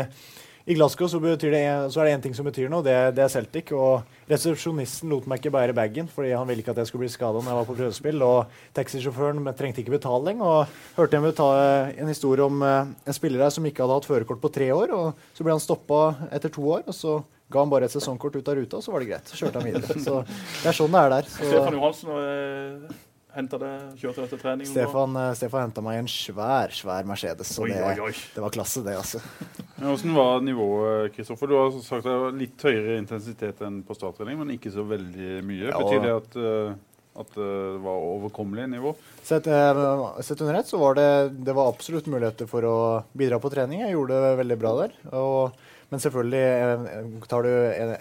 i 0.69 0.75
Glasgow 0.77 1.09
så, 1.09 1.19
det, 1.19 1.62
så 1.89 2.01
er 2.03 2.05
det 2.05 2.12
én 2.12 2.23
ting 2.27 2.35
som 2.37 2.45
betyr 2.45 2.69
noe, 2.69 2.85
det, 2.85 2.95
det 3.16 3.23
er 3.25 3.31
Celtic. 3.33 3.71
Og 3.73 4.05
resepsjonisten 4.29 5.09
lot 5.09 5.25
meg 5.31 5.41
ikke 5.41 5.55
bære 5.55 5.77
bagen 5.77 6.11
fordi 6.12 6.35
han 6.37 6.45
ville 6.49 6.61
ikke 6.61 6.75
at 6.75 6.83
jeg 6.83 6.91
skulle 6.91 7.07
bli 7.07 7.12
skada 7.12 7.41
når 7.41 7.49
jeg 7.49 7.59
var 7.61 7.69
på 7.71 7.77
prøvespill. 7.79 8.25
Og 8.27 8.61
taxisjåføren 8.77 9.49
trengte 9.57 9.81
ikke 9.81 9.97
betaling. 9.97 10.43
Og 10.45 10.69
hørte 10.99 11.23
jeg 11.23 11.39
ta 11.39 11.49
en 11.89 12.12
historie 12.12 12.45
om 12.45 12.61
eh, 12.61 12.93
en 13.09 13.16
spiller 13.16 13.47
her 13.47 13.55
som 13.55 13.64
ikke 13.64 13.85
hadde 13.85 13.97
hatt 13.97 14.11
førerkort 14.11 14.45
på 14.45 14.53
tre 14.53 14.69
år. 14.77 14.93
og 14.93 15.25
Så 15.33 15.47
ble 15.47 15.57
han 15.57 15.64
stoppa 15.64 16.03
etter 16.29 16.53
to 16.53 16.69
år. 16.69 16.85
og 16.85 16.97
så 16.97 17.19
ga 17.49 17.64
han 17.64 17.73
bare 17.73 17.89
et 17.89 17.95
sesongkort 17.95 18.37
ut 18.37 18.49
av 18.53 18.59
ruta, 18.59 18.77
og 18.77 18.85
så 18.85 18.93
var 18.93 19.01
det 19.01 19.09
greit. 19.09 19.31
Så 19.31 19.41
kjørte 19.41 19.62
han 19.62 19.71
videre. 19.71 20.01
Så 20.05 20.21
det 20.29 20.69
er 20.69 20.77
sånn 20.77 20.93
det 20.93 21.01
er 21.01 21.14
der. 21.16 21.31
Så. 21.33 21.49
Stefan 21.49 21.79
Johansen 21.79 22.12
eh, 22.21 22.99
henta 23.39 23.61
det, 23.62 23.72
kjørte 24.01 24.24
det 24.24 24.32
til 24.32 24.41
trening? 24.43 24.68
Stefan, 24.68 25.14
uh, 25.16 25.30
Stefan 25.39 25.68
henta 25.68 25.84
meg 25.84 26.01
en 26.03 26.11
svær, 26.11 26.74
svær 26.74 27.07
Mercedes. 27.09 27.53
Så 27.55 27.64
oi, 27.64 27.70
det, 27.72 27.84
oi, 27.84 28.11
oi. 28.11 28.12
det, 28.34 28.43
var 28.45 28.55
klasse, 28.55 28.82
det, 28.86 28.97
altså. 28.99 29.22
Hvordan 29.78 30.18
var 30.18 30.45
nivået, 30.45 31.14
Kristoffer? 31.14 31.51
Du 31.51 31.57
har 31.59 31.72
sagt 31.84 32.07
det 32.09 32.18
var 32.24 32.36
litt 32.36 32.66
høyere 32.68 32.99
intensitet 32.99 33.62
enn 33.66 33.80
på 33.86 33.97
starttrening, 33.97 34.41
men 34.43 34.53
ikke 34.59 34.74
så 34.74 34.84
veldig 34.89 35.41
mye. 35.47 35.70
Ja. 35.70 35.78
Betyr 35.78 36.05
det 36.05 36.14
at, 36.16 36.39
uh, 36.43 37.22
at 37.22 37.32
det 37.39 37.55
var 37.86 38.05
overkommelig 38.11 38.68
nivå? 38.74 38.95
Sett, 39.22 39.49
sett 39.49 40.45
under 40.45 40.61
ett 40.61 40.70
så 40.70 40.78
var 40.80 40.99
det, 40.99 41.09
det 41.47 41.55
var 41.57 41.70
absolutt 41.72 42.11
muligheter 42.11 42.49
for 42.51 42.66
å 42.66 42.78
bidra 43.18 43.41
på 43.43 43.51
trening. 43.55 43.82
Jeg 43.86 43.97
gjorde 43.97 44.22
det 44.22 44.39
veldig 44.43 44.62
bra 44.62 44.76
der. 44.82 45.03
og 45.14 45.66
men 45.89 46.03
selvfølgelig, 46.05 46.41
eh, 46.45 47.28
tar 47.28 47.47
du 47.47 47.53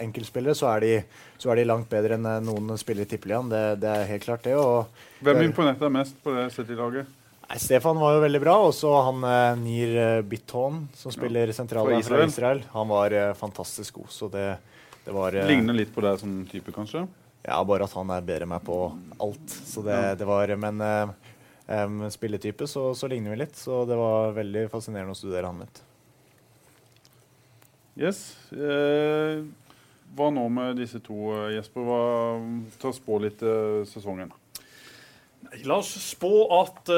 enkeltspillere, 0.03 0.55
så 0.59 0.67
er, 0.73 0.83
de, 0.83 0.95
så 1.39 1.53
er 1.53 1.61
de 1.61 1.67
langt 1.69 1.87
bedre 1.91 2.17
enn 2.17 2.25
eh, 2.27 2.41
noen 2.43 2.75
spillere 2.79 3.07
i 3.07 3.11
Tippeligaen. 3.13 3.47
Det, 3.53 3.61
det, 3.79 3.93
er 3.93 4.09
helt 4.09 4.25
klart, 4.25 4.43
det. 4.43 4.57
Og, 4.59 5.05
Hvem 5.23 5.45
imponerte 5.45 5.85
deg 5.85 5.93
mest 5.95 6.17
på 6.23 6.33
det 6.35 6.49
City-laget? 6.55 7.13
Stefan 7.55 7.95
var 8.01 8.17
jo 8.17 8.25
veldig 8.25 8.41
bra. 8.43 8.57
Og 8.67 8.75
så 8.75 8.91
han 9.07 9.23
eh, 9.23 9.53
Nir 9.61 9.95
Bithon, 10.27 10.83
som 10.99 11.15
spiller 11.15 11.47
ja. 11.47 11.55
sentralen 11.55 12.03
fra 12.03 12.25
Israel. 12.27 12.61
Han 12.73 12.91
var 12.91 13.15
fantastisk 13.39 14.01
god. 14.01 14.11
Så 14.11 14.31
det, 14.35 14.49
det 15.07 15.15
var 15.15 15.39
Ligner 15.47 15.79
litt 15.79 15.95
på 15.95 16.03
deg 16.03 16.19
som 16.19 16.41
type, 16.51 16.75
kanskje? 16.75 17.07
Ja, 17.47 17.61
bare 17.63 17.87
at 17.87 17.95
han 17.95 18.11
er 18.11 18.27
bedre 18.27 18.43
enn 18.43 18.51
meg 18.51 18.67
på 18.67 18.81
alt. 19.23 19.47
Så 19.47 19.79
det, 19.87 19.95
ja. 19.95 20.15
det 20.19 20.27
var 20.27 20.51
Men 20.59 20.83
um, 20.83 22.01
spilletype 22.11 22.67
så, 22.67 22.89
så 22.91 23.07
ligner 23.07 23.31
vi 23.31 23.45
litt. 23.45 23.55
Så 23.55 23.85
det 23.87 23.95
var 23.95 24.35
veldig 24.35 24.67
fascinerende 24.75 25.15
å 25.15 25.21
studere 25.23 25.47
han 25.47 25.63
litt. 25.63 25.87
Yes. 27.97 28.37
Eh, 28.53 29.41
hva 30.17 30.27
nå 30.29 30.43
med 30.53 30.77
disse 30.77 30.99
to, 31.01 31.31
eh, 31.33 31.55
Jesper? 31.55 31.81
Hva, 31.81 32.01
ta 32.77 32.91
spå 32.93 33.17
litt 33.23 33.41
eh, 33.41 33.81
sesongen. 33.89 34.29
La 35.67 35.77
oss 35.79 35.93
spå 36.01 36.29
at 36.57 36.89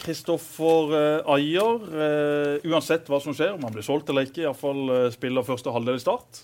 Kristoffer 0.00 0.90
uh, 0.92 0.96
uh, 1.26 1.34
Ayer, 1.36 1.86
uh, 1.88 2.66
uansett 2.68 3.08
hva 3.10 3.20
som 3.22 3.34
skjer, 3.36 3.54
om 3.54 3.64
han 3.64 3.74
blir 3.74 3.84
solgt 3.86 4.10
eller 4.12 4.26
ikke, 4.28 4.42
iallfall 4.44 4.82
uh, 4.90 5.06
spiller 5.14 5.46
første 5.46 5.72
halvdel 5.72 5.98
i 5.98 6.02
start. 6.02 6.42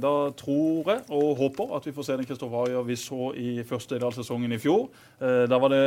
da 0.00 0.12
tror 0.38 0.90
jeg 0.90 1.02
og 1.14 1.38
håper 1.38 1.74
at 1.76 1.86
vi 1.88 1.94
får 1.94 2.06
se 2.06 2.16
den 2.18 2.28
Kristoffer 2.28 2.68
Ayer 2.68 2.86
vi 2.86 2.96
så 2.98 3.30
i 3.36 3.50
første 3.66 3.96
del 3.96 4.06
av 4.08 4.16
sesongen 4.16 4.54
i 4.54 4.60
fjor. 4.60 4.88
da 5.20 5.58
var 5.60 5.72
det 5.72 5.84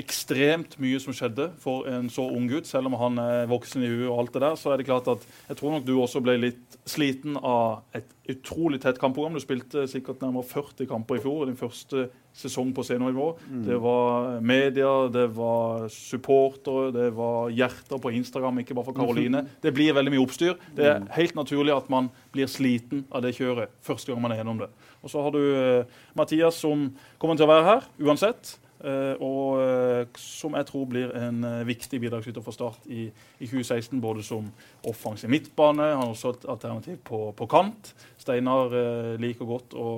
ekstremt 0.00 0.78
mye 0.82 1.00
som 1.02 1.16
skjedde 1.16 1.50
for 1.62 1.88
en 1.90 2.08
så 2.12 2.26
ung 2.26 2.48
gutt. 2.50 2.68
Selv 2.68 2.90
om 2.90 2.98
han 3.00 3.20
er 3.22 3.50
voksen 3.50 3.84
i 3.84 3.90
huet 3.92 4.08
og 4.08 4.24
alt 4.24 4.34
det 4.36 4.44
der, 4.46 4.58
så 4.60 4.72
er 4.72 4.80
det 4.80 4.88
klart 4.88 5.10
at 5.12 5.24
jeg 5.48 5.60
tror 5.60 5.76
nok 5.76 5.86
du 5.86 5.94
også 5.98 6.22
ble 6.24 6.36
litt 6.40 6.78
sliten 6.88 7.38
av 7.40 7.84
et 7.96 8.08
utrolig 8.30 8.80
tett 8.80 8.98
kampprogram. 9.00 9.34
Du 9.36 9.42
spilte 9.42 9.84
sikkert 9.90 10.22
nærmere 10.24 10.46
40 10.48 10.88
kamper 10.88 11.18
i 11.18 11.22
fjor. 11.24 11.44
Din 11.48 11.58
første 11.58 12.06
sesong 12.34 12.72
på 12.74 12.82
seniornivå. 12.86 13.28
Mm. 13.46 13.60
Det 13.68 13.76
var 13.82 14.40
media, 14.40 14.92
det 15.12 15.26
var 15.36 15.86
supportere, 15.92 16.90
det 16.94 17.10
var 17.14 17.52
hjerter 17.54 18.00
på 18.02 18.10
Instagram, 18.16 18.58
ikke 18.62 18.74
bare 18.74 18.88
for 18.88 18.96
Karoline. 18.96 19.44
Mm. 19.44 19.52
Det 19.62 19.74
blir 19.76 19.94
veldig 19.94 20.14
mye 20.16 20.24
oppstyr. 20.24 20.56
Det 20.74 20.88
er 20.88 20.98
mm. 21.04 21.12
helt 21.14 21.38
naturlig 21.38 21.76
at 21.76 21.92
man 21.92 22.10
blir 22.34 22.50
sliten 22.50 23.04
av 23.12 23.22
det 23.26 23.36
kjøret 23.38 23.72
første 23.84 24.10
gang 24.10 24.24
man 24.24 24.34
er 24.34 24.42
gjennom 24.42 24.64
det. 24.64 24.72
Og 25.04 25.12
så 25.12 25.22
har 25.22 25.36
du 25.36 25.40
uh, 25.44 26.02
Mathias 26.16 26.58
som 26.64 26.88
kommer 27.22 27.38
til 27.38 27.46
å 27.46 27.52
være 27.52 27.68
her 27.68 27.88
uansett. 28.08 28.56
Uh, 28.84 29.14
og 29.24 29.60
uh, 29.60 30.18
som 30.20 30.56
jeg 30.58 30.68
tror 30.68 30.88
blir 30.90 31.14
en 31.16 31.46
viktig 31.64 32.02
bidragsyter 32.02 32.44
for 32.44 32.56
Start 32.56 32.84
i, 32.86 33.06
i, 33.38 33.46
2016. 33.46 34.00
Både 34.02 34.24
som 34.26 34.50
offensiv 34.84 35.32
midtbane, 35.32 35.92
han 35.94 36.02
har 36.02 36.12
også 36.12 36.34
et 36.34 36.50
alternativ 36.56 36.98
på, 37.04 37.26
på 37.36 37.48
kant. 37.48 37.94
Steinar 38.20 38.74
liker 39.20 39.48
godt 39.48 39.74
å 39.78 39.88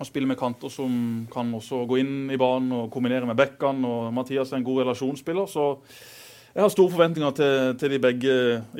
han 0.00 0.08
spiller 0.08 0.30
med 0.30 0.38
kanter 0.40 0.72
som 0.72 0.92
kan 1.28 1.50
også 1.52 1.82
gå 1.84 1.98
inn 2.00 2.30
i 2.32 2.38
banen 2.40 2.72
og 2.72 2.86
kombinere 2.92 3.26
med 3.28 3.36
bekkene. 3.36 3.84
og 3.84 4.14
Mathias 4.16 4.48
er 4.48 4.56
en 4.56 4.64
god 4.64 4.78
relasjonsspiller. 4.80 5.44
så 5.44 5.74
jeg 6.50 6.64
har 6.64 6.72
store 6.72 6.90
forventninger 6.90 7.34
til, 7.38 7.52
til, 7.78 7.92
de 7.94 8.00
begge 8.02 8.32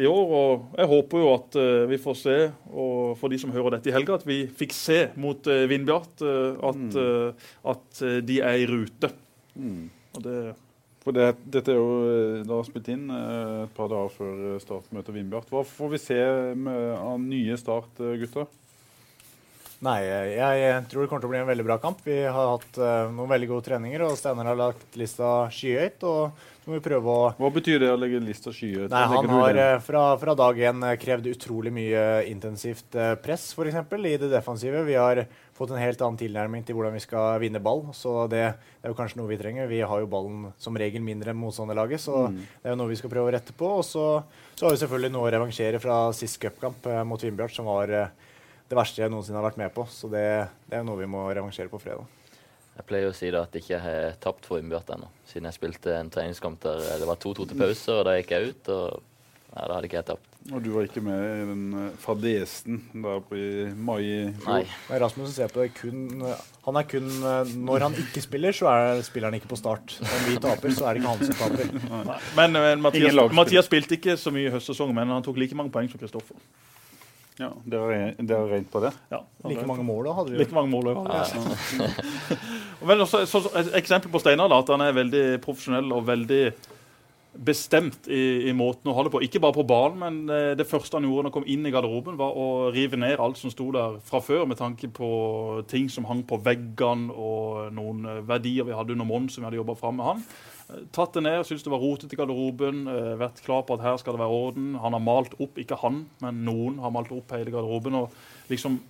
i 0.02 0.06
år. 0.10 0.32
og 0.40 0.78
Jeg 0.80 0.90
håper 0.90 1.22
jo 1.22 1.28
at 1.36 1.58
uh, 1.60 1.84
vi 1.90 2.00
får 2.02 2.16
se, 2.18 2.38
og 2.72 3.12
for 3.20 3.30
de 3.30 3.38
som 3.38 3.52
hører 3.54 3.76
dette 3.76 3.92
i 3.92 3.94
helga, 3.94 4.18
at 4.18 4.26
vi 4.26 4.40
fikk 4.50 4.74
se 4.74 4.98
mot 5.20 5.46
uh, 5.46 5.62
Vindbjart 5.70 6.24
uh, 6.26 6.58
at, 6.72 6.82
mm. 6.82 7.46
at 7.74 8.02
de 8.26 8.40
er 8.42 8.64
i 8.64 8.66
rute. 8.70 9.12
Mm. 9.54 9.86
Det, 10.18 10.36
for 11.04 11.14
det, 11.14 11.28
dette 11.46 11.70
er 11.70 11.78
jo 11.78 12.42
da 12.48 12.58
spilt 12.66 12.90
inn 12.92 13.06
et 13.14 13.76
par 13.76 13.88
dager 13.92 14.10
før 14.18 14.58
Start 14.62 14.90
møter 14.94 15.14
Vindbjart. 15.14 15.52
Hva 15.54 15.62
får 15.64 15.94
vi 15.94 16.02
se 16.02 16.18
med, 16.58 16.96
av 16.98 17.22
nye 17.22 17.58
Start, 17.60 18.02
gutter? 18.20 18.50
Nei, 19.80 20.00
jeg 20.04 20.80
tror 20.90 21.06
det 21.06 21.08
kommer 21.08 21.22
til 21.22 21.30
å 21.30 21.32
bli 21.32 21.38
en 21.40 21.48
veldig 21.48 21.64
bra 21.64 21.78
kamp. 21.80 22.02
Vi 22.04 22.18
har 22.20 22.50
hatt 22.52 22.76
uh, 22.76 23.08
noen 23.14 23.30
veldig 23.30 23.46
gode 23.48 23.64
treninger, 23.64 24.02
og 24.04 24.18
Steinar 24.20 24.50
har 24.50 24.58
lagt 24.58 24.98
lista 25.00 25.46
skyhøyt. 25.56 26.04
og 26.04 26.59
må 26.70 26.78
vi 26.78 26.84
prøve 26.84 27.10
å... 27.10 27.22
Hva 27.34 27.50
betyr 27.52 27.82
det 27.82 27.88
å 27.90 27.98
legge 27.98 28.20
lista 28.22 28.52
skyhøyt? 28.54 28.92
Nei, 28.92 29.02
Han 29.10 29.28
har 29.32 29.58
uh, 29.58 29.72
fra, 29.82 30.04
fra, 30.20 30.34
dag 30.38 30.60
én 30.70 30.84
uh, 30.86 30.92
krevd 31.00 31.26
utrolig 31.32 31.72
mye 31.74 32.04
intensivt 32.30 32.94
press, 33.24 33.48
f.eks. 33.56 33.80
i 33.98 34.14
det 34.22 34.30
defensive. 34.30 34.84
Vi 34.86 34.94
har 34.94 35.24
fått 35.58 35.74
en 35.74 35.82
helt 35.82 36.00
annen 36.06 36.20
tilnærming 36.20 36.62
til 36.66 36.78
hvordan 36.78 36.94
vi 36.94 37.02
skal 37.02 37.40
vinne 37.42 37.62
ball. 37.62 37.88
Så 37.96 38.14
det, 38.30 38.44
det, 38.78 38.84
er 38.84 38.94
jo 38.94 38.98
kanskje 39.00 39.18
noe 39.20 39.32
vi 39.32 39.40
trenger. 39.40 39.66
Vi 39.70 39.82
har 39.82 40.04
jo 40.04 40.10
ballen 40.14 40.52
som 40.62 40.78
regel 40.78 41.02
mindre 41.04 41.34
enn 41.34 41.42
motstanderlaget, 41.42 42.06
så 42.06 42.28
mm. 42.30 42.38
det 42.38 42.70
er 42.70 42.76
jo 42.76 42.80
noe 42.80 42.94
vi 42.94 43.00
skal 43.02 43.12
prøve 43.12 43.32
å 43.32 43.34
rette 43.34 43.56
på. 43.58 43.74
Og 43.82 43.84
så, 43.86 44.06
så 44.54 44.68
har 44.68 44.76
vi 44.76 44.80
selvfølgelig 44.84 45.14
noe 45.16 45.26
å 45.26 45.34
revansjere 45.36 45.82
fra 45.82 46.00
sist 46.16 46.38
cupkamp 46.40 46.86
mot 47.10 47.26
Vindbjart, 47.26 47.58
som 47.58 47.68
var 47.68 47.90
det 48.70 48.78
verste 48.78 49.02
jeg 49.02 49.10
noensinne 49.10 49.42
har 49.42 49.50
vært 49.50 49.58
med 49.60 49.74
på. 49.74 49.88
Så 49.90 50.08
det, 50.12 50.24
det 50.70 50.78
er 50.78 50.86
noe 50.86 51.02
vi 51.02 51.10
må 51.10 51.26
revansjere 51.34 51.72
på 51.72 51.82
fredag. 51.82 52.19
Jeg 52.78 52.86
pleier 52.88 53.10
å 53.10 53.14
si 53.16 53.28
da 53.32 53.44
at 53.44 53.54
jeg 53.54 53.66
ikke 53.66 53.82
har 53.82 54.16
tapt 54.22 54.46
for 54.48 54.60
Innbjart 54.60 54.94
ennå, 54.94 55.10
siden 55.28 55.50
jeg 55.50 55.58
spilte 55.58 55.94
en 55.98 56.10
treningskamp 56.12 56.62
der 56.64 57.00
det 57.02 57.08
var 57.08 57.18
2-2 57.20 57.50
til 57.50 57.58
pause, 57.60 57.96
og 57.98 58.04
da 58.08 58.16
gikk 58.16 58.34
jeg 58.36 58.52
ut. 58.52 58.70
og 58.72 59.02
ja, 59.50 59.64
Da 59.66 59.74
hadde 59.74 59.88
ikke 59.88 59.98
jeg 59.98 60.06
tapt. 60.12 60.26
Og 60.54 60.62
du 60.64 60.70
var 60.72 60.86
ikke 60.86 61.02
med 61.04 61.20
i 61.20 61.46
den 61.50 61.64
uh, 61.74 61.88
fadesen 62.00 62.78
der 63.02 63.18
på 63.26 63.36
i 63.36 63.48
mai 63.76 63.98
i 64.06 64.20
Nei. 64.46 64.62
Rasmussen 65.02 65.34
ser 65.34 65.50
på 65.52 65.60
det 65.60 65.74
kun 65.76 66.22
Han 66.64 66.78
er 66.80 66.86
kun 66.88 67.10
Når 67.66 67.84
han 67.84 67.98
ikke 68.00 68.22
spiller, 68.24 68.56
så 68.56 68.70
er, 68.72 69.02
spilleren 69.04 69.36
ikke 69.36 69.50
på 69.50 69.58
start. 69.60 69.98
Om 70.00 70.24
vi 70.30 70.38
taper, 70.40 70.72
så 70.72 70.86
er 70.88 70.96
det 70.96 71.02
ikke 71.02 71.12
han 71.12 71.26
som 71.26 71.38
taper. 71.42 72.16
Men, 72.38 72.56
men 72.56 72.86
Mathias, 72.86 73.20
Mathias, 73.36 73.68
spilte 73.68 73.98
ikke 73.98 74.16
så 74.16 74.32
mye 74.32 74.48
i 74.48 74.54
høstsesongen, 74.54 74.96
men 74.96 75.12
han 75.12 75.26
tok 75.26 75.42
like 75.42 75.58
mange 75.58 75.74
poeng 75.74 75.90
som 75.92 76.00
Kristoffer. 76.00 76.38
Ja, 77.39 77.53
Dere 77.64 78.01
har 78.33 78.51
regnet 78.51 78.70
på 78.72 78.83
det? 78.83 78.91
Ja, 79.12 79.22
like 79.49 79.64
mange 79.68 79.85
mål 79.87 80.11
hadde 80.12 80.35
vi. 80.35 80.41
Like 80.43 80.57
mange 80.57 80.72
mål, 80.72 80.91
ja. 80.93 81.22
Men 82.89 83.01
også, 83.07 83.22
så, 83.28 83.45
et 83.57 83.72
eksempel 83.78 84.12
på 84.12 84.20
Steinar 84.20 84.53
at 84.53 84.68
han 84.72 84.85
er 84.85 84.97
veldig 84.97 85.24
profesjonell 85.45 85.89
og 85.97 86.07
veldig 86.09 86.43
bestemt 87.33 88.09
i, 88.11 88.51
i, 88.51 88.53
måten 88.57 88.91
å 88.91 88.95
ha 88.97 89.05
det 89.07 89.12
på. 89.14 89.22
Ikke 89.24 89.41
bare 89.43 89.55
på 89.57 89.64
banen, 89.68 90.01
men 90.03 90.35
eh, 90.35 90.53
det 90.59 90.66
første 90.68 90.99
han 90.99 91.07
gjorde 91.07 91.28
når 91.28 91.31
han 91.31 91.37
kom 91.39 91.49
inn 91.55 91.68
i 91.68 91.72
garderoben, 91.72 92.18
var 92.18 92.37
å 92.37 92.47
rive 92.74 92.99
ned 92.99 93.22
alt 93.22 93.39
som 93.39 93.53
sto 93.53 93.70
der 93.74 94.01
fra 94.05 94.20
før, 94.24 94.45
med 94.51 94.59
tanke 94.61 94.91
på 94.93 95.11
ting 95.70 95.89
som 95.93 96.09
hang 96.11 96.24
på 96.26 96.41
veggene, 96.45 97.14
og 97.14 97.70
noen 97.76 98.03
eh, 98.05 98.24
verdier 98.28 98.66
vi 98.68 98.76
hadde 98.76 98.97
under 98.97 99.09
måneden 99.09 99.31
som 99.33 99.45
vi 99.45 99.51
hadde 99.51 99.62
jobba 99.62 99.78
fram 99.78 100.01
med 100.01 100.11
han 100.11 100.24
tatt 100.94 101.16
det 101.16 101.24
ned, 101.24 101.42
syntes 101.46 101.64
det 101.66 101.72
var 101.72 101.82
rotete 101.82 102.16
i 102.16 102.20
garderoben. 102.20 102.84
Eh, 102.90 103.10
vært 103.20 103.42
klar 103.44 103.64
på 103.66 103.76
at 103.76 103.84
her 103.84 103.98
skal 104.00 104.16
det 104.16 104.22
være 104.22 104.38
orden. 104.44 104.72
Han 104.82 104.96
har 104.96 105.04
malt 105.04 105.36
opp, 105.38 105.58
ikke 105.60 105.78
han, 105.82 106.04
men 106.24 106.44
noen 106.46 106.80
har 106.82 106.94
malt 106.94 107.12
opp 107.14 107.36
hele 107.36 107.52
garderoben. 107.54 107.98
og 108.02 108.50
liksom 108.50 108.80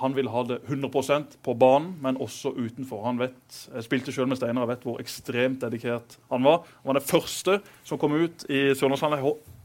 han 0.00 0.14
vil 0.16 0.28
ha 0.32 0.42
det 0.48 0.58
100% 0.66 1.36
på 1.44 1.54
banen, 1.54 1.92
men 2.00 2.16
også 2.16 2.54
utenfor. 2.56 3.04
Han 3.04 3.18
vet, 3.20 3.68
Jeg 3.74 3.84
spilte 3.84 4.12
selv 4.12 4.28
med 4.28 4.36
Steinar 4.36 4.64
og 4.64 4.68
vet 4.68 4.84
hvor 4.88 5.00
ekstremt 5.02 5.60
dedikert 5.60 6.16
han 6.30 6.44
var. 6.44 6.64
Han 6.80 6.90
var 6.90 6.98
det 6.98 7.08
første 7.10 7.58
som 7.84 7.98
kom 8.00 8.16
ut 8.16 8.46
i 8.48 8.72
Sørlandshallen. 8.74 9.20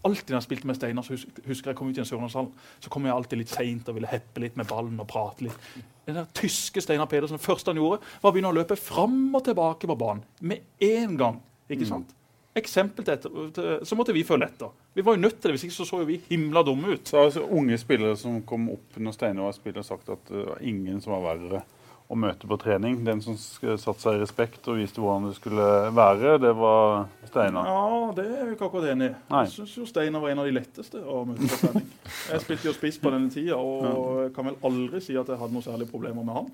Alltid 0.05 0.33
når 0.33 0.37
jeg 0.37 0.47
spilte 0.49 0.67
med 0.67 0.75
Steinar, 0.75 1.07
så 1.07 1.15
husker 1.47 1.71
jeg 1.71 1.79
kom 1.79 1.87
ut 1.87 1.97
i 1.97 2.03
en 2.03 2.05
så 2.05 2.89
kom 2.89 3.07
jeg 3.07 3.15
alltid 3.15 3.39
litt 3.39 3.55
seint 3.55 3.87
og 3.87 3.95
ville 3.95 4.11
heppe 4.11 4.43
litt 4.43 4.57
med 4.57 4.67
ballen 4.67 4.99
og 4.99 5.07
prate 5.07 5.47
litt. 5.47 5.57
den 6.05 6.15
der 6.15 6.27
tyske 6.33 6.81
Steinar 6.81 7.07
Pedersen, 7.07 7.37
det 7.37 7.43
første 7.43 7.71
han 7.71 7.79
gjorde, 7.79 8.03
var 8.21 8.29
å 8.29 8.33
begynne 8.33 8.51
å 8.51 8.55
løpe 8.55 8.75
fram 8.75 9.33
og 9.35 9.43
tilbake 9.43 9.87
på 9.87 9.95
banen. 9.95 10.23
Med 10.39 10.59
en 10.79 11.17
gang. 11.17 11.41
Ikke 11.69 11.87
sant? 11.89 12.13
Eksempel 12.57 13.05
til 13.05 13.13
etter, 13.13 13.85
så 13.85 13.95
måtte 13.99 14.15
vi 14.15 14.23
følge 14.25 14.47
etter. 14.49 14.71
Vi 14.97 15.03
var 15.05 15.13
jo 15.13 15.21
nødt 15.21 15.35
til 15.37 15.51
det, 15.51 15.57
hvis 15.57 15.67
ikke 15.67 15.77
så 15.77 15.85
så 15.85 15.99
jo 16.01 16.07
vi 16.09 16.17
himla 16.29 16.63
dumme 16.65 16.95
ut. 16.95 17.05
Så 17.05 17.27
altså 17.27 17.43
unge 17.53 17.77
spillere 17.77 18.17
som 18.17 18.39
kom 18.49 18.69
opp 18.73 18.97
når 18.97 19.13
Steinar 19.13 19.45
var 19.45 19.57
spiller, 19.57 19.85
sagt 19.85 20.09
at 20.09 20.31
det 20.31 20.45
var 20.47 20.63
ingen 20.65 21.01
som 21.03 21.13
var 21.13 21.25
verre 21.35 21.61
å 22.07 22.15
møte 22.15 22.47
på 22.47 22.55
trening. 22.57 23.01
Den 23.05 23.19
som 23.21 23.35
satte 23.37 23.99
seg 23.99 24.15
i 24.17 24.21
respekt 24.23 24.67
og 24.71 24.79
viste 24.79 25.03
hvordan 25.03 25.27
det 25.27 25.35
skulle 25.37 25.67
være, 25.93 26.37
det 26.41 26.53
var 26.57 27.05
Steinar. 27.27 27.67
Ja, 27.67 28.11
det 28.17 28.25
er 28.25 28.41
jeg 28.45 28.55
ikke 28.55 28.69
akkurat 28.71 28.89
enig 28.93 29.11
i. 29.11 29.13
Jeg 29.35 29.53
syns 29.53 29.75
jo 29.77 29.85
Steinar 29.91 30.23
var 30.23 30.33
en 30.33 30.41
av 30.41 30.47
de 30.49 30.55
letteste 30.55 31.03
å 31.03 31.21
møte 31.27 31.51
på 31.51 31.59
trening. 31.65 31.89
Jeg 32.31 32.45
spilte 32.45 32.69
jo 32.71 32.75
spiss 32.79 32.97
på 33.03 33.13
denne 33.13 33.29
tida, 33.33 33.59
og 33.59 34.31
kan 34.33 34.49
vel 34.49 34.57
aldri 34.71 35.03
si 35.03 35.19
at 35.19 35.29
jeg 35.29 35.41
hadde 35.43 35.59
noe 35.59 35.67
særlig 35.67 35.91
problemer 35.91 36.25
med 36.25 36.41
han. 36.41 36.49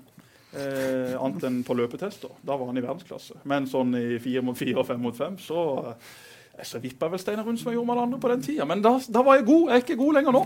Eh, 0.54 1.14
annet 1.18 1.48
enn 1.48 1.62
på 1.66 1.74
løpetester. 1.74 2.30
Da 2.46 2.56
var 2.56 2.70
han 2.70 2.78
i 2.78 2.84
verdensklasse. 2.84 3.40
Men 3.50 3.66
sånn 3.70 3.96
i 3.98 4.20
fire 4.22 4.44
mot 4.46 4.58
fire 4.58 4.78
og 4.82 4.86
fem 4.86 5.02
mot 5.02 5.16
fem, 5.16 5.34
så 5.42 5.64
eh, 5.90 6.14
så 6.62 6.78
vippa 6.78 7.08
vel 7.10 7.18
Steinar 7.18 7.42
rundt 7.48 7.58
som 7.58 7.72
jeg 7.72 7.80
gjorde 7.80 7.88
med 7.88 7.96
alle 7.96 8.04
andre 8.06 8.18
på 8.22 8.30
den 8.30 8.42
tida. 8.44 8.66
Men 8.70 8.82
da, 8.84 8.92
da 9.10 9.22
var 9.26 9.40
jeg 9.40 9.46
god. 9.48 9.64
Jeg 9.72 9.74
er 9.74 9.82
ikke 9.82 9.98
god 9.98 10.18
lenger 10.18 10.36
nå. 10.36 10.42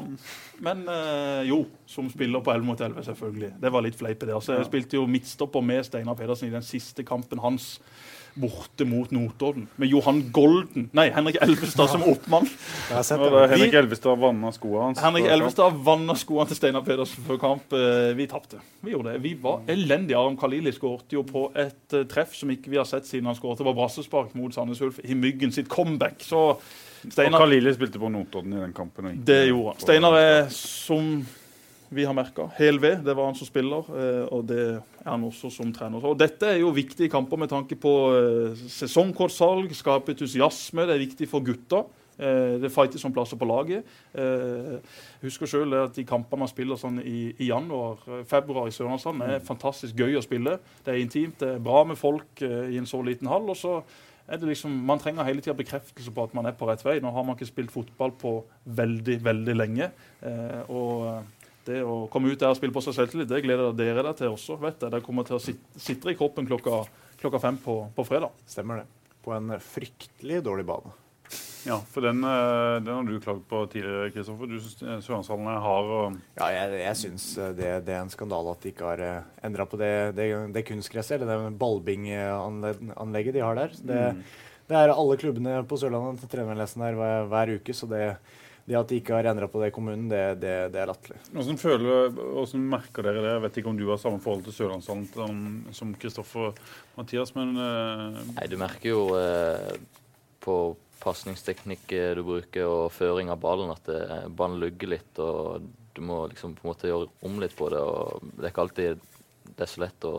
Men 0.64 0.86
eh, 0.88 1.42
jo, 1.50 1.59
som 1.86 2.09
spiller 2.09 2.40
på 2.44 2.54
11 2.54 2.64
mot 2.64 2.80
11, 2.80 3.04
selvfølgelig. 3.11 3.50
Det 3.61 3.72
var 3.74 3.84
litt 3.84 3.98
fleipe, 3.98 4.24
det. 4.24 4.36
Altså, 4.38 4.56
jeg 4.56 4.70
spilte 4.70 4.96
jo 4.96 5.04
midtstopper 5.11 5.66
med 5.68 5.84
Steinar 5.84 6.16
Pedersen 6.16 6.48
i 6.48 6.54
den 6.54 6.64
siste 6.64 7.04
kampen 7.04 7.42
hans 7.44 7.74
borte 8.35 8.85
mot 8.89 9.11
Notodden. 9.11 9.68
Med 9.76 9.89
Johan 9.89 10.20
Golden, 10.33 10.89
nei, 10.93 11.09
Henrik 11.14 11.37
Elvestad 11.43 11.91
som 11.91 12.03
oppmann. 12.03 12.49
Henrik 12.91 13.74
Elvestad 13.74 14.18
vanna 14.18 14.53
skoene 14.53 14.83
hans. 14.89 15.01
Henrik 15.03 15.26
Elvestad 15.31 15.79
vanna 15.85 16.14
skoene 16.18 16.49
til 16.51 16.59
Steinar 16.61 16.85
Pedersen 16.87 17.24
før 17.26 17.41
kamp. 17.43 17.72
Eh, 17.72 18.12
Vi 18.18 18.26
tapte. 18.31 18.61
Vi 18.85 18.93
gjorde 18.95 19.12
det. 19.12 19.22
Vi 19.22 19.35
var 19.43 19.61
elendige. 19.68 20.18
Aram 20.18 20.37
Khalili 20.41 20.72
skårte 20.72 21.16
jo 21.18 21.22
på 21.26 21.49
et 21.59 21.95
eh, 21.97 22.05
treff 22.11 22.35
som 22.37 22.51
ikke 22.55 22.70
vi 22.72 22.79
har 22.81 22.89
sett 22.89 23.07
siden 23.07 23.26
han 23.31 23.37
skårte. 23.39 23.62
Det 23.62 23.68
var 23.70 23.79
brassespark 23.79 24.35
mot 24.39 24.55
Sandnes 24.55 24.81
Ulf 24.85 25.01
i 25.05 25.14
Myggen 25.18 25.53
sitt 25.55 25.68
comeback. 25.68 26.22
Så 26.24 26.59
Steinar 27.09 27.39
Kalili 27.45 27.74
spilte 27.74 28.01
på 28.03 28.09
Notodden 28.11 28.57
i 28.57 28.62
den 28.62 28.72
kampen. 28.76 29.12
Det 29.24 29.45
gjorde 29.49 29.74
han. 29.74 29.83
Steinar 29.85 30.18
er, 30.18 30.49
som 30.55 31.12
vi 31.91 32.05
har 32.05 32.14
merka, 32.16 32.49
hel 32.59 32.78
ved. 32.82 33.05
Det 33.07 33.14
var 33.16 33.30
han 33.30 33.36
som 33.39 33.49
spiller, 33.49 33.86
eh, 33.97 34.24
og 34.34 34.45
det 34.49 34.59
er 34.76 35.07
han 35.09 35.24
også 35.24 35.51
som 35.53 35.70
trener. 35.72 36.05
Og 36.05 36.18
dette 36.20 36.47
er 36.51 36.59
jo 36.61 36.72
viktige 36.76 37.09
kamper 37.12 37.41
med 37.41 37.49
tanke 37.49 37.78
på 37.80 37.93
eh, 38.16 38.59
sesongkortsalg, 38.68 39.72
skape 39.76 40.12
entusiasme. 40.12 40.84
Det 40.89 40.97
er 40.97 41.07
viktig 41.07 41.28
for 41.30 41.45
gutta. 41.47 41.84
Eh, 42.18 42.59
Det 42.61 42.72
fightes 42.74 43.05
om 43.09 43.12
plasser 43.14 43.39
på 43.41 43.49
laget. 43.49 43.86
Jeg 44.12 44.82
husker 45.22 45.47
sjøl 45.47 45.72
at 45.84 45.95
de 45.97 46.05
kampene 46.05 46.45
man 46.45 46.51
spiller 46.51 46.76
sånn 46.76 47.01
i, 47.01 47.32
i 47.39 47.49
januar, 47.49 48.03
februar 48.28 48.68
i 48.68 48.74
Sørlandshallen, 48.74 49.22
er 49.22 49.41
fantastisk 49.47 49.97
gøy 49.97 50.18
å 50.18 50.24
spille. 50.24 50.59
Det 50.84 50.93
er 50.93 51.01
intimt, 51.01 51.39
det 51.41 51.55
er 51.55 51.64
bra 51.64 51.84
med 51.89 51.97
folk 51.97 52.43
i 52.43 52.76
en 52.76 52.86
så 52.91 53.01
liten 53.07 53.30
hall. 53.30 53.49
og 53.49 53.57
så 53.57 53.78
er 54.28 54.36
det 54.36 54.51
liksom, 54.51 54.70
Man 54.84 54.99
trenger 55.01 55.24
hele 55.24 55.41
tida 55.41 55.57
bekreftelse 55.57 56.12
på 56.12 56.22
at 56.26 56.34
man 56.34 56.45
er 56.45 56.53
på 56.53 56.68
rett 56.68 56.84
vei. 56.84 56.99
Nå 57.01 57.09
har 57.14 57.24
man 57.24 57.36
ikke 57.39 57.49
spilt 57.49 57.72
fotball 57.72 58.12
på 58.12 58.45
veldig, 58.66 59.24
veldig 59.24 59.55
lenge. 59.57 59.89
Og 60.68 61.22
det 61.68 61.82
å 61.84 62.06
komme 62.12 62.32
ut 62.32 62.40
der 62.40 62.52
og 62.52 62.58
spille 62.58 62.74
på 62.74 62.82
seg 62.84 62.96
selvtillit, 62.96 63.28
det 63.30 63.42
gleder 63.44 63.74
dere 63.76 64.00
dere 64.00 64.14
til 64.16 64.32
også. 64.34 64.58
vet 64.62 64.80
jeg. 64.82 64.94
Det 64.94 65.02
kommer 65.04 65.26
til 65.28 65.38
å 65.38 65.42
sitte 65.42 66.12
i 66.12 66.16
kroppen 66.18 66.48
klokka, 66.48 66.80
klokka 67.20 67.42
fem 67.42 67.60
på, 67.62 67.82
på 67.94 68.06
fredag. 68.08 68.32
Stemmer 68.48 68.82
det. 68.82 69.12
På 69.24 69.36
en 69.36 69.52
fryktelig 69.60 70.40
dårlig 70.46 70.66
bane. 70.68 70.94
Ja, 71.66 71.76
for 71.90 72.06
den, 72.06 72.22
eh, 72.24 72.78
den 72.80 72.94
har 72.94 73.04
du 73.04 73.20
klagd 73.20 73.42
på 73.50 73.60
tidligere, 73.68 74.08
Kristoffer. 74.14 74.48
Du 74.48 74.56
syns 74.62 75.04
Sørlandshallen 75.04 75.48
er 75.52 75.60
hard. 75.60 75.90
og 75.98 76.18
Ja, 76.38 76.48
jeg, 76.54 76.80
jeg 76.80 76.98
syns 77.02 77.26
det, 77.58 77.72
det 77.84 77.94
er 77.96 78.00
en 78.00 78.12
skandale 78.12 78.54
at 78.54 78.64
de 78.64 78.72
ikke 78.72 78.88
har 78.88 79.02
endra 79.44 79.66
på 79.68 79.80
det, 79.80 79.92
det, 80.16 80.28
det 80.54 80.64
kunstgresset, 80.70 81.18
eller 81.18 81.48
det 81.48 81.58
ballbinganlegget 81.60 83.36
de 83.36 83.44
har 83.44 83.58
der. 83.58 83.74
Det, 83.90 84.02
det 84.70 84.76
er 84.76 84.94
alle 84.94 85.18
klubbene 85.20 85.58
på 85.68 85.80
Sørlandet 85.80 86.22
til 86.22 86.32
trenerlesen 86.38 86.86
her 86.86 86.96
hver, 86.96 87.28
hver 87.32 87.54
uke, 87.58 87.76
så 87.76 87.88
det, 87.90 88.02
det 88.68 88.76
at 88.76 88.90
de 88.90 88.98
ikke 89.00 89.14
har 89.16 89.26
endra 89.30 89.48
på 89.48 89.60
det 89.62 89.70
i 89.70 89.74
kommunen, 89.74 90.08
det, 90.12 90.22
det, 90.42 90.54
det 90.74 90.80
er 90.82 90.90
latterlig. 90.90 91.18
Hvordan 91.32 91.60
føler, 91.60 92.10
hvordan 92.12 92.66
merker 92.74 93.06
dere 93.08 93.22
det? 93.24 93.30
Jeg 93.32 93.44
vet 93.46 93.60
ikke 93.62 93.70
om 93.72 93.78
du 93.80 93.86
har 93.88 94.00
samme 94.02 94.20
forhold 94.20 94.44
til 94.44 94.56
Sørlandshallen 94.58 95.06
som- 95.14 95.72
som 95.78 95.94
Kristoffer 95.96 96.52
Mathias, 96.98 97.32
men 97.38 97.56
uh... 97.56 98.18
Nei, 98.36 98.46
du 98.52 98.56
merker 98.60 98.92
jo 98.92 99.02
uh, 99.16 99.72
på 100.44 100.58
pasningsteknikk 101.00 101.92
eh, 101.94 102.10
du 102.18 102.24
bruker 102.26 102.66
og 102.66 102.88
føring 102.92 103.30
av 103.30 103.38
ballen 103.40 103.70
at 103.72 103.86
ballen 104.34 104.58
lugger 104.60 104.90
litt, 104.96 105.20
og 105.22 105.62
du 105.94 106.00
må 106.04 106.24
liksom 106.30 106.56
på 106.58 106.66
en 106.66 106.72
måte 106.72 106.90
gjøre 106.90 107.08
om 107.26 107.38
litt 107.42 107.54
på 107.58 107.68
det. 107.72 107.78
og 107.80 108.20
Det 108.34 108.44
er 108.48 108.52
ikke 108.52 108.64
alltid 108.66 109.04
det 109.58 109.64
er 109.64 109.70
så 109.70 109.80
lett 109.82 110.04
å 110.06 110.14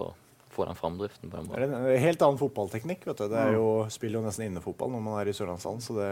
få 0.50 0.66
den 0.68 0.76
framdriften 0.80 1.30
på 1.32 1.38
den 1.40 1.50
Det 1.52 1.60
er 1.62 1.74
en 1.94 2.02
helt 2.04 2.24
annen 2.26 2.40
fotballteknikk. 2.42 3.06
vet 3.08 3.20
du. 3.22 3.28
Det 3.32 3.38
er 3.40 3.54
jo, 3.56 3.68
spiller 3.94 4.20
jo 4.20 4.26
nesten 4.26 4.48
innefotball 4.50 4.92
når 4.96 5.04
man 5.06 5.20
er 5.22 5.30
i 5.32 5.36
Sørlandshallen, 5.38 5.84
så 5.86 5.96
det 6.00 6.10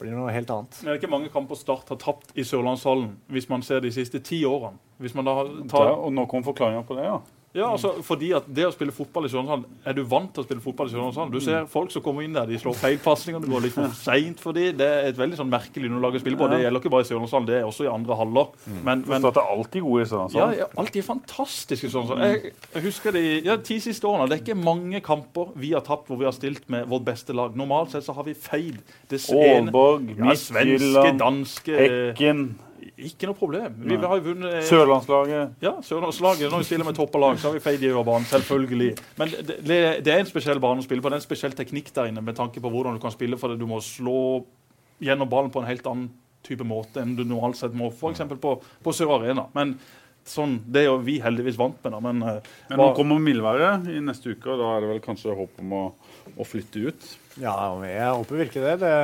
blir 0.00 0.16
noe 0.16 0.32
helt 0.34 0.50
annet. 0.52 0.78
Men 0.80 0.90
det 0.90 0.94
er 0.94 1.02
ikke 1.02 1.12
mange 1.12 1.32
kamper 1.32 1.58
Start 1.58 1.92
har 1.92 1.98
tapt 2.00 2.32
i 2.38 2.44
Sørlandshallen 2.46 3.12
hvis 3.32 3.50
man 3.52 3.64
ser 3.66 3.82
de 3.84 3.92
siste 3.94 4.22
ti 4.24 4.42
årene. 4.48 4.80
Hvis 5.00 5.14
man 5.16 5.28
da 5.28 5.36
der, 5.42 5.52
tar, 5.70 5.92
Og 5.96 6.12
nå 6.12 6.26
kom 6.28 6.44
forklaringa 6.44 6.82
på 6.88 6.96
det, 6.98 7.06
ja. 7.08 7.18
Ja, 7.52 7.66
altså, 7.66 7.96
fordi 8.06 8.28
at 8.36 8.44
det 8.46 8.62
å 8.68 8.70
spille 8.70 8.92
fotball 8.94 9.24
i 9.26 9.30
Sørlandshallen 9.32 9.64
Er 9.90 9.96
du 9.96 10.04
vant 10.06 10.28
til 10.30 10.44
å 10.44 10.46
spille 10.46 10.62
fotball 10.62 10.86
i 10.86 10.92
Sørlandshallen? 10.92 11.32
Du 11.34 11.40
ser 11.42 11.64
folk 11.66 11.90
som 11.90 12.04
kommer 12.04 12.22
inn 12.22 12.36
der, 12.36 12.46
de 12.46 12.58
slår 12.62 12.76
feilpasninger, 12.78 13.42
det 13.42 13.50
går 13.50 13.64
litt 13.64 13.74
for 13.74 13.96
seint 13.98 14.38
for 14.38 14.54
dem. 14.54 14.76
Det 14.78 14.86
er 14.86 15.08
et 15.10 15.18
veldig 15.18 15.40
sånn 15.40 15.50
merkelig 15.50 15.90
underlag 15.90 16.14
å 16.14 16.22
spille 16.22 16.38
på. 16.38 16.46
Det 16.52 16.60
gjelder 16.62 16.84
ikke 16.84 16.92
bare 16.94 17.06
i 17.06 17.10
Sørlandshallen, 17.10 17.48
det 17.50 17.56
er 17.58 17.66
også 17.66 17.88
i 17.88 17.90
andre 17.90 18.18
haller. 18.20 18.52
Men, 18.86 19.02
men 19.10 19.26
det 19.26 19.32
er 19.34 19.50
alltid 19.56 19.82
gode 19.88 19.98
i 19.98 20.04
Ja, 20.04 20.10
Sørlandshallen. 20.12 20.56
ja, 20.60 20.70
alltid 20.84 21.08
fantastiske 21.08 21.90
i 21.90 21.92
Så 21.96 22.04
jeg, 22.22 22.54
jeg 22.76 22.84
husker 22.86 23.18
de 23.18 23.24
ja, 23.48 23.56
ti 23.70 23.80
siste 23.82 24.06
årene. 24.06 24.28
Det 24.30 24.38
er 24.38 24.44
ikke 24.44 24.58
mange 24.62 25.02
kamper 25.10 25.50
vi 25.58 25.72
har 25.74 25.82
tapt 25.86 26.06
hvor 26.06 26.20
vi 26.22 26.28
har 26.30 26.36
stilt 26.36 26.68
med 26.70 26.86
vårt 26.86 27.04
beste 27.10 27.34
lag. 27.34 27.58
Normalt 27.58 27.90
sett 27.96 28.06
så 28.06 28.14
har 28.14 28.28
vi 28.30 28.34
feid. 28.38 28.78
Aalborg, 29.10 30.06
ja, 30.16 30.30
Midtjylland, 30.30 31.46
Hekken, 31.66 32.44
Ikke 33.08 33.28
noe 33.30 33.38
problem. 33.38 33.74
Vi, 33.80 33.96
Nei. 33.96 34.06
har 34.06 34.18
jo 34.20 34.24
vunnet 34.28 34.64
Sørlandslaget. 34.68 35.54
ja, 35.64 35.72
Sørlandslaget. 35.86 36.50
Når 36.52 36.62
vi 36.62 36.68
stiller 36.68 36.84
med 36.88 36.98
toppalag, 36.98 37.38
så 37.40 37.48
har 37.48 37.54
vi 37.56 37.62
feid 37.64 37.82
i 37.82 37.90
øverbanen. 37.90 38.26
Selvfølgelig. 38.28 38.90
Men 39.20 39.30
det, 39.48 39.58
det, 40.04 40.12
er 40.12 40.18
en 40.20 40.28
spesiell 40.30 40.60
bane 40.62 40.82
å 40.82 40.86
spille 40.86 41.02
på. 41.04 41.08
Det 41.12 41.18
er 41.18 41.22
en 41.22 41.28
spesiell 41.28 41.56
teknikk 41.56 41.92
der 41.96 42.10
inne 42.10 42.22
med 42.24 42.36
tanke 42.36 42.60
på 42.60 42.72
hvordan 42.72 42.98
du 42.98 43.02
kan 43.02 43.14
spille. 43.14 43.38
For 43.40 43.56
du 43.56 43.66
må 43.70 43.80
slå 43.84 44.44
gjennom 45.00 45.30
ballen 45.30 45.50
på 45.54 45.62
en 45.62 45.70
helt 45.70 45.86
annen 45.88 46.10
type 46.44 46.64
måte 46.64 47.02
enn 47.02 47.16
du 47.16 47.24
normalt 47.24 47.58
sett 47.58 47.74
må, 47.76 47.90
f.eks. 47.92 48.22
På, 48.40 48.58
på 48.60 48.92
Sør 48.96 49.16
Arena. 49.18 49.46
Men 49.56 49.74
sånn, 50.26 50.58
det 50.68 50.84
er 50.84 50.88
jo 50.90 51.00
vi 51.04 51.18
heldigvis 51.20 51.58
vant 51.58 51.80
med. 51.84 51.92
da, 51.92 52.00
Men, 52.04 52.22
eh, 52.22 52.40
Men 52.68 52.78
nå 52.78 52.86
hva- 52.90 52.96
kommer 52.96 53.20
mildværet 53.20 53.88
i 53.88 54.00
neste 54.04 54.34
uke, 54.36 54.48
og 54.52 54.60
da 54.60 54.76
er 54.76 54.84
det 54.84 54.90
vel 54.94 55.02
kanskje 55.04 55.36
håp 55.36 55.60
om 55.64 55.72
å, 55.72 55.82
å 56.36 56.46
flytte 56.46 56.86
ut. 56.88 57.10
Ja, 57.40 57.56
jeg 57.84 58.12
håper 58.20 58.44
virkelig 58.44 58.64
det. 58.68 58.78
det 58.84 58.94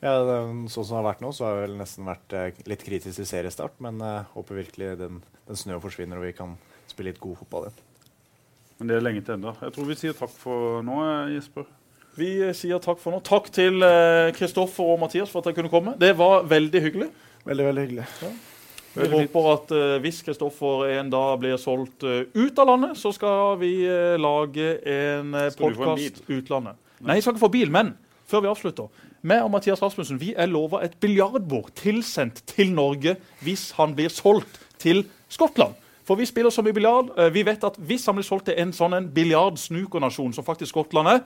ja, 0.00 0.14
sånn 0.24 0.70
som 0.72 0.94
det 0.94 0.98
har 0.98 1.08
vært 1.10 1.22
nå, 1.24 1.30
så 1.36 1.46
har 1.46 1.58
det 1.58 1.66
vel 1.66 1.76
nesten 1.80 2.08
vært 2.08 2.36
eh, 2.36 2.62
litt 2.70 2.84
kritisk 2.86 3.20
til 3.20 3.28
seriestart. 3.28 3.76
Men 3.84 4.00
jeg 4.00 4.26
håper 4.34 4.60
virkelig 4.62 4.94
den, 5.00 5.20
den 5.48 5.60
snøen 5.60 5.82
forsvinner, 5.84 6.20
og 6.20 6.28
vi 6.28 6.36
kan 6.36 6.56
spille 6.90 7.12
litt 7.12 7.22
god 7.22 7.38
fotball 7.42 7.68
igjen. 7.68 7.86
Men 8.80 8.88
det 8.88 8.96
er 8.96 9.04
lenge 9.04 9.20
til 9.26 9.36
enda. 9.36 9.52
Jeg 9.60 9.74
tror 9.76 9.90
vi 9.90 9.98
sier 10.00 10.16
takk 10.16 10.32
for 10.40 10.80
nå, 10.86 11.02
eh, 11.04 11.34
Jesper. 11.36 11.66
Vi 12.16 12.30
eh, 12.46 12.54
sier 12.56 12.80
takk 12.82 13.00
for 13.02 13.12
nå. 13.12 13.20
Takk 13.26 13.50
til 13.52 13.84
eh, 13.84 14.30
Kristoffer 14.36 14.94
og 14.94 15.02
Mathias 15.02 15.28
for 15.32 15.42
at 15.42 15.50
dere 15.50 15.58
kunne 15.58 15.72
komme. 15.72 15.92
Det 16.00 16.14
var 16.16 16.48
veldig 16.48 16.82
hyggelig. 16.86 17.10
Veldig, 17.44 17.66
veldig 17.68 17.84
hyggelig. 17.84 18.06
Vi 18.90 19.06
håper 19.06 19.44
at 19.52 19.70
uh, 19.70 19.92
hvis 20.02 20.16
Kristoffer 20.26 20.88
en 20.96 21.12
dag 21.12 21.36
blir 21.38 21.54
solgt 21.62 22.02
uh, 22.02 22.24
ut 22.34 22.58
av 22.58 22.72
landet, 22.72 22.96
så 22.98 23.12
skal 23.14 23.54
vi 23.60 23.84
uh, 23.86 24.16
lage 24.18 24.72
en 24.82 25.30
uh, 25.36 25.44
podkast 25.54 26.24
utlandet. 26.26 26.80
Nei, 26.98 27.20
jeg 27.20 27.22
skal 27.22 27.36
ikke 27.36 27.44
få 27.44 27.52
bil, 27.54 27.70
men 27.70 27.92
før 28.28 28.42
vi 28.42 28.50
avslutter 28.50 28.90
meg 29.22 29.42
og 29.44 29.50
Mathias 29.52 29.82
Rasmussen 29.82 30.18
vi 30.20 30.32
er 30.36 30.48
lova 30.50 30.82
et 30.86 30.94
biljardbord 31.00 31.72
tilsendt 31.78 32.42
til 32.46 32.72
Norge 32.72 33.16
hvis 33.44 33.70
han 33.76 33.94
blir 33.98 34.08
solgt 34.12 34.60
til 34.80 35.04
Skottland. 35.30 35.74
For 36.08 36.18
vi 36.18 36.26
spiller 36.26 36.50
så 36.50 36.62
mye 36.66 36.74
biljard. 36.74 37.12
Eh, 37.18 37.28
Vi 37.30 37.44
vet 37.46 37.62
at 37.64 37.76
hvis 37.78 38.06
han 38.08 38.16
blir 38.16 38.26
solgt 38.26 38.48
til 38.48 38.56
en 38.58 38.72
sånn 38.74 38.96
biljardsnukernasjon 39.14 40.32
som 40.34 40.44
faktisk 40.46 40.72
Skottland 40.72 41.08
er, 41.12 41.20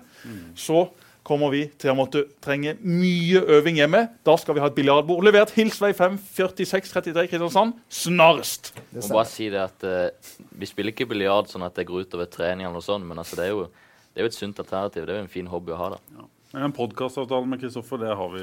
så 0.58 0.88
kommer 1.24 1.48
vi 1.54 1.62
til 1.80 1.88
å 1.88 1.94
måtte 1.96 2.26
trenge 2.44 2.74
mye 2.84 3.40
øving 3.56 3.78
hjemme. 3.80 4.02
Da 4.26 4.34
skal 4.36 4.58
vi 4.58 4.60
ha 4.60 4.68
et 4.68 4.74
biljardbord 4.76 5.24
levert 5.24 5.54
Hilsvei 5.56 5.94
5 5.96 6.18
4633 6.36 7.30
Kristiansand 7.30 7.72
snarest. 7.88 8.74
Jeg 8.92 9.06
må 9.06 9.14
bare 9.16 9.30
si 9.30 9.48
det 9.48 9.62
at 9.62 9.86
uh, 9.88 10.34
Vi 10.60 10.68
spiller 10.68 10.92
ikke 10.92 11.08
biljard 11.08 11.48
sånn 11.48 11.64
at 11.64 11.78
det 11.80 11.86
går 11.88 12.04
utover 12.04 12.28
trening, 12.28 12.66
eller 12.66 12.76
noe 12.76 12.84
sånt, 12.84 13.06
men 13.08 13.16
altså, 13.22 13.38
det, 13.40 13.46
er 13.46 13.54
jo, 13.54 13.64
det 14.12 14.20
er 14.20 14.26
jo 14.28 14.32
et 14.34 14.36
sunt 14.36 14.60
alternativ. 14.60 15.06
Det 15.06 15.14
er 15.14 15.22
jo 15.22 15.24
en 15.24 15.32
fin 15.38 15.48
hobby 15.48 15.72
å 15.72 15.80
ha. 15.80 15.88
da. 15.96 16.26
Men 16.54 16.62
En 16.62 16.72
podkastavtale 16.72 17.46
med 17.46 17.60
Kristoffer, 17.60 17.98
det 17.98 18.14
har 18.14 18.28
vi 18.30 18.42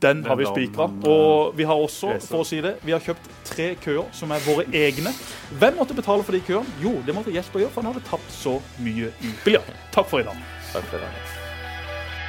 Den 0.00 0.24
har 0.24 0.36
vi 0.36 0.46
spikra. 0.46 0.86
Og 1.02 1.56
vi 1.58 1.64
har 1.66 1.74
også, 1.74 2.12
for 2.22 2.44
å 2.44 2.46
si 2.46 2.60
det, 2.62 2.76
vi 2.86 2.94
har 2.94 3.02
kjøpt 3.02 3.26
tre 3.48 3.72
køer 3.82 4.06
som 4.14 4.30
er 4.30 4.44
våre 4.46 4.68
egne. 4.70 5.10
Hvem 5.58 5.80
måtte 5.80 5.96
betale 5.98 6.22
for 6.22 6.38
de 6.38 6.44
køene? 6.46 6.78
Jo, 6.78 6.94
det 7.06 7.16
måtte 7.16 7.34
Jesper 7.34 7.64
gjøre, 7.64 7.74
for 7.74 7.82
han 7.82 7.90
hadde 7.90 8.06
tapt 8.06 8.30
så 8.30 8.54
mye 8.78 9.10
i 9.26 9.34
biljard. 9.42 9.74
Takk 9.90 10.06
for 10.12 10.22
i 10.22 10.28
dag. 10.30 10.38
Takk 10.70 10.86
for 10.92 11.02
i 11.02 11.04
dag. 11.08 11.36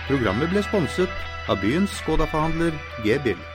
Programmet 0.09 0.49
ble 0.49 0.65
sponset 0.65 1.13
av 1.45 1.61
byens 1.61 2.01
Skoda-forhandler 2.01 2.73
G-Bill. 3.05 3.50